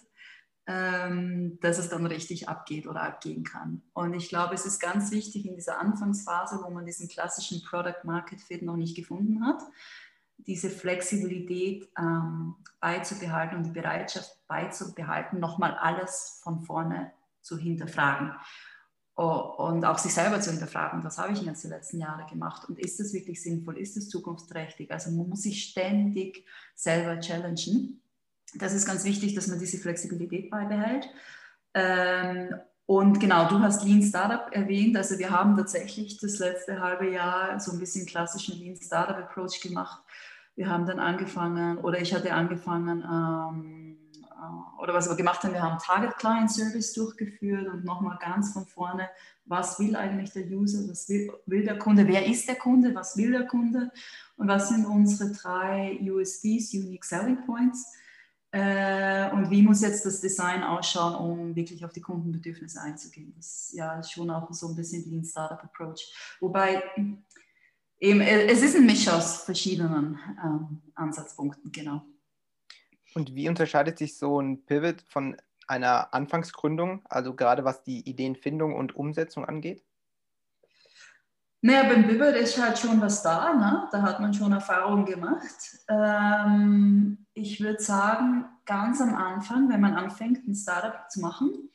ähm, 0.66 1.58
dass 1.60 1.78
es 1.78 1.88
dann 1.88 2.06
richtig 2.06 2.48
abgeht 2.48 2.86
oder 2.86 3.02
abgehen 3.02 3.42
kann. 3.42 3.82
Und 3.92 4.14
ich 4.14 4.28
glaube, 4.28 4.54
es 4.54 4.66
ist 4.66 4.78
ganz 4.78 5.10
wichtig 5.10 5.46
in 5.46 5.56
dieser 5.56 5.80
Anfangsphase, 5.80 6.60
wo 6.62 6.70
man 6.70 6.86
diesen 6.86 7.08
klassischen 7.08 7.62
Product 7.64 8.04
Market 8.04 8.40
Fit 8.40 8.62
noch 8.62 8.76
nicht 8.76 8.94
gefunden 8.94 9.44
hat, 9.44 9.62
diese 10.36 10.70
Flexibilität 10.70 11.88
ähm, 11.98 12.54
beizubehalten 12.80 13.56
und 13.56 13.64
die 13.64 13.72
Bereitschaft 13.72 14.46
beizubehalten, 14.46 15.40
nochmal 15.40 15.74
alles 15.74 16.40
von 16.42 16.62
vorne 16.62 17.12
zu 17.42 17.58
hinterfragen 17.58 18.32
und 19.24 19.84
auch 19.84 19.98
sich 19.98 20.14
selber 20.14 20.40
zu 20.40 20.50
hinterfragen, 20.50 21.04
was 21.04 21.18
habe 21.18 21.32
ich 21.32 21.42
jetzt 21.42 21.64
die 21.64 21.68
letzten 21.68 22.00
Jahre 22.00 22.26
gemacht 22.30 22.68
und 22.68 22.78
ist 22.78 23.00
das 23.00 23.12
wirklich 23.12 23.42
sinnvoll, 23.42 23.78
ist 23.78 23.96
es 23.96 24.08
zukunftsträchtig? 24.08 24.90
Also 24.90 25.10
man 25.10 25.28
muss 25.28 25.42
sich 25.42 25.62
ständig 25.64 26.46
selber 26.74 27.20
challengen 27.20 28.00
das 28.54 28.72
ist 28.72 28.86
ganz 28.86 29.04
wichtig, 29.04 29.34
dass 29.34 29.46
man 29.48 29.58
diese 29.58 29.78
Flexibilität 29.78 30.50
beibehält. 30.50 31.08
Ähm, 31.74 32.54
und 32.86 33.20
genau, 33.20 33.48
du 33.48 33.60
hast 33.60 33.84
Lean 33.84 34.02
Startup 34.02 34.52
erwähnt. 34.52 34.96
Also 34.96 35.18
wir 35.18 35.30
haben 35.30 35.56
tatsächlich 35.56 36.18
das 36.18 36.38
letzte 36.38 36.80
halbe 36.80 37.10
Jahr 37.10 37.60
so 37.60 37.72
ein 37.72 37.78
bisschen 37.78 38.06
klassischen 38.06 38.58
Lean 38.58 38.76
Startup 38.76 39.16
Approach 39.16 39.60
gemacht. 39.60 40.02
Wir 40.56 40.68
haben 40.68 40.86
dann 40.86 40.98
angefangen, 40.98 41.78
oder 41.78 42.00
ich 42.00 42.12
hatte 42.12 42.34
angefangen, 42.34 43.04
ähm, 43.04 43.76
äh, 43.76 43.79
oder 44.80 44.94
was 44.94 45.08
wir 45.08 45.16
gemacht 45.16 45.42
haben, 45.42 45.52
wir 45.52 45.62
haben 45.62 45.78
Target 45.78 46.16
Client 46.16 46.50
Service 46.50 46.92
durchgeführt 46.92 47.68
und 47.68 47.84
nochmal 47.84 48.18
ganz 48.20 48.52
von 48.52 48.66
vorne, 48.66 49.08
was 49.44 49.78
will 49.78 49.94
eigentlich 49.96 50.32
der 50.32 50.46
User, 50.46 50.88
was 50.88 51.08
will, 51.08 51.32
will 51.46 51.64
der 51.64 51.78
Kunde, 51.78 52.06
wer 52.06 52.26
ist 52.26 52.48
der 52.48 52.56
Kunde, 52.56 52.94
was 52.94 53.16
will 53.16 53.32
der 53.32 53.46
Kunde 53.46 53.90
und 54.36 54.48
was 54.48 54.68
sind 54.68 54.86
unsere 54.86 55.32
drei 55.32 55.98
USPs, 56.00 56.72
Unique 56.74 57.04
Selling 57.04 57.44
Points 57.44 57.96
Äh, 58.52 59.30
und 59.30 59.48
wie 59.48 59.62
muss 59.62 59.80
jetzt 59.80 60.04
das 60.04 60.20
Design 60.20 60.64
ausschauen, 60.64 61.14
um 61.14 61.54
wirklich 61.54 61.84
auf 61.84 61.92
die 61.92 62.00
Kundenbedürfnisse 62.00 62.80
einzugehen? 62.80 63.32
Das 63.36 63.70
ja, 63.72 64.00
ist 64.00 64.10
schon 64.10 64.28
auch 64.28 64.52
so 64.52 64.68
ein 64.68 64.74
bisschen 64.74 65.04
wie 65.06 65.18
ein 65.18 65.24
Startup-Approach. 65.24 66.12
Wobei 66.40 66.82
eben, 68.00 68.20
es 68.20 68.62
ist 68.62 68.74
ein 68.74 68.86
Misch 68.86 69.06
aus 69.08 69.44
verschiedenen 69.44 70.18
ähm, 70.42 70.82
Ansatzpunkten, 70.96 71.70
genau. 71.70 72.02
Und 73.14 73.34
wie 73.34 73.48
unterscheidet 73.48 73.98
sich 73.98 74.16
so 74.16 74.40
ein 74.40 74.64
Pivot 74.64 75.02
von 75.08 75.36
einer 75.66 76.12
Anfangsgründung, 76.14 77.02
also 77.08 77.34
gerade 77.34 77.64
was 77.64 77.82
die 77.82 78.08
Ideenfindung 78.08 78.74
und 78.74 78.96
Umsetzung 78.96 79.44
angeht? 79.44 79.84
Naja, 81.62 81.84
beim 81.84 82.06
Pivot 82.06 82.34
ist 82.36 82.60
halt 82.60 82.78
schon 82.78 83.00
was 83.00 83.22
da, 83.22 83.52
ne? 83.52 83.88
da 83.92 84.02
hat 84.02 84.20
man 84.20 84.32
schon 84.32 84.52
Erfahrungen 84.52 85.04
gemacht. 85.04 85.78
Ähm, 85.88 87.26
ich 87.34 87.60
würde 87.60 87.82
sagen, 87.82 88.46
ganz 88.64 89.00
am 89.00 89.14
Anfang, 89.14 89.68
wenn 89.68 89.80
man 89.80 89.94
anfängt, 89.94 90.46
ein 90.48 90.54
Startup 90.54 91.10
zu 91.10 91.20
machen, 91.20 91.70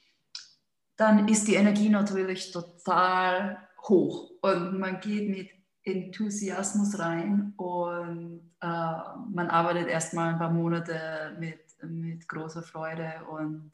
dann 0.96 1.28
ist 1.28 1.48
die 1.48 1.56
Energie 1.56 1.90
natürlich 1.90 2.52
total 2.52 3.58
hoch 3.84 4.32
und 4.42 4.80
man 4.80 5.00
geht 5.02 5.30
mit 5.30 5.50
Enthusiasmus 5.86 6.98
rein 6.98 7.54
und 7.58 8.52
äh, 8.60 8.68
man 8.68 9.50
arbeitet 9.50 9.88
erstmal 9.88 10.34
ein 10.34 10.40
paar 10.40 10.52
Monate 10.52 11.38
mit, 11.40 11.60
mit 11.84 12.28
großer 12.28 12.64
Freude 12.64 13.24
und 13.30 13.72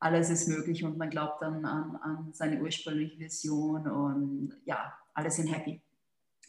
alles 0.00 0.30
ist 0.30 0.48
möglich 0.48 0.84
und 0.84 0.98
man 0.98 1.10
glaubt 1.10 1.42
dann 1.42 1.64
an, 1.64 1.96
an 1.96 2.32
seine 2.32 2.60
ursprüngliche 2.60 3.18
Vision 3.18 3.88
und 3.88 4.60
ja, 4.64 4.92
alle 5.14 5.30
sind 5.30 5.48
happy. 5.48 5.80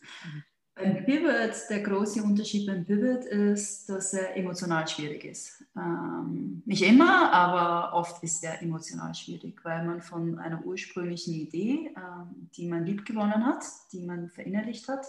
Mhm. 0.02 0.43
Beim 0.79 1.03
Pivot, 1.03 1.69
der 1.69 1.81
große 1.81 2.23
Unterschied 2.23 2.65
beim 2.65 2.85
Pivot 2.85 3.25
ist, 3.25 3.89
dass 3.89 4.13
er 4.13 4.37
emotional 4.37 4.87
schwierig 4.87 5.25
ist. 5.25 5.65
Ähm, 5.75 6.63
nicht 6.65 6.83
immer, 6.83 7.33
aber 7.33 7.93
oft 7.93 8.23
ist 8.23 8.41
er 8.45 8.61
emotional 8.61 9.13
schwierig, 9.13 9.59
weil 9.65 9.85
man 9.85 10.01
von 10.01 10.39
einer 10.39 10.65
ursprünglichen 10.65 11.33
Idee, 11.33 11.93
ähm, 11.97 12.49
die 12.55 12.65
man 12.65 12.85
liebgewonnen 12.85 13.45
hat, 13.45 13.65
die 13.91 14.05
man 14.05 14.29
verinnerlicht 14.29 14.87
hat, 14.87 15.05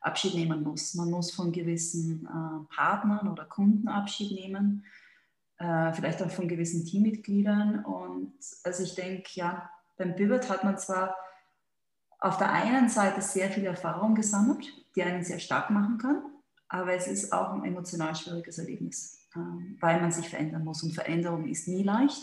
Abschied 0.00 0.34
nehmen 0.34 0.62
muss. 0.62 0.92
Man 0.92 1.10
muss 1.10 1.30
von 1.30 1.50
gewissen 1.50 2.26
äh, 2.26 2.74
Partnern 2.74 3.28
oder 3.28 3.46
Kunden 3.46 3.88
Abschied 3.88 4.32
nehmen, 4.32 4.84
äh, 5.56 5.94
vielleicht 5.94 6.22
auch 6.22 6.30
von 6.30 6.46
gewissen 6.46 6.84
Teammitgliedern. 6.84 7.86
Und 7.86 8.34
also 8.64 8.82
ich 8.82 8.94
denke, 8.94 9.30
ja, 9.32 9.70
beim 9.96 10.14
Pivot 10.14 10.50
hat 10.50 10.62
man 10.62 10.76
zwar 10.76 11.16
auf 12.18 12.36
der 12.36 12.52
einen 12.52 12.90
Seite 12.90 13.22
sehr 13.22 13.48
viel 13.48 13.64
Erfahrung 13.64 14.14
gesammelt, 14.14 14.66
die 14.96 15.02
einen 15.02 15.22
sehr 15.22 15.38
stark 15.38 15.70
machen 15.70 15.98
kann, 15.98 16.22
aber 16.68 16.94
es 16.94 17.06
ist 17.06 17.32
auch 17.32 17.52
ein 17.52 17.64
emotional 17.64 18.16
schwieriges 18.16 18.58
Erlebnis, 18.58 19.28
ähm, 19.36 19.76
weil 19.80 20.00
man 20.00 20.10
sich 20.10 20.28
verändern 20.28 20.64
muss 20.64 20.82
und 20.82 20.94
Veränderung 20.94 21.46
ist 21.46 21.68
nie 21.68 21.82
leicht. 21.82 22.22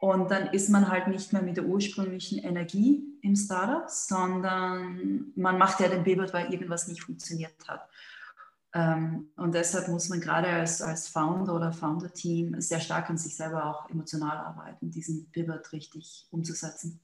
Und 0.00 0.30
dann 0.30 0.48
ist 0.48 0.68
man 0.68 0.88
halt 0.88 1.08
nicht 1.08 1.32
mehr 1.32 1.42
mit 1.42 1.56
der 1.56 1.64
ursprünglichen 1.64 2.38
Energie 2.38 3.02
im 3.22 3.34
Startup, 3.34 3.90
sondern 3.90 5.32
man 5.34 5.58
macht 5.58 5.80
ja 5.80 5.88
den 5.88 6.04
Pivot, 6.04 6.32
weil 6.32 6.52
irgendwas 6.52 6.86
nicht 6.86 7.02
funktioniert 7.02 7.56
hat. 7.66 7.88
Ähm, 8.74 9.32
und 9.36 9.54
deshalb 9.54 9.88
muss 9.88 10.08
man 10.08 10.20
gerade 10.20 10.46
als, 10.46 10.82
als 10.82 11.08
Founder 11.08 11.54
oder 11.54 11.72
Founder-Team 11.72 12.60
sehr 12.60 12.80
stark 12.80 13.10
an 13.10 13.18
sich 13.18 13.34
selber 13.34 13.64
auch 13.64 13.90
emotional 13.90 14.36
arbeiten, 14.36 14.90
diesen 14.90 15.30
Pivot 15.32 15.72
richtig 15.72 16.28
umzusetzen. 16.30 17.00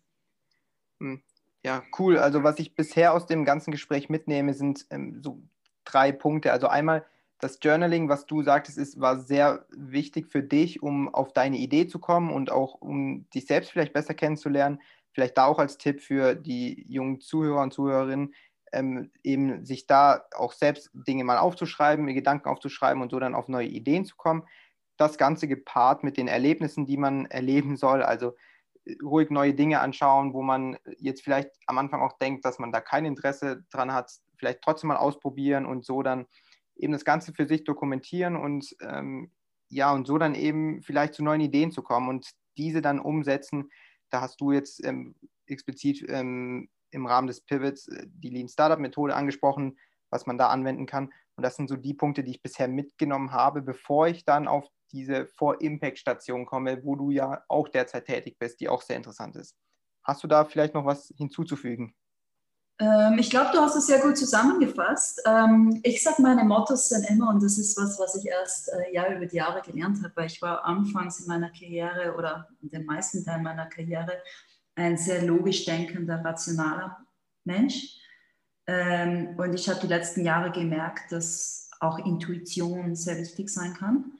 Ja, 1.64 1.82
cool. 1.98 2.18
Also 2.18 2.42
was 2.42 2.58
ich 2.58 2.74
bisher 2.74 3.14
aus 3.14 3.26
dem 3.26 3.44
ganzen 3.44 3.70
Gespräch 3.70 4.08
mitnehme, 4.10 4.52
sind 4.54 4.86
ähm, 4.90 5.22
so 5.22 5.42
drei 5.84 6.12
Punkte. 6.12 6.52
Also 6.52 6.66
einmal 6.68 7.06
das 7.40 7.58
Journaling, 7.62 8.08
was 8.08 8.26
du 8.26 8.42
sagtest, 8.42 8.76
ist, 8.78 9.00
war 9.00 9.18
sehr 9.18 9.66
wichtig 9.70 10.28
für 10.28 10.42
dich, 10.42 10.82
um 10.82 11.12
auf 11.14 11.32
deine 11.32 11.56
Idee 11.56 11.86
zu 11.86 11.98
kommen 11.98 12.30
und 12.32 12.50
auch 12.52 12.74
um 12.80 13.28
dich 13.30 13.46
selbst 13.46 13.70
vielleicht 13.72 13.92
besser 13.94 14.14
kennenzulernen. 14.14 14.80
Vielleicht 15.12 15.38
da 15.38 15.46
auch 15.46 15.58
als 15.58 15.78
Tipp 15.78 16.00
für 16.02 16.34
die 16.34 16.84
jungen 16.88 17.20
Zuhörer 17.20 17.62
und 17.62 17.72
Zuhörerinnen, 17.72 18.34
ähm, 18.72 19.10
eben 19.22 19.64
sich 19.64 19.86
da 19.86 20.24
auch 20.36 20.52
selbst 20.52 20.90
Dinge 20.92 21.24
mal 21.24 21.38
aufzuschreiben, 21.38 22.06
Gedanken 22.08 22.48
aufzuschreiben 22.48 23.00
und 23.02 23.10
so 23.10 23.18
dann 23.20 23.34
auf 23.34 23.48
neue 23.48 23.68
Ideen 23.68 24.04
zu 24.04 24.16
kommen. 24.16 24.44
Das 24.96 25.16
Ganze 25.18 25.48
gepaart 25.48 26.04
mit 26.04 26.16
den 26.16 26.28
Erlebnissen, 26.28 26.84
die 26.86 26.96
man 26.96 27.26
erleben 27.26 27.76
soll. 27.76 28.02
Also 28.02 28.34
ruhig 29.02 29.30
neue 29.30 29.54
Dinge 29.54 29.80
anschauen, 29.80 30.34
wo 30.34 30.42
man 30.42 30.76
jetzt 30.98 31.22
vielleicht 31.22 31.50
am 31.66 31.78
Anfang 31.78 32.02
auch 32.02 32.18
denkt, 32.18 32.44
dass 32.44 32.58
man 32.58 32.72
da 32.72 32.80
kein 32.80 33.04
Interesse 33.04 33.64
dran 33.70 33.92
hat, 33.92 34.10
vielleicht 34.36 34.62
trotzdem 34.62 34.88
mal 34.88 34.96
ausprobieren 34.96 35.66
und 35.66 35.84
so 35.84 36.02
dann 36.02 36.26
eben 36.76 36.92
das 36.92 37.04
Ganze 37.04 37.32
für 37.32 37.46
sich 37.46 37.64
dokumentieren 37.64 38.36
und 38.36 38.76
ähm, 38.80 39.30
ja, 39.68 39.92
und 39.92 40.06
so 40.06 40.18
dann 40.18 40.34
eben 40.34 40.82
vielleicht 40.82 41.14
zu 41.14 41.24
neuen 41.24 41.40
Ideen 41.40 41.72
zu 41.72 41.82
kommen 41.82 42.08
und 42.08 42.30
diese 42.56 42.82
dann 42.82 43.00
umsetzen. 43.00 43.70
Da 44.10 44.20
hast 44.20 44.40
du 44.40 44.52
jetzt 44.52 44.84
ähm, 44.84 45.14
explizit 45.46 46.04
ähm, 46.08 46.68
im 46.90 47.06
Rahmen 47.06 47.26
des 47.26 47.40
Pivots 47.40 47.88
äh, 47.88 48.06
die 48.06 48.30
Lean 48.30 48.48
Startup 48.48 48.78
Methode 48.78 49.14
angesprochen, 49.14 49.78
was 50.10 50.26
man 50.26 50.38
da 50.38 50.48
anwenden 50.48 50.86
kann. 50.86 51.12
Und 51.36 51.42
das 51.42 51.56
sind 51.56 51.68
so 51.68 51.76
die 51.76 51.94
Punkte, 51.94 52.22
die 52.22 52.32
ich 52.32 52.42
bisher 52.42 52.68
mitgenommen 52.68 53.32
habe, 53.32 53.62
bevor 53.62 54.06
ich 54.06 54.24
dann 54.24 54.46
auf 54.46 54.66
diese 54.92 55.26
Vor-Impact-Station 55.26 56.46
komme, 56.46 56.84
wo 56.84 56.94
du 56.94 57.10
ja 57.10 57.42
auch 57.48 57.68
derzeit 57.68 58.06
tätig 58.06 58.38
bist, 58.38 58.60
die 58.60 58.68
auch 58.68 58.82
sehr 58.82 58.96
interessant 58.96 59.36
ist. 59.36 59.56
Hast 60.04 60.22
du 60.22 60.28
da 60.28 60.44
vielleicht 60.44 60.74
noch 60.74 60.84
was 60.84 61.12
hinzuzufügen? 61.16 61.94
Ähm, 62.78 63.18
ich 63.18 63.30
glaube, 63.30 63.50
du 63.52 63.60
hast 63.60 63.76
es 63.76 63.86
sehr 63.86 64.00
gut 64.00 64.16
zusammengefasst. 64.16 65.22
Ähm, 65.26 65.80
ich 65.82 66.02
sage, 66.02 66.22
meine 66.22 66.44
Mottos 66.44 66.88
sind 66.88 67.08
immer, 67.08 67.30
und 67.30 67.42
das 67.42 67.56
ist 67.56 67.76
was, 67.76 67.98
was 67.98 68.16
ich 68.16 68.26
erst 68.26 68.68
äh, 68.68 68.92
ja, 68.92 69.12
über 69.12 69.26
die 69.26 69.36
Jahre 69.36 69.62
gelernt 69.62 70.02
habe, 70.02 70.12
weil 70.16 70.26
ich 70.26 70.42
war 70.42 70.64
anfangs 70.64 71.20
in 71.20 71.26
meiner 71.26 71.50
Karriere 71.50 72.14
oder 72.16 72.48
in 72.62 72.70
den 72.70 72.84
meisten 72.84 73.24
Teilen 73.24 73.44
meiner 73.44 73.66
Karriere 73.66 74.20
ein 74.74 74.96
sehr 74.96 75.22
logisch 75.22 75.64
denkender, 75.64 76.24
rationaler 76.24 76.98
Mensch. 77.44 78.00
Ähm, 78.66 79.34
und 79.36 79.54
ich 79.54 79.68
habe 79.68 79.80
die 79.80 79.86
letzten 79.86 80.24
Jahre 80.24 80.50
gemerkt, 80.50 81.12
dass 81.12 81.70
auch 81.80 81.98
Intuition 81.98 82.94
sehr 82.94 83.18
wichtig 83.18 83.50
sein 83.50 83.74
kann. 83.74 84.12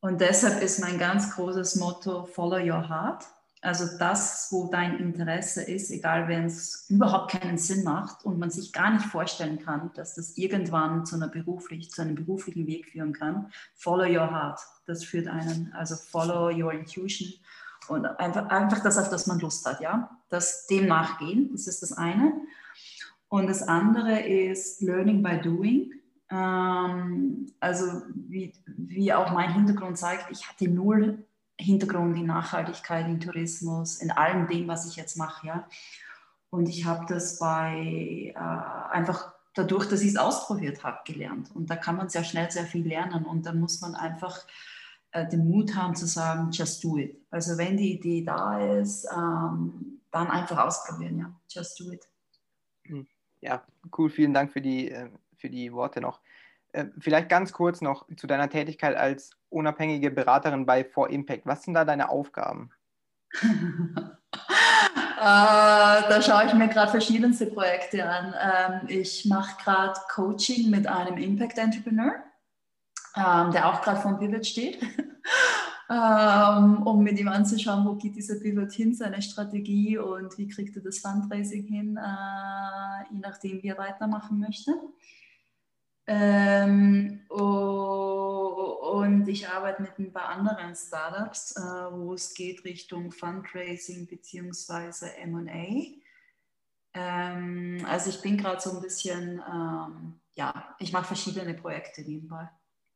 Und 0.00 0.20
deshalb 0.20 0.62
ist 0.62 0.80
mein 0.80 0.98
ganz 0.98 1.34
großes 1.34 1.76
Motto 1.76 2.24
Follow 2.24 2.58
Your 2.58 2.88
Heart. 2.88 3.24
Also 3.60 3.86
das, 3.96 4.48
wo 4.50 4.66
dein 4.66 4.98
Interesse 4.98 5.62
ist, 5.62 5.92
egal 5.92 6.26
wenn 6.26 6.46
es 6.46 6.86
überhaupt 6.88 7.30
keinen 7.30 7.58
Sinn 7.58 7.84
macht 7.84 8.24
und 8.24 8.40
man 8.40 8.50
sich 8.50 8.72
gar 8.72 8.90
nicht 8.90 9.06
vorstellen 9.06 9.60
kann, 9.60 9.92
dass 9.94 10.16
das 10.16 10.36
irgendwann 10.36 11.06
zu, 11.06 11.14
einer 11.14 11.28
beruflich, 11.28 11.92
zu 11.92 12.02
einem 12.02 12.16
beruflichen 12.16 12.66
Weg 12.66 12.86
führen 12.86 13.12
kann. 13.12 13.52
Follow 13.76 14.04
Your 14.04 14.28
Heart. 14.32 14.58
Das 14.86 15.04
führt 15.04 15.28
einen, 15.28 15.72
also 15.74 15.94
Follow 15.94 16.50
Your 16.50 16.72
Intuition 16.72 17.32
und 17.86 18.04
einfach, 18.04 18.48
einfach 18.48 18.82
das, 18.82 18.98
auf 18.98 19.10
das 19.10 19.28
man 19.28 19.38
Lust 19.38 19.64
hat, 19.64 19.80
ja. 19.80 20.10
Das 20.28 20.66
dem 20.66 20.86
nachgehen, 20.86 21.50
das 21.52 21.68
ist 21.68 21.82
das 21.82 21.92
eine. 21.92 22.32
Und 23.32 23.46
das 23.46 23.62
andere 23.62 24.20
ist 24.20 24.82
Learning 24.82 25.22
by 25.22 25.40
Doing. 25.40 25.90
Ähm, 26.28 27.50
also 27.60 28.02
wie, 28.14 28.52
wie 28.66 29.10
auch 29.14 29.32
mein 29.32 29.54
Hintergrund 29.54 29.96
zeigt, 29.96 30.30
ich 30.30 30.46
hatte 30.46 30.68
null 30.68 31.24
Hintergrund 31.58 32.14
in 32.18 32.26
Nachhaltigkeit, 32.26 33.06
in 33.06 33.20
Tourismus, 33.20 34.02
in 34.02 34.10
allem 34.10 34.48
dem, 34.48 34.68
was 34.68 34.86
ich 34.86 34.96
jetzt 34.96 35.16
mache. 35.16 35.46
Ja? 35.46 35.68
Und 36.50 36.68
ich 36.68 36.84
habe 36.84 37.06
das 37.06 37.38
bei 37.38 38.34
äh, 38.36 38.92
einfach 38.94 39.32
dadurch, 39.54 39.88
dass 39.88 40.02
ich 40.02 40.08
es 40.08 40.16
ausprobiert 40.18 40.84
habe, 40.84 40.98
gelernt. 41.06 41.56
Und 41.56 41.70
da 41.70 41.76
kann 41.76 41.96
man 41.96 42.10
sehr 42.10 42.24
schnell 42.24 42.50
sehr 42.50 42.66
viel 42.66 42.86
lernen. 42.86 43.24
Und 43.24 43.46
dann 43.46 43.60
muss 43.60 43.80
man 43.80 43.94
einfach 43.94 44.40
äh, 45.12 45.26
den 45.26 45.48
Mut 45.48 45.74
haben 45.74 45.94
zu 45.94 46.04
sagen, 46.04 46.50
just 46.50 46.84
do 46.84 46.98
it. 46.98 47.16
Also 47.30 47.56
wenn 47.56 47.78
die 47.78 47.94
Idee 47.94 48.24
da 48.24 48.60
ist, 48.60 49.08
ähm, 49.10 50.02
dann 50.10 50.28
einfach 50.28 50.58
ausprobieren, 50.58 51.18
ja, 51.18 51.32
just 51.48 51.80
do 51.80 51.90
it. 51.92 52.06
Hm. 52.84 53.06
Ja, 53.42 53.62
cool, 53.98 54.08
vielen 54.08 54.32
Dank 54.32 54.52
für 54.52 54.60
die, 54.60 54.90
äh, 54.90 55.10
für 55.36 55.50
die 55.50 55.72
Worte 55.72 56.00
noch. 56.00 56.20
Äh, 56.72 56.86
vielleicht 56.98 57.28
ganz 57.28 57.52
kurz 57.52 57.80
noch 57.80 58.06
zu 58.16 58.26
deiner 58.26 58.48
Tätigkeit 58.48 58.96
als 58.96 59.32
unabhängige 59.50 60.10
Beraterin 60.10 60.64
bei 60.64 60.84
For 60.84 61.10
Impact. 61.10 61.44
Was 61.44 61.64
sind 61.64 61.74
da 61.74 61.84
deine 61.84 62.08
Aufgaben? 62.08 62.70
Uh, 63.34 63.48
da 65.18 66.22
schaue 66.22 66.46
ich 66.46 66.54
mir 66.54 66.68
gerade 66.68 66.90
verschiedenste 66.90 67.46
Projekte 67.46 68.08
an. 68.08 68.34
Ähm, 68.40 68.88
ich 68.88 69.26
mache 69.26 69.62
gerade 69.62 69.98
Coaching 70.08 70.70
mit 70.70 70.86
einem 70.86 71.18
Impact 71.18 71.58
Entrepreneur, 71.58 72.14
ähm, 73.16 73.50
der 73.50 73.68
auch 73.68 73.82
gerade 73.82 74.00
vom 74.00 74.18
Pivot 74.18 74.46
steht, 74.46 74.80
ähm, 75.90 76.86
um 76.86 77.02
mit 77.02 77.18
ihm 77.18 77.28
anzuschauen, 77.28 77.84
wo 77.84 77.94
geht 77.94 78.16
dieser 78.16 78.36
Pivot 78.36 78.72
hin, 78.72 78.94
seine 78.94 79.20
Strategie 79.20 79.98
und 79.98 80.36
wie 80.38 80.48
kriegt 80.48 80.76
er 80.76 80.82
das 80.82 80.98
Fundraising 80.98 81.64
hin, 81.64 81.96
äh, 81.96 83.12
je 83.12 83.20
nachdem, 83.20 83.62
wie 83.62 83.68
er 83.68 83.78
weitermachen 83.78 84.38
möchte. 84.38 84.72
Ähm, 86.06 87.20
und 87.28 89.28
ich 89.28 89.48
arbeite 89.48 89.82
mit 89.82 89.98
ein 89.98 90.12
paar 90.12 90.30
anderen 90.30 90.74
Startups, 90.74 91.56
äh, 91.56 91.60
wo 91.60 92.14
es 92.14 92.34
geht 92.34 92.64
Richtung 92.64 93.12
Fundraising 93.12 94.06
bzw. 94.06 95.26
MA. 95.26 96.02
Ähm, 96.94 97.86
also 97.88 98.10
ich 98.10 98.20
bin 98.20 98.36
gerade 98.36 98.60
so 98.60 98.72
ein 98.72 98.82
bisschen, 98.82 99.42
ähm, 99.50 100.20
ja, 100.34 100.74
ich 100.78 100.92
mache 100.92 101.06
verschiedene 101.06 101.54
Projekte 101.54 102.02
nebenbei. 102.02 102.50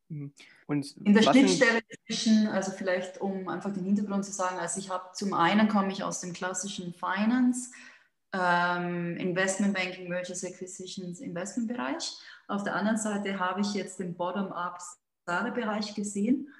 Mhm. 0.09 0.33
Und 0.67 0.95
in 0.97 1.13
der 1.13 1.23
Schnittstelle 1.23 1.81
zwischen, 2.05 2.47
also 2.47 2.71
vielleicht 2.71 3.19
um 3.19 3.47
einfach 3.47 3.73
den 3.73 3.83
Hintergrund 3.83 4.25
zu 4.25 4.31
sagen, 4.31 4.57
also 4.57 4.79
ich 4.79 4.89
habe 4.89 5.09
zum 5.13 5.33
einen 5.33 5.67
komme 5.67 5.91
ich 5.91 6.03
aus 6.03 6.21
dem 6.21 6.33
klassischen 6.33 6.93
Finance, 6.93 7.71
ähm, 8.33 9.17
Investment 9.17 9.73
Banking, 9.73 10.09
Mergers 10.09 10.43
Acquisitions, 10.43 11.19
Investment 11.21 11.67
Bereich. 11.67 12.17
Auf 12.47 12.63
der 12.63 12.75
anderen 12.75 12.97
Seite 12.97 13.39
habe 13.39 13.61
ich 13.61 13.73
jetzt 13.73 13.99
den 13.99 14.15
Bottom-up 14.15 14.79
Startup-Bereich 15.23 15.93
gesehen 15.95 16.53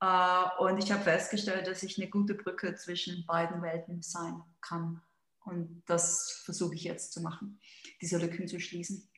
äh, 0.00 0.44
und 0.58 0.82
ich 0.82 0.92
habe 0.92 1.02
festgestellt, 1.02 1.66
dass 1.66 1.82
ich 1.82 1.98
eine 1.98 2.08
gute 2.08 2.34
Brücke 2.34 2.74
zwischen 2.74 3.24
beiden 3.26 3.62
Welten 3.62 4.02
sein 4.02 4.42
kann. 4.60 5.00
Und 5.44 5.82
das 5.86 6.42
versuche 6.44 6.74
ich 6.74 6.84
jetzt 6.84 7.12
zu 7.12 7.20
machen, 7.20 7.60
diese 8.00 8.18
Lücken 8.18 8.48
zu 8.48 8.58
schließen. 8.60 9.08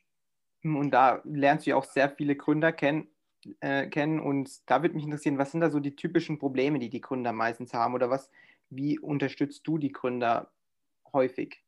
Und 0.64 0.90
da 0.90 1.20
lernst 1.24 1.66
du 1.66 1.70
ja 1.70 1.76
auch 1.76 1.84
sehr 1.84 2.10
viele 2.10 2.34
Gründer 2.34 2.72
kennen 2.72 3.08
äh, 3.60 3.86
kennen. 3.86 4.20
Und 4.20 4.68
da 4.68 4.82
würde 4.82 4.94
mich 4.94 5.04
interessieren, 5.04 5.38
was 5.38 5.52
sind 5.52 5.60
da 5.60 5.70
so 5.70 5.80
die 5.80 5.96
typischen 5.96 6.38
Probleme, 6.38 6.78
die 6.78 6.90
die 6.90 7.00
Gründer 7.00 7.32
meistens 7.32 7.72
haben? 7.74 7.94
Oder 7.94 8.10
was, 8.10 8.30
wie 8.70 8.98
unterstützt 8.98 9.66
du 9.66 9.78
die 9.78 9.92
Gründer 9.92 10.50
häufig? 11.12 11.62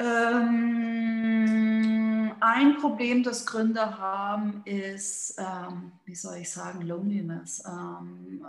Ähm, 0.00 0.48
ein 2.40 2.76
Problem, 2.76 3.22
das 3.22 3.46
Gründer 3.46 3.98
haben, 3.98 4.62
ist, 4.64 5.36
ähm, 5.38 5.92
wie 6.04 6.14
soll 6.14 6.36
ich 6.38 6.50
sagen, 6.50 6.82
Loneliness. 6.82 7.64
Ähm, 7.66 8.46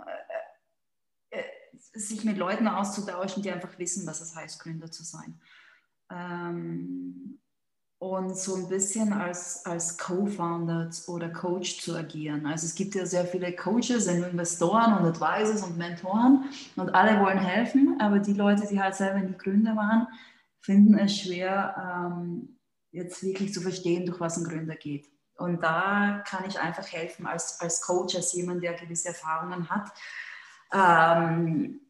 äh, 1.30 1.38
äh, 1.38 1.44
sich 1.92 2.24
mit 2.24 2.36
Leuten 2.36 2.68
auszutauschen, 2.68 3.42
die 3.42 3.50
einfach 3.50 3.78
wissen, 3.78 4.06
was 4.06 4.20
es 4.20 4.36
heißt, 4.36 4.60
Gründer 4.60 4.90
zu 4.90 5.02
sein. 5.02 5.40
Ähm, 6.10 7.40
und 8.00 8.34
so 8.34 8.56
ein 8.56 8.66
bisschen 8.66 9.12
als, 9.12 9.64
als 9.66 9.98
Co-Founder 9.98 10.88
oder 11.06 11.28
Coach 11.28 11.82
zu 11.82 11.94
agieren. 11.94 12.46
Also 12.46 12.64
es 12.64 12.74
gibt 12.74 12.94
ja 12.94 13.04
sehr 13.04 13.26
viele 13.26 13.54
Coaches 13.54 14.08
und 14.08 14.22
Investoren 14.24 14.94
und 14.94 15.04
Advisors 15.04 15.62
und 15.62 15.76
Mentoren 15.76 16.48
und 16.76 16.94
alle 16.94 17.20
wollen 17.20 17.38
helfen, 17.38 17.98
aber 18.00 18.18
die 18.18 18.32
Leute, 18.32 18.66
die 18.66 18.80
halt 18.80 18.94
selber 18.94 19.20
nie 19.20 19.36
Gründer 19.36 19.76
waren, 19.76 20.06
finden 20.60 20.98
es 20.98 21.18
schwer, 21.18 22.08
ähm, 22.10 22.56
jetzt 22.90 23.22
wirklich 23.22 23.52
zu 23.52 23.60
verstehen, 23.60 24.06
durch 24.06 24.18
was 24.18 24.38
ein 24.38 24.44
Gründer 24.44 24.76
geht. 24.76 25.06
Und 25.36 25.62
da 25.62 26.24
kann 26.26 26.46
ich 26.48 26.58
einfach 26.58 26.90
helfen 26.90 27.26
als, 27.26 27.60
als 27.60 27.82
Coach, 27.82 28.16
als 28.16 28.32
jemand, 28.32 28.62
der 28.62 28.74
gewisse 28.74 29.08
Erfahrungen 29.08 29.68
hat, 29.68 29.92
ähm, 30.72 31.80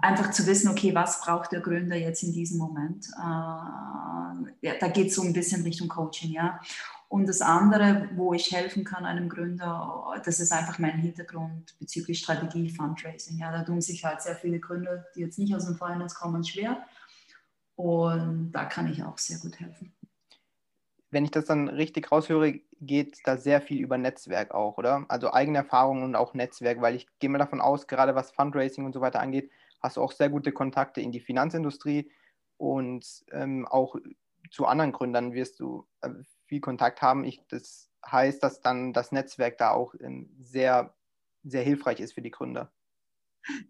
einfach 0.00 0.30
zu 0.30 0.46
wissen, 0.46 0.68
okay, 0.68 0.94
was 0.94 1.20
braucht 1.20 1.52
der 1.52 1.60
Gründer 1.60 1.96
jetzt 1.96 2.22
in 2.22 2.32
diesem 2.32 2.58
Moment? 2.58 3.06
Äh, 3.16 4.66
ja, 4.66 4.74
da 4.80 4.88
geht 4.88 5.08
es 5.08 5.14
so 5.14 5.22
ein 5.22 5.32
bisschen 5.32 5.62
Richtung 5.62 5.88
Coaching, 5.88 6.32
ja. 6.32 6.60
Und 7.08 7.28
das 7.28 7.42
andere, 7.42 8.08
wo 8.14 8.32
ich 8.32 8.50
helfen 8.52 8.84
kann 8.84 9.04
einem 9.04 9.28
Gründer, 9.28 10.18
das 10.24 10.40
ist 10.40 10.50
einfach 10.50 10.78
mein 10.78 10.96
Hintergrund 10.96 11.78
bezüglich 11.78 12.20
Strategie, 12.20 12.70
Fundraising. 12.70 13.38
Ja, 13.38 13.52
da 13.52 13.64
tun 13.64 13.82
sich 13.82 14.02
halt 14.02 14.22
sehr 14.22 14.34
viele 14.34 14.58
Gründer, 14.58 15.04
die 15.14 15.20
jetzt 15.20 15.38
nicht 15.38 15.54
aus 15.54 15.66
dem 15.66 15.76
Finance 15.76 16.16
kommen, 16.18 16.42
schwer. 16.42 16.82
Und 17.76 18.52
da 18.52 18.64
kann 18.64 18.90
ich 18.90 19.04
auch 19.04 19.18
sehr 19.18 19.38
gut 19.38 19.60
helfen. 19.60 19.92
Wenn 21.12 21.24
ich 21.24 21.30
das 21.30 21.44
dann 21.44 21.68
richtig 21.68 22.10
raushöre, 22.10 22.60
geht 22.80 23.18
da 23.24 23.36
sehr 23.36 23.60
viel 23.60 23.80
über 23.82 23.98
Netzwerk 23.98 24.52
auch, 24.52 24.78
oder? 24.78 25.04
Also 25.08 25.32
eigene 25.32 25.58
Erfahrungen 25.58 26.04
und 26.04 26.16
auch 26.16 26.32
Netzwerk, 26.34 26.80
weil 26.80 26.96
ich 26.96 27.06
gehe 27.18 27.28
mal 27.28 27.38
davon 27.38 27.60
aus, 27.60 27.86
gerade 27.86 28.14
was 28.14 28.32
Fundraising 28.32 28.86
und 28.86 28.94
so 28.94 29.02
weiter 29.02 29.20
angeht, 29.20 29.50
hast 29.82 29.98
du 29.98 30.02
auch 30.02 30.12
sehr 30.12 30.30
gute 30.30 30.52
Kontakte 30.52 31.02
in 31.02 31.12
die 31.12 31.20
Finanzindustrie 31.20 32.10
und 32.56 33.06
ähm, 33.30 33.68
auch 33.68 33.96
zu 34.50 34.66
anderen 34.66 34.92
Gründern 34.92 35.34
wirst 35.34 35.60
du 35.60 35.86
äh, 36.00 36.08
viel 36.46 36.60
Kontakt 36.60 37.02
haben. 37.02 37.24
Ich, 37.24 37.42
das 37.48 37.90
heißt, 38.10 38.42
dass 38.42 38.60
dann 38.60 38.94
das 38.94 39.12
Netzwerk 39.12 39.58
da 39.58 39.72
auch 39.72 39.94
ähm, 40.00 40.34
sehr, 40.40 40.94
sehr 41.44 41.62
hilfreich 41.62 42.00
ist 42.00 42.14
für 42.14 42.22
die 42.22 42.30
Gründer. 42.30 42.72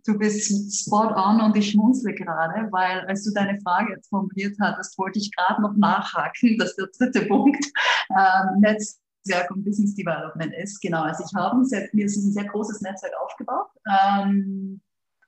Du 0.07 0.19
bist 0.19 0.51
spot 0.81 1.15
on 1.15 1.41
und 1.41 1.57
ich 1.57 1.71
schmunzle 1.71 2.15
gerade, 2.15 2.71
weil 2.73 3.01
als 3.07 3.25
du 3.25 3.33
deine 3.33 3.59
Frage 3.61 3.93
jetzt 3.93 4.09
formuliert 4.09 4.57
hattest, 4.61 4.99
wollte 4.99 5.19
ich 5.19 5.35
gerade 5.35 5.63
noch 5.63 5.75
nachhaken, 5.77 6.59
dass 6.59 6.77
der 6.77 6.89
dritte 6.99 7.27
Punkt 7.27 7.65
ähm, 8.11 8.61
Netzwerk 8.61 9.51
und 9.51 9.65
Business 9.65 9.95
Development 9.95 10.53
ist. 10.55 10.81
Genau, 10.81 11.03
also 11.03 11.25
ich 11.25 11.35
habe 11.35 11.57
mir 11.93 12.05
ein 12.05 12.09
sehr 12.09 12.45
großes 12.45 12.81
Netzwerk 12.83 13.15
aufgebaut 13.23 13.69
ähm, 13.89 14.81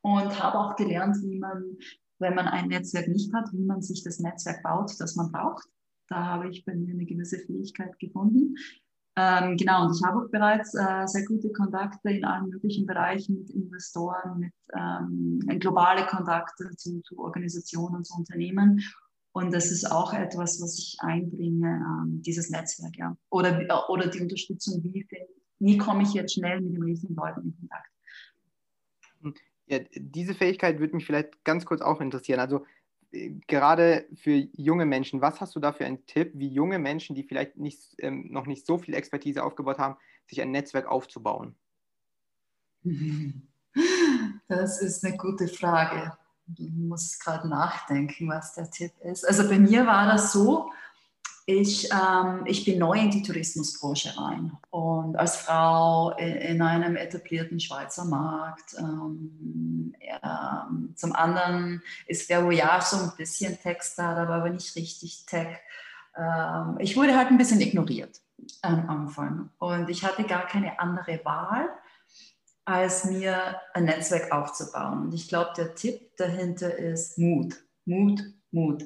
und 0.02 0.42
habe 0.42 0.58
auch 0.58 0.76
gelernt, 0.76 1.16
wie 1.22 1.38
man, 1.38 1.76
wenn 2.18 2.34
man 2.34 2.48
ein 2.48 2.68
Netzwerk 2.68 3.08
nicht 3.08 3.32
hat, 3.32 3.52
wie 3.52 3.64
man 3.64 3.82
sich 3.82 4.02
das 4.02 4.18
Netzwerk 4.20 4.62
baut, 4.62 4.92
das 4.98 5.16
man 5.16 5.32
braucht. 5.32 5.66
Da 6.08 6.22
habe 6.24 6.50
ich 6.50 6.64
bei 6.64 6.74
mir 6.74 6.92
eine 6.92 7.06
gewisse 7.06 7.38
Fähigkeit 7.38 7.98
gefunden. 7.98 8.56
Ähm, 9.16 9.56
genau, 9.56 9.86
und 9.86 9.96
ich 9.96 10.02
habe 10.04 10.24
auch 10.24 10.30
bereits 10.30 10.74
äh, 10.74 11.06
sehr 11.06 11.24
gute 11.24 11.52
Kontakte 11.52 12.10
in 12.10 12.24
allen 12.24 12.48
möglichen 12.48 12.84
Bereichen 12.84 13.38
mit 13.38 13.50
Investoren, 13.50 14.40
mit 14.40 14.54
ähm, 14.76 15.40
globale 15.60 16.04
Kontakte 16.06 16.70
zu, 16.76 17.00
zu, 17.02 17.18
Organisationen 17.18 18.02
zu 18.02 18.16
Unternehmen. 18.18 18.82
Und 19.32 19.54
das 19.54 19.70
ist 19.70 19.90
auch 19.90 20.12
etwas, 20.12 20.60
was 20.60 20.78
ich 20.78 20.96
einbringe, 21.00 21.66
ähm, 21.66 22.22
dieses 22.22 22.50
Netzwerk, 22.50 22.96
ja. 22.96 23.16
Oder, 23.30 23.88
oder 23.88 24.08
die 24.08 24.20
Unterstützung, 24.20 24.82
wie, 24.82 25.06
wie 25.60 25.78
komme 25.78 26.02
ich 26.02 26.12
jetzt 26.12 26.34
schnell 26.34 26.60
mit 26.60 26.74
den 26.74 26.82
richtigen 26.82 27.14
Leuten 27.14 27.42
in 27.42 27.56
Kontakt. 27.56 27.90
Ja, 29.66 29.78
diese 29.94 30.34
Fähigkeit 30.34 30.78
würde 30.78 30.96
mich 30.96 31.06
vielleicht 31.06 31.42
ganz 31.44 31.64
kurz 31.64 31.80
auch 31.80 32.00
interessieren. 32.00 32.40
Also 32.40 32.66
gerade 33.46 34.06
für 34.14 34.32
junge 34.32 34.86
Menschen, 34.86 35.20
was 35.20 35.40
hast 35.40 35.54
du 35.54 35.60
da 35.60 35.72
für 35.72 35.86
einen 35.86 36.04
Tipp, 36.06 36.32
wie 36.34 36.48
junge 36.48 36.78
Menschen, 36.78 37.14
die 37.14 37.22
vielleicht 37.22 37.56
nicht, 37.56 37.94
ähm, 37.98 38.28
noch 38.30 38.46
nicht 38.46 38.66
so 38.66 38.78
viel 38.78 38.94
Expertise 38.94 39.42
aufgebaut 39.42 39.78
haben, 39.78 39.96
sich 40.26 40.40
ein 40.40 40.50
Netzwerk 40.50 40.86
aufzubauen? 40.86 41.54
Das 44.46 44.80
ist 44.80 45.04
eine 45.04 45.16
gute 45.16 45.48
Frage. 45.48 46.16
Ich 46.56 46.70
muss 46.70 47.18
gerade 47.18 47.48
nachdenken, 47.48 48.28
was 48.28 48.54
der 48.54 48.70
Tipp 48.70 48.92
ist. 49.02 49.26
Also 49.26 49.48
bei 49.48 49.58
mir 49.58 49.84
war 49.84 50.06
das 50.06 50.32
so, 50.32 50.70
ich, 51.46 51.90
ähm, 51.92 52.44
ich 52.46 52.64
bin 52.64 52.78
neu 52.78 52.98
in 52.98 53.10
die 53.10 53.22
Tourismusbranche 53.22 54.16
rein 54.18 54.56
und 54.70 55.16
als 55.16 55.36
Frau 55.36 56.10
in 56.16 56.62
einem 56.62 56.96
etablierten 56.96 57.60
Schweizer 57.60 58.06
Markt. 58.06 58.74
Ähm, 58.78 59.94
ja, 60.00 60.70
zum 60.94 61.12
anderen 61.12 61.82
ist 62.06 62.30
der 62.30 62.44
Voyage 62.44 62.86
so 62.86 62.96
ein 62.96 63.12
bisschen 63.16 63.58
Tech-Startup, 63.60 64.28
aber 64.28 64.48
nicht 64.48 64.74
richtig 64.74 65.26
Tech. 65.26 65.58
Ähm, 66.16 66.76
ich 66.78 66.96
wurde 66.96 67.16
halt 67.16 67.28
ein 67.28 67.38
bisschen 67.38 67.60
ignoriert 67.60 68.20
am 68.62 68.88
Anfang 68.88 69.50
und 69.58 69.90
ich 69.90 70.04
hatte 70.04 70.24
gar 70.24 70.46
keine 70.46 70.78
andere 70.80 71.20
Wahl, 71.24 71.68
als 72.64 73.04
mir 73.04 73.60
ein 73.74 73.84
Netzwerk 73.84 74.32
aufzubauen. 74.32 75.04
Und 75.04 75.14
ich 75.14 75.28
glaube, 75.28 75.50
der 75.56 75.74
Tipp 75.74 76.16
dahinter 76.16 76.74
ist 76.74 77.18
Mut, 77.18 77.54
Mut, 77.84 78.22
Mut 78.50 78.84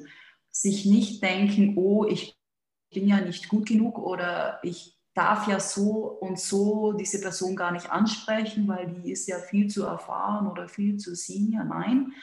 sich 0.51 0.85
nicht 0.85 1.23
denken, 1.23 1.77
oh, 1.77 2.05
ich 2.05 2.38
bin 2.91 3.07
ja 3.07 3.21
nicht 3.21 3.49
gut 3.49 3.67
genug 3.67 3.97
oder 3.97 4.59
ich 4.63 4.97
darf 5.13 5.47
ja 5.47 5.59
so 5.59 6.17
und 6.21 6.39
so 6.39 6.93
diese 6.93 7.19
Person 7.19 7.55
gar 7.55 7.71
nicht 7.71 7.89
ansprechen, 7.91 8.67
weil 8.67 8.87
die 8.87 9.11
ist 9.11 9.27
ja 9.27 9.39
viel 9.39 9.67
zu 9.67 9.83
erfahren 9.83 10.47
oder 10.47 10.69
viel 10.69 10.97
zu 10.97 11.15
senior. 11.15 11.63
Nein, 11.65 12.13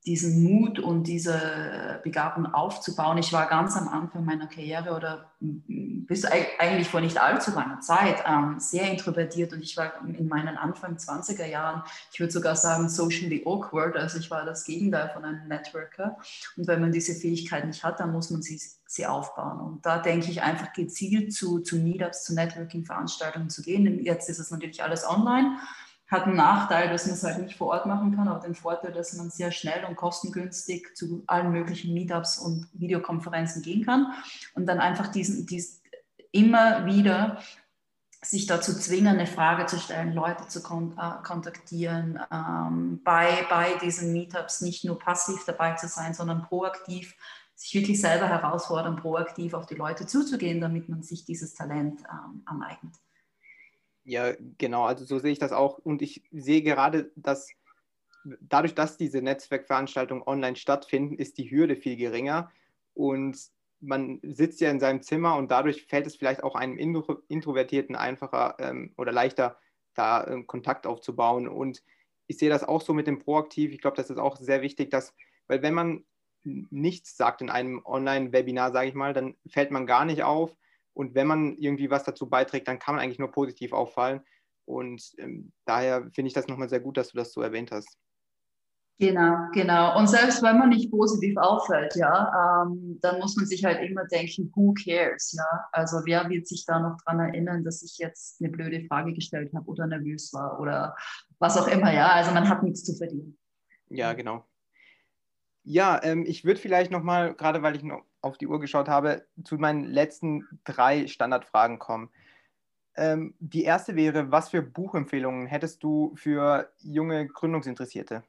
diesen 0.04 0.42
Mut 0.42 0.80
und 0.80 1.04
diese 1.04 2.00
Begabung 2.02 2.52
aufzubauen. 2.52 3.18
Ich 3.18 3.32
war 3.32 3.46
ganz 3.46 3.76
am 3.76 3.86
Anfang 3.86 4.24
meiner 4.24 4.48
Karriere 4.48 4.96
oder 4.96 5.30
bis 5.38 6.24
eigentlich 6.24 6.88
vor 6.88 7.00
nicht 7.00 7.20
allzu 7.20 7.52
langer 7.52 7.80
Zeit 7.80 8.24
ähm, 8.26 8.56
sehr 8.58 8.90
introvertiert 8.90 9.52
und 9.52 9.62
ich 9.62 9.76
war 9.76 9.92
in 10.04 10.26
meinen 10.26 10.56
Anfang 10.56 10.96
20er 10.96 11.46
Jahren, 11.46 11.82
ich 12.12 12.18
würde 12.18 12.32
sogar 12.32 12.56
sagen, 12.56 12.88
socially 12.88 13.42
awkward. 13.46 13.96
Also 13.96 14.18
ich 14.18 14.30
war 14.30 14.44
das 14.44 14.64
Gegenteil 14.64 15.10
von 15.10 15.24
einem 15.24 15.46
Networker. 15.46 16.16
Und 16.56 16.66
wenn 16.66 16.80
man 16.80 16.90
diese 16.90 17.14
Fähigkeit 17.14 17.64
nicht 17.64 17.84
hat, 17.84 18.00
dann 18.00 18.12
muss 18.12 18.30
man 18.30 18.42
sie, 18.42 18.60
sie 18.86 19.06
aufbauen. 19.06 19.60
Und 19.60 19.86
da 19.86 19.98
denke 19.98 20.30
ich 20.30 20.42
einfach 20.42 20.72
gezielt 20.72 21.32
zu, 21.32 21.60
zu 21.60 21.76
Meetups, 21.76 22.24
zu 22.24 22.34
Networking-Veranstaltungen 22.34 23.50
zu 23.50 23.62
gehen. 23.62 24.02
Jetzt 24.04 24.28
ist 24.28 24.40
es 24.40 24.50
natürlich 24.50 24.82
alles 24.82 25.08
online 25.08 25.58
hat 26.12 26.24
einen 26.24 26.36
Nachteil, 26.36 26.90
dass 26.90 27.06
man 27.06 27.14
es 27.14 27.24
halt 27.24 27.38
nicht 27.38 27.56
vor 27.56 27.68
Ort 27.68 27.86
machen 27.86 28.14
kann, 28.14 28.28
aber 28.28 28.40
den 28.40 28.54
Vorteil, 28.54 28.92
dass 28.92 29.14
man 29.14 29.30
sehr 29.30 29.50
schnell 29.50 29.84
und 29.84 29.96
kostengünstig 29.96 30.94
zu 30.94 31.24
allen 31.26 31.50
möglichen 31.50 31.94
Meetups 31.94 32.38
und 32.38 32.68
Videokonferenzen 32.74 33.62
gehen 33.62 33.84
kann 33.84 34.12
und 34.54 34.66
dann 34.66 34.78
einfach 34.78 35.08
diesen, 35.08 35.46
diesen 35.46 35.80
immer 36.30 36.86
wieder 36.86 37.38
sich 38.24 38.46
dazu 38.46 38.72
zwingen, 38.78 39.18
eine 39.18 39.26
Frage 39.26 39.66
zu 39.66 39.78
stellen, 39.78 40.12
Leute 40.12 40.46
zu 40.46 40.62
kon 40.62 40.96
äh, 40.96 41.22
kontaktieren, 41.24 42.20
ähm, 42.30 43.00
bei, 43.02 43.44
bei 43.50 43.74
diesen 43.82 44.12
Meetups 44.12 44.60
nicht 44.60 44.84
nur 44.84 44.98
passiv 44.98 45.44
dabei 45.44 45.74
zu 45.74 45.88
sein, 45.88 46.14
sondern 46.14 46.42
proaktiv, 46.42 47.16
sich 47.56 47.74
wirklich 47.74 48.00
selber 48.00 48.28
herausfordern, 48.28 48.96
proaktiv 48.96 49.54
auf 49.54 49.66
die 49.66 49.74
Leute 49.74 50.06
zuzugehen, 50.06 50.60
damit 50.60 50.88
man 50.88 51.02
sich 51.02 51.24
dieses 51.24 51.54
Talent 51.54 52.00
ähm, 52.02 52.42
aneignet. 52.44 52.94
Ja, 54.04 54.32
genau, 54.58 54.84
also 54.84 55.04
so 55.04 55.18
sehe 55.18 55.32
ich 55.32 55.38
das 55.38 55.52
auch. 55.52 55.78
Und 55.78 56.02
ich 56.02 56.22
sehe 56.32 56.62
gerade, 56.62 57.12
dass 57.14 57.48
dadurch, 58.24 58.74
dass 58.74 58.96
diese 58.96 59.22
Netzwerkveranstaltungen 59.22 60.24
online 60.26 60.56
stattfinden, 60.56 61.16
ist 61.16 61.38
die 61.38 61.50
Hürde 61.50 61.76
viel 61.76 61.96
geringer. 61.96 62.50
Und 62.94 63.38
man 63.80 64.20
sitzt 64.22 64.60
ja 64.60 64.70
in 64.70 64.80
seinem 64.80 65.02
Zimmer 65.02 65.36
und 65.36 65.50
dadurch 65.50 65.86
fällt 65.86 66.06
es 66.06 66.16
vielleicht 66.16 66.42
auch 66.44 66.54
einem 66.54 66.78
Introvertierten 66.78 67.96
einfacher 67.96 68.56
ähm, 68.60 68.92
oder 68.96 69.12
leichter, 69.12 69.58
da 69.94 70.26
ähm, 70.26 70.46
Kontakt 70.46 70.86
aufzubauen. 70.86 71.48
Und 71.48 71.82
ich 72.26 72.38
sehe 72.38 72.50
das 72.50 72.64
auch 72.64 72.80
so 72.80 72.94
mit 72.94 73.06
dem 73.06 73.18
Proaktiv. 73.18 73.72
Ich 73.72 73.80
glaube, 73.80 73.96
das 73.96 74.10
ist 74.10 74.18
auch 74.18 74.36
sehr 74.36 74.62
wichtig, 74.62 74.90
dass, 74.90 75.14
weil 75.48 75.62
wenn 75.62 75.74
man 75.74 76.04
nichts 76.44 77.16
sagt 77.16 77.40
in 77.40 77.50
einem 77.50 77.82
Online-Webinar, 77.84 78.72
sage 78.72 78.88
ich 78.88 78.94
mal, 78.94 79.12
dann 79.14 79.36
fällt 79.46 79.70
man 79.70 79.86
gar 79.86 80.04
nicht 80.04 80.22
auf. 80.24 80.56
Und 80.94 81.14
wenn 81.14 81.26
man 81.26 81.56
irgendwie 81.56 81.90
was 81.90 82.04
dazu 82.04 82.28
beiträgt, 82.28 82.68
dann 82.68 82.78
kann 82.78 82.94
man 82.94 83.04
eigentlich 83.04 83.18
nur 83.18 83.30
positiv 83.30 83.72
auffallen. 83.72 84.20
Und 84.64 85.12
ähm, 85.18 85.52
daher 85.64 86.08
finde 86.12 86.28
ich 86.28 86.34
das 86.34 86.48
nochmal 86.48 86.68
sehr 86.68 86.80
gut, 86.80 86.96
dass 86.96 87.08
du 87.08 87.16
das 87.16 87.32
so 87.32 87.40
erwähnt 87.40 87.72
hast. 87.72 87.98
Genau, 88.98 89.48
genau. 89.52 89.98
Und 89.98 90.06
selbst 90.06 90.42
wenn 90.42 90.58
man 90.58 90.68
nicht 90.68 90.90
positiv 90.90 91.36
auffällt, 91.36 91.96
ja, 91.96 92.62
ähm, 92.62 92.98
dann 93.00 93.18
muss 93.18 93.34
man 93.34 93.46
sich 93.46 93.64
halt 93.64 93.82
immer 93.82 94.04
denken, 94.04 94.52
who 94.54 94.74
cares, 94.74 95.32
ja. 95.32 95.64
Also 95.72 96.02
wer 96.04 96.28
wird 96.28 96.46
sich 96.46 96.64
da 96.66 96.78
noch 96.78 96.96
daran 97.04 97.18
erinnern, 97.18 97.64
dass 97.64 97.82
ich 97.82 97.98
jetzt 97.98 98.40
eine 98.40 98.50
blöde 98.50 98.84
Frage 98.86 99.12
gestellt 99.12 99.52
habe 99.54 99.66
oder 99.66 99.88
nervös 99.88 100.32
war 100.32 100.60
oder 100.60 100.94
was 101.40 101.56
auch 101.56 101.66
immer, 101.66 101.92
ja. 101.92 102.12
Also 102.12 102.30
man 102.32 102.48
hat 102.48 102.62
nichts 102.62 102.84
zu 102.84 102.94
verdienen. 102.94 103.36
Ja, 103.88 104.12
genau. 104.12 104.46
Ja, 105.64 106.00
ähm, 106.04 106.24
ich 106.26 106.44
würde 106.44 106.60
vielleicht 106.60 106.92
nochmal, 106.92 107.34
gerade 107.34 107.62
weil 107.62 107.74
ich 107.74 107.82
noch 107.82 108.04
auf 108.22 108.38
die 108.38 108.46
Uhr 108.46 108.60
geschaut 108.60 108.88
habe, 108.88 109.26
zu 109.44 109.56
meinen 109.56 109.84
letzten 109.84 110.46
drei 110.64 111.06
Standardfragen 111.06 111.78
kommen. 111.78 112.10
Ähm, 112.94 113.34
die 113.38 113.64
erste 113.64 113.96
wäre, 113.96 114.30
was 114.30 114.50
für 114.50 114.62
Buchempfehlungen 114.62 115.46
hättest 115.46 115.82
du 115.82 116.14
für 116.16 116.72
junge 116.78 117.26
Gründungsinteressierte? 117.26 118.22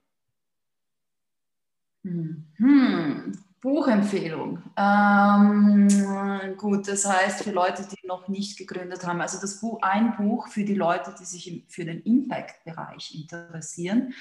Hm, 2.03 3.37
Buchempfehlung. 3.61 4.61
Ähm, 4.75 6.57
gut, 6.57 6.87
das 6.87 7.05
heißt 7.05 7.43
für 7.43 7.51
Leute, 7.51 7.87
die 7.89 8.07
noch 8.07 8.27
nicht 8.27 8.57
gegründet 8.57 9.05
haben. 9.07 9.21
Also 9.21 9.39
das 9.39 9.61
Buch, 9.61 9.79
ein 9.81 10.17
Buch 10.17 10.49
für 10.49 10.65
die 10.65 10.75
Leute, 10.75 11.15
die 11.17 11.25
sich 11.25 11.65
für 11.69 11.85
den 11.85 12.01
Impact-Bereich 12.01 13.15
interessieren. 13.15 14.13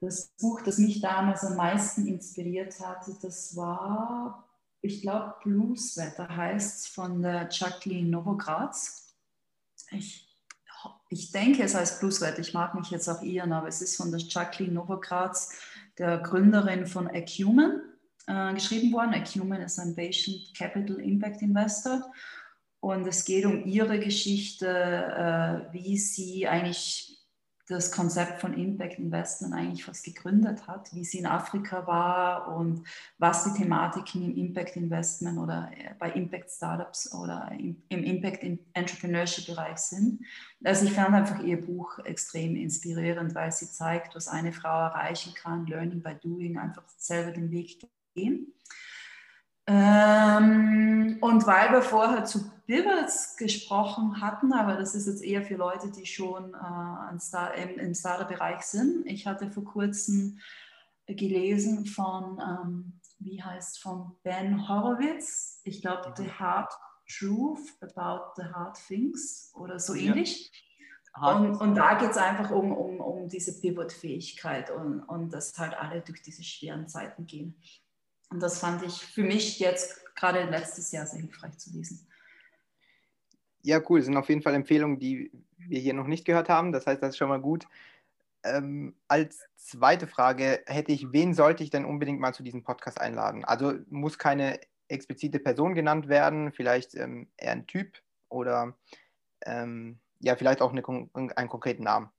Das 0.00 0.28
Buch, 0.40 0.62
das 0.62 0.78
mich 0.78 1.00
damals 1.00 1.44
am 1.44 1.56
meisten 1.56 2.06
inspiriert 2.06 2.80
hatte, 2.80 3.14
das 3.20 3.54
war, 3.54 4.47
ich 4.80 5.02
glaube, 5.02 5.34
Blueswetter 5.42 6.28
heißt 6.28 6.80
es 6.80 6.86
von 6.86 7.22
der 7.22 7.48
Jacqueline 7.50 8.08
Novogratz. 8.08 9.16
Ich 9.90 10.28
ich 11.10 11.32
denke, 11.32 11.62
es 11.62 11.74
heißt 11.74 12.00
Blueswetter. 12.00 12.40
Ich 12.40 12.54
mag 12.54 12.74
mich 12.74 12.90
jetzt 12.90 13.08
auch 13.08 13.22
irren, 13.22 13.52
aber 13.52 13.68
es 13.68 13.80
ist 13.80 13.96
von 13.96 14.10
der 14.10 14.20
Jacqueline 14.20 14.74
Novogratz 14.74 15.54
der 15.96 16.18
Gründerin 16.18 16.86
von 16.86 17.08
Acumen 17.08 17.80
äh, 18.26 18.54
geschrieben 18.54 18.92
worden. 18.92 19.14
Acumen 19.14 19.62
ist 19.62 19.78
ein 19.78 19.96
Patient 19.96 20.54
Capital 20.56 21.00
Impact 21.00 21.42
Investor. 21.42 22.12
Und 22.80 23.06
es 23.06 23.24
geht 23.24 23.44
um 23.44 23.64
ihre 23.64 23.98
Geschichte, 23.98 24.68
äh, 24.68 25.72
wie 25.72 25.96
sie 25.96 26.46
eigentlich 26.46 27.07
das 27.68 27.92
Konzept 27.92 28.40
von 28.40 28.54
Impact 28.54 28.98
Investment 28.98 29.52
eigentlich 29.52 29.84
fast 29.84 30.02
gegründet 30.04 30.66
hat, 30.66 30.94
wie 30.94 31.04
sie 31.04 31.18
in 31.18 31.26
Afrika 31.26 31.86
war 31.86 32.56
und 32.56 32.82
was 33.18 33.44
die 33.44 33.52
Thematiken 33.52 34.22
im 34.22 34.36
Impact 34.36 34.76
Investment 34.76 35.38
oder 35.38 35.70
äh, 35.76 35.94
bei 35.98 36.10
Impact 36.12 36.50
Startups 36.50 37.12
oder 37.12 37.52
im, 37.58 37.76
Impact 37.88 38.42
Entrepreneurship 38.72 39.46
Bereich 39.46 39.78
sind. 39.78 40.20
Also 40.64 40.86
ich 40.86 40.92
fand 40.92 41.14
einfach 41.14 41.42
ihr 41.42 41.60
Buch 41.60 41.98
extrem 42.00 42.56
inspirierend, 42.56 43.34
weil 43.34 43.52
sie 43.52 43.70
zeigt, 43.70 44.14
was 44.16 44.28
eine 44.28 44.52
Frau 44.52 44.86
erreichen 44.86 45.34
kann, 45.34 45.66
Learning 45.66 46.02
by 46.02 46.14
Doing, 46.14 46.58
einfach 46.58 46.84
selber 46.96 47.32
den 47.32 47.50
Weg 47.50 47.86
gehen. 48.14 48.54
Ähm, 49.70 51.18
und 51.20 51.46
weil 51.46 51.70
wir 51.72 51.82
vorher 51.82 52.24
zu 52.24 52.50
Pivots 52.66 53.36
gesprochen 53.36 54.22
hatten, 54.22 54.54
aber 54.54 54.76
das 54.76 54.94
ist 54.94 55.06
jetzt 55.06 55.22
eher 55.22 55.42
für 55.42 55.56
Leute, 55.56 55.90
die 55.90 56.06
schon 56.06 56.54
äh, 56.54 57.18
Star, 57.20 57.54
im, 57.54 57.78
im 57.78 57.94
Startup-Bereich 57.94 58.62
sind. 58.62 59.06
Ich 59.06 59.26
hatte 59.26 59.50
vor 59.50 59.64
kurzem 59.64 60.38
gelesen 61.06 61.84
von, 61.84 62.40
ähm, 62.40 63.00
wie 63.18 63.42
heißt, 63.42 63.78
von 63.82 64.16
Ben 64.22 64.68
Horowitz, 64.68 65.60
ich 65.64 65.82
glaube, 65.82 66.14
The 66.16 66.30
Hard 66.30 66.72
Truth 67.18 67.76
About 67.82 68.32
the 68.36 68.44
Hard 68.44 68.78
Things 68.86 69.52
oder 69.54 69.78
so 69.78 69.94
ähnlich. 69.94 70.50
Ja. 71.16 71.32
Und, 71.32 71.56
und, 71.56 71.74
da 71.74 71.94
geht 71.94 72.10
es 72.10 72.16
einfach 72.16 72.50
um, 72.50 72.72
um, 72.72 73.00
um 73.00 73.28
diese 73.28 73.60
Pivot-Fähigkeit 73.60 74.70
und, 74.70 75.00
und 75.00 75.32
dass 75.32 75.58
halt 75.58 75.74
alle 75.78 76.00
durch 76.00 76.22
diese 76.22 76.42
schweren 76.42 76.86
Zeiten 76.88 77.26
gehen. 77.26 77.60
Und 78.30 78.40
das 78.40 78.58
fand 78.58 78.82
ich 78.82 79.04
für 79.04 79.22
mich 79.22 79.58
jetzt 79.58 80.14
gerade 80.14 80.44
letztes 80.44 80.92
Jahr 80.92 81.06
sehr 81.06 81.20
hilfreich 81.20 81.56
zu 81.58 81.70
lesen. 81.70 82.06
Ja, 83.62 83.80
cool. 83.88 84.00
Das 84.00 84.06
sind 84.06 84.16
auf 84.16 84.28
jeden 84.28 84.42
Fall 84.42 84.54
Empfehlungen, 84.54 84.98
die 84.98 85.30
wir 85.56 85.80
hier 85.80 85.94
noch 85.94 86.06
nicht 86.06 86.24
gehört 86.24 86.48
haben. 86.48 86.72
Das 86.72 86.86
heißt, 86.86 87.02
das 87.02 87.10
ist 87.10 87.16
schon 87.18 87.28
mal 87.28 87.40
gut. 87.40 87.66
Ähm, 88.44 88.94
als 89.08 89.44
zweite 89.56 90.06
Frage 90.06 90.62
hätte 90.66 90.92
ich, 90.92 91.12
wen 91.12 91.34
sollte 91.34 91.64
ich 91.64 91.70
denn 91.70 91.84
unbedingt 91.84 92.20
mal 92.20 92.34
zu 92.34 92.42
diesem 92.42 92.62
Podcast 92.62 93.00
einladen? 93.00 93.44
Also 93.44 93.74
muss 93.88 94.18
keine 94.18 94.60
explizite 94.88 95.38
Person 95.38 95.74
genannt 95.74 96.08
werden, 96.08 96.52
vielleicht 96.52 96.94
ähm, 96.94 97.28
eher 97.36 97.52
ein 97.52 97.66
Typ 97.66 98.00
oder 98.28 98.76
ähm, 99.44 99.98
ja, 100.20 100.36
vielleicht 100.36 100.62
auch 100.62 100.72
eine, 100.72 100.82
einen 101.14 101.48
konkreten 101.48 101.84
Namen. 101.84 102.10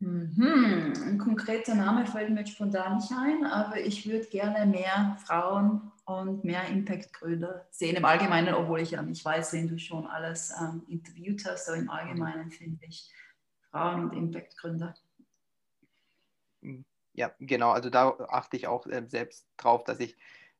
Mhm. 0.00 0.92
Ein 1.04 1.18
konkreter 1.18 1.74
Name 1.74 2.06
fällt 2.06 2.30
mir 2.30 2.46
spontan 2.46 2.96
nicht 2.96 3.10
ein, 3.10 3.44
aber 3.44 3.80
ich 3.80 4.08
würde 4.08 4.26
gerne 4.26 4.64
mehr 4.64 5.16
Frauen 5.26 5.90
und 6.04 6.44
mehr 6.44 6.68
Impact-Gründer 6.68 7.66
sehen 7.70 7.96
im 7.96 8.04
Allgemeinen, 8.04 8.54
obwohl 8.54 8.80
ich 8.80 8.92
ja 8.92 9.02
nicht 9.02 9.24
weiß, 9.24 9.52
wen 9.54 9.68
du 9.68 9.78
schon 9.78 10.06
alles 10.06 10.54
ähm, 10.60 10.84
interviewt 10.88 11.44
hast, 11.46 11.68
aber 11.68 11.78
im 11.78 11.90
Allgemeinen 11.90 12.50
finde 12.50 12.78
ich 12.86 13.12
Frauen 13.70 14.04
und 14.04 14.16
Impact-Gründer. 14.16 14.94
Ja, 17.14 17.32
genau, 17.40 17.72
also 17.72 17.90
da 17.90 18.10
achte 18.28 18.56
ich 18.56 18.68
auch 18.68 18.86
äh, 18.86 19.04
selbst 19.08 19.48
drauf, 19.56 19.82
dass 19.82 19.98
ich 19.98 20.16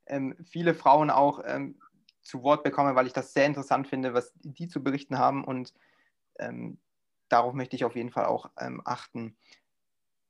ähm, 0.06 0.34
viele 0.44 0.74
Frauen 0.74 1.10
auch 1.10 1.40
ähm, 1.44 1.80
zu 2.22 2.42
Wort 2.42 2.64
bekomme, 2.64 2.96
weil 2.96 3.06
ich 3.06 3.12
das 3.12 3.32
sehr 3.32 3.46
interessant 3.46 3.86
finde, 3.86 4.14
was 4.14 4.32
die 4.42 4.66
zu 4.66 4.82
berichten 4.82 5.18
haben 5.18 5.44
und 5.44 5.72
ähm, 6.40 6.78
darauf 7.28 7.54
möchte 7.54 7.76
ich 7.76 7.84
auf 7.84 7.96
jeden 7.96 8.10
Fall 8.10 8.26
auch 8.26 8.50
ähm, 8.58 8.82
achten. 8.84 9.36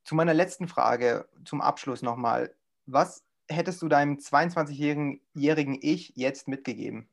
Zu 0.04 0.14
meiner 0.14 0.34
letzten 0.34 0.68
Frage, 0.68 1.28
zum 1.44 1.60
Abschluss 1.60 2.02
nochmal. 2.02 2.54
Was 2.86 3.24
hättest 3.48 3.82
du 3.82 3.88
deinem 3.88 4.16
22-jährigen 4.16 5.78
Ich 5.80 6.12
jetzt 6.16 6.48
mitgegeben? 6.48 7.08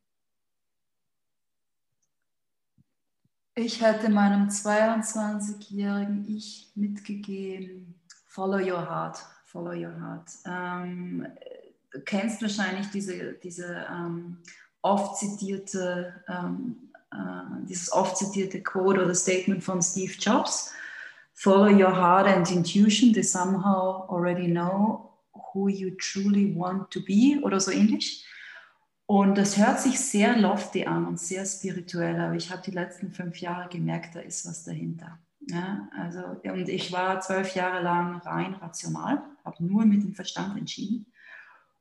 Ich 3.54 3.80
hätte 3.80 4.10
meinem 4.10 4.48
22-jährigen 4.48 6.26
Ich 6.28 6.70
mitgegeben, 6.74 7.98
follow 8.26 8.58
your 8.58 8.86
heart, 8.86 9.18
follow 9.46 9.72
your 9.72 9.98
heart. 9.98 10.30
Ähm, 10.44 11.26
du 11.90 12.00
kennst 12.02 12.42
wahrscheinlich 12.42 12.90
diese, 12.90 13.32
diese 13.34 13.86
ähm, 13.90 14.42
oft 14.82 15.16
zitierte 15.16 16.22
ähm, 16.28 16.76
äh, 16.78 16.85
dieses 17.68 17.92
oft 17.92 18.16
zitierte 18.16 18.62
Quote 18.62 19.04
oder 19.04 19.14
Statement 19.14 19.62
von 19.62 19.82
Steve 19.82 20.12
Jobs. 20.18 20.72
Follow 21.34 21.68
your 21.68 21.94
heart 21.94 22.26
and 22.26 22.50
intuition, 22.50 23.12
they 23.12 23.22
somehow 23.22 24.08
already 24.08 24.48
know 24.48 25.12
who 25.52 25.68
you 25.68 25.90
truly 25.96 26.54
want 26.56 26.90
to 26.90 27.00
be 27.04 27.38
oder 27.42 27.60
so 27.60 27.70
ähnlich. 27.70 28.26
Und 29.06 29.36
das 29.36 29.56
hört 29.56 29.80
sich 29.80 30.00
sehr 30.00 30.36
lofty 30.36 30.84
an 30.84 31.06
und 31.06 31.20
sehr 31.20 31.44
spirituell, 31.44 32.18
aber 32.20 32.34
ich 32.34 32.50
habe 32.50 32.62
die 32.62 32.72
letzten 32.72 33.12
fünf 33.12 33.38
Jahre 33.38 33.68
gemerkt, 33.68 34.16
da 34.16 34.20
ist 34.20 34.46
was 34.46 34.64
dahinter. 34.64 35.18
Ja, 35.48 35.88
also, 35.96 36.20
und 36.50 36.68
ich 36.68 36.90
war 36.90 37.20
zwölf 37.20 37.54
Jahre 37.54 37.82
lang 37.82 38.16
rein 38.22 38.54
rational, 38.54 39.22
habe 39.44 39.64
nur 39.64 39.84
mit 39.84 40.02
dem 40.02 40.14
Verstand 40.14 40.58
entschieden 40.58 41.06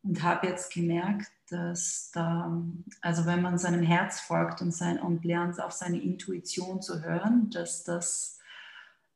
und 0.05 0.21
habe 0.21 0.47
jetzt 0.47 0.73
gemerkt, 0.73 1.31
dass 1.49 2.11
da, 2.13 2.61
also 3.01 3.25
wenn 3.25 3.41
man 3.41 3.57
seinem 3.57 3.81
Herz 3.81 4.19
folgt 4.19 4.61
und, 4.61 4.71
sein, 4.71 4.99
und 4.99 5.25
lernt 5.25 5.59
auf 5.59 5.71
seine 5.71 6.01
Intuition 6.01 6.81
zu 6.81 7.03
hören, 7.03 7.49
dass 7.49 7.83
das 7.83 8.39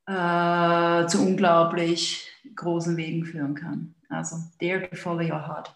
äh, 0.07 1.05
zu 1.05 1.21
unglaublich 1.21 2.27
großen 2.55 2.97
Wegen 2.97 3.23
führen 3.23 3.53
kann. 3.53 3.93
Also, 4.09 4.37
dare 4.59 4.89
to 4.89 4.95
follow 4.95 5.21
your 5.21 5.47
heart. 5.47 5.75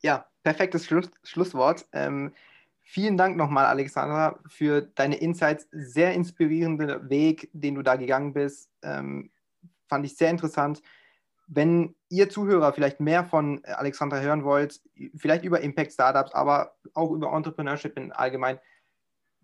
Ja, 0.00 0.26
perfektes 0.42 0.86
Schluss, 0.86 1.10
Schlusswort. 1.22 1.86
Ähm, 1.92 2.32
vielen 2.80 3.18
Dank 3.18 3.36
nochmal, 3.36 3.66
Alexandra, 3.66 4.38
für 4.46 4.80
deine 4.80 5.16
Insights. 5.16 5.68
Sehr 5.70 6.14
inspirierender 6.14 7.10
Weg, 7.10 7.50
den 7.52 7.74
du 7.74 7.82
da 7.82 7.96
gegangen 7.96 8.32
bist. 8.32 8.70
Ähm, 8.82 9.30
fand 9.86 10.06
ich 10.06 10.16
sehr 10.16 10.30
interessant. 10.30 10.80
Wenn 11.46 11.94
ihr 12.08 12.30
Zuhörer 12.30 12.72
vielleicht 12.72 13.00
mehr 13.00 13.24
von 13.24 13.64
Alexandra 13.64 14.20
hören 14.20 14.44
wollt, 14.44 14.80
vielleicht 15.16 15.44
über 15.44 15.60
Impact 15.60 15.92
Startups, 15.92 16.32
aber 16.32 16.74
auch 16.94 17.10
über 17.10 17.32
Entrepreneurship 17.32 17.96
in 17.96 18.12
allgemein, 18.12 18.58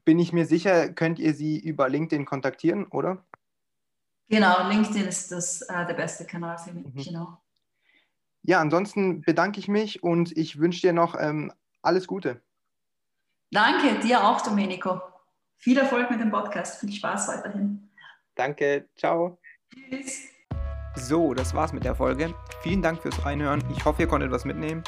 bin 0.05 0.18
ich 0.18 0.32
mir 0.32 0.46
sicher, 0.46 0.90
könnt 0.90 1.18
ihr 1.18 1.34
sie 1.34 1.59
über 1.59 1.88
LinkedIn 1.88 2.24
kontaktieren, 2.24 2.86
oder? 2.86 3.24
Genau, 4.28 4.68
LinkedIn 4.68 5.07
ist 5.07 5.32
das, 5.32 5.62
äh, 5.62 5.86
der 5.86 5.94
beste 5.94 6.24
Kanal 6.24 6.57
für 6.59 6.72
mich, 6.72 6.94
mhm. 6.94 7.03
genau. 7.03 7.38
Ja, 8.42 8.61
ansonsten 8.61 9.20
bedanke 9.20 9.61
ich 9.61 9.68
mich 9.68 10.03
und 10.03 10.36
ich 10.36 10.59
wünsche 10.59 10.80
dir 10.80 10.92
noch 10.92 11.14
ähm, 11.18 11.53
alles 11.82 12.07
Gute. 12.07 12.40
Danke, 13.51 13.98
dir 14.01 14.24
auch, 14.24 14.40
Domenico. 14.40 15.01
Viel 15.57 15.76
Erfolg 15.76 16.11
mit 16.11 16.20
dem 16.20 16.30
Podcast. 16.30 16.80
Viel 16.80 16.92
Spaß 16.92 17.28
weiterhin. 17.28 17.90
Danke, 18.34 18.88
ciao. 18.96 19.38
Tschüss. 19.74 20.39
So, 20.97 21.34
das 21.34 21.55
war's 21.55 21.72
mit 21.72 21.84
der 21.84 21.95
Folge. 21.95 22.34
Vielen 22.62 22.82
Dank 22.82 23.01
fürs 23.01 23.24
Reinhören. 23.24 23.62
Ich 23.70 23.84
hoffe, 23.84 24.03
ihr 24.03 24.09
konntet 24.09 24.30
was 24.30 24.45
mitnehmen. 24.45 24.82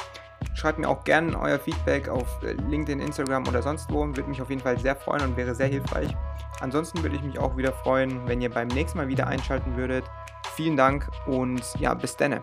Schreibt 0.55 0.78
mir 0.78 0.88
auch 0.88 1.05
gerne 1.05 1.38
euer 1.40 1.59
Feedback 1.59 2.09
auf 2.09 2.42
äh, 2.42 2.53
LinkedIn, 2.53 3.00
Instagram 3.00 3.46
oder 3.46 3.62
sonst 3.62 3.90
wo. 3.90 4.05
Würde 4.05 4.24
mich 4.24 4.42
auf 4.42 4.50
jeden 4.50 4.61
Fall 4.61 4.78
sehr 4.78 4.96
freuen 4.96 5.22
und 5.22 5.36
wäre 5.36 5.55
sehr 5.55 5.68
hilfreich. 5.68 6.14
Ansonsten 6.61 7.03
würde 7.03 7.16
ich 7.16 7.22
mich 7.22 7.38
auch 7.38 7.57
wieder 7.57 7.72
freuen, 7.72 8.26
wenn 8.26 8.40
ihr 8.40 8.50
beim 8.50 8.68
nächsten 8.68 8.98
Mal 8.98 9.09
wieder 9.09 9.26
einschalten 9.26 9.76
würdet. 9.76 10.05
Vielen 10.55 10.76
Dank 10.76 11.09
und 11.26 11.62
ja, 11.78 11.94
bis 11.94 12.16
dann. 12.16 12.42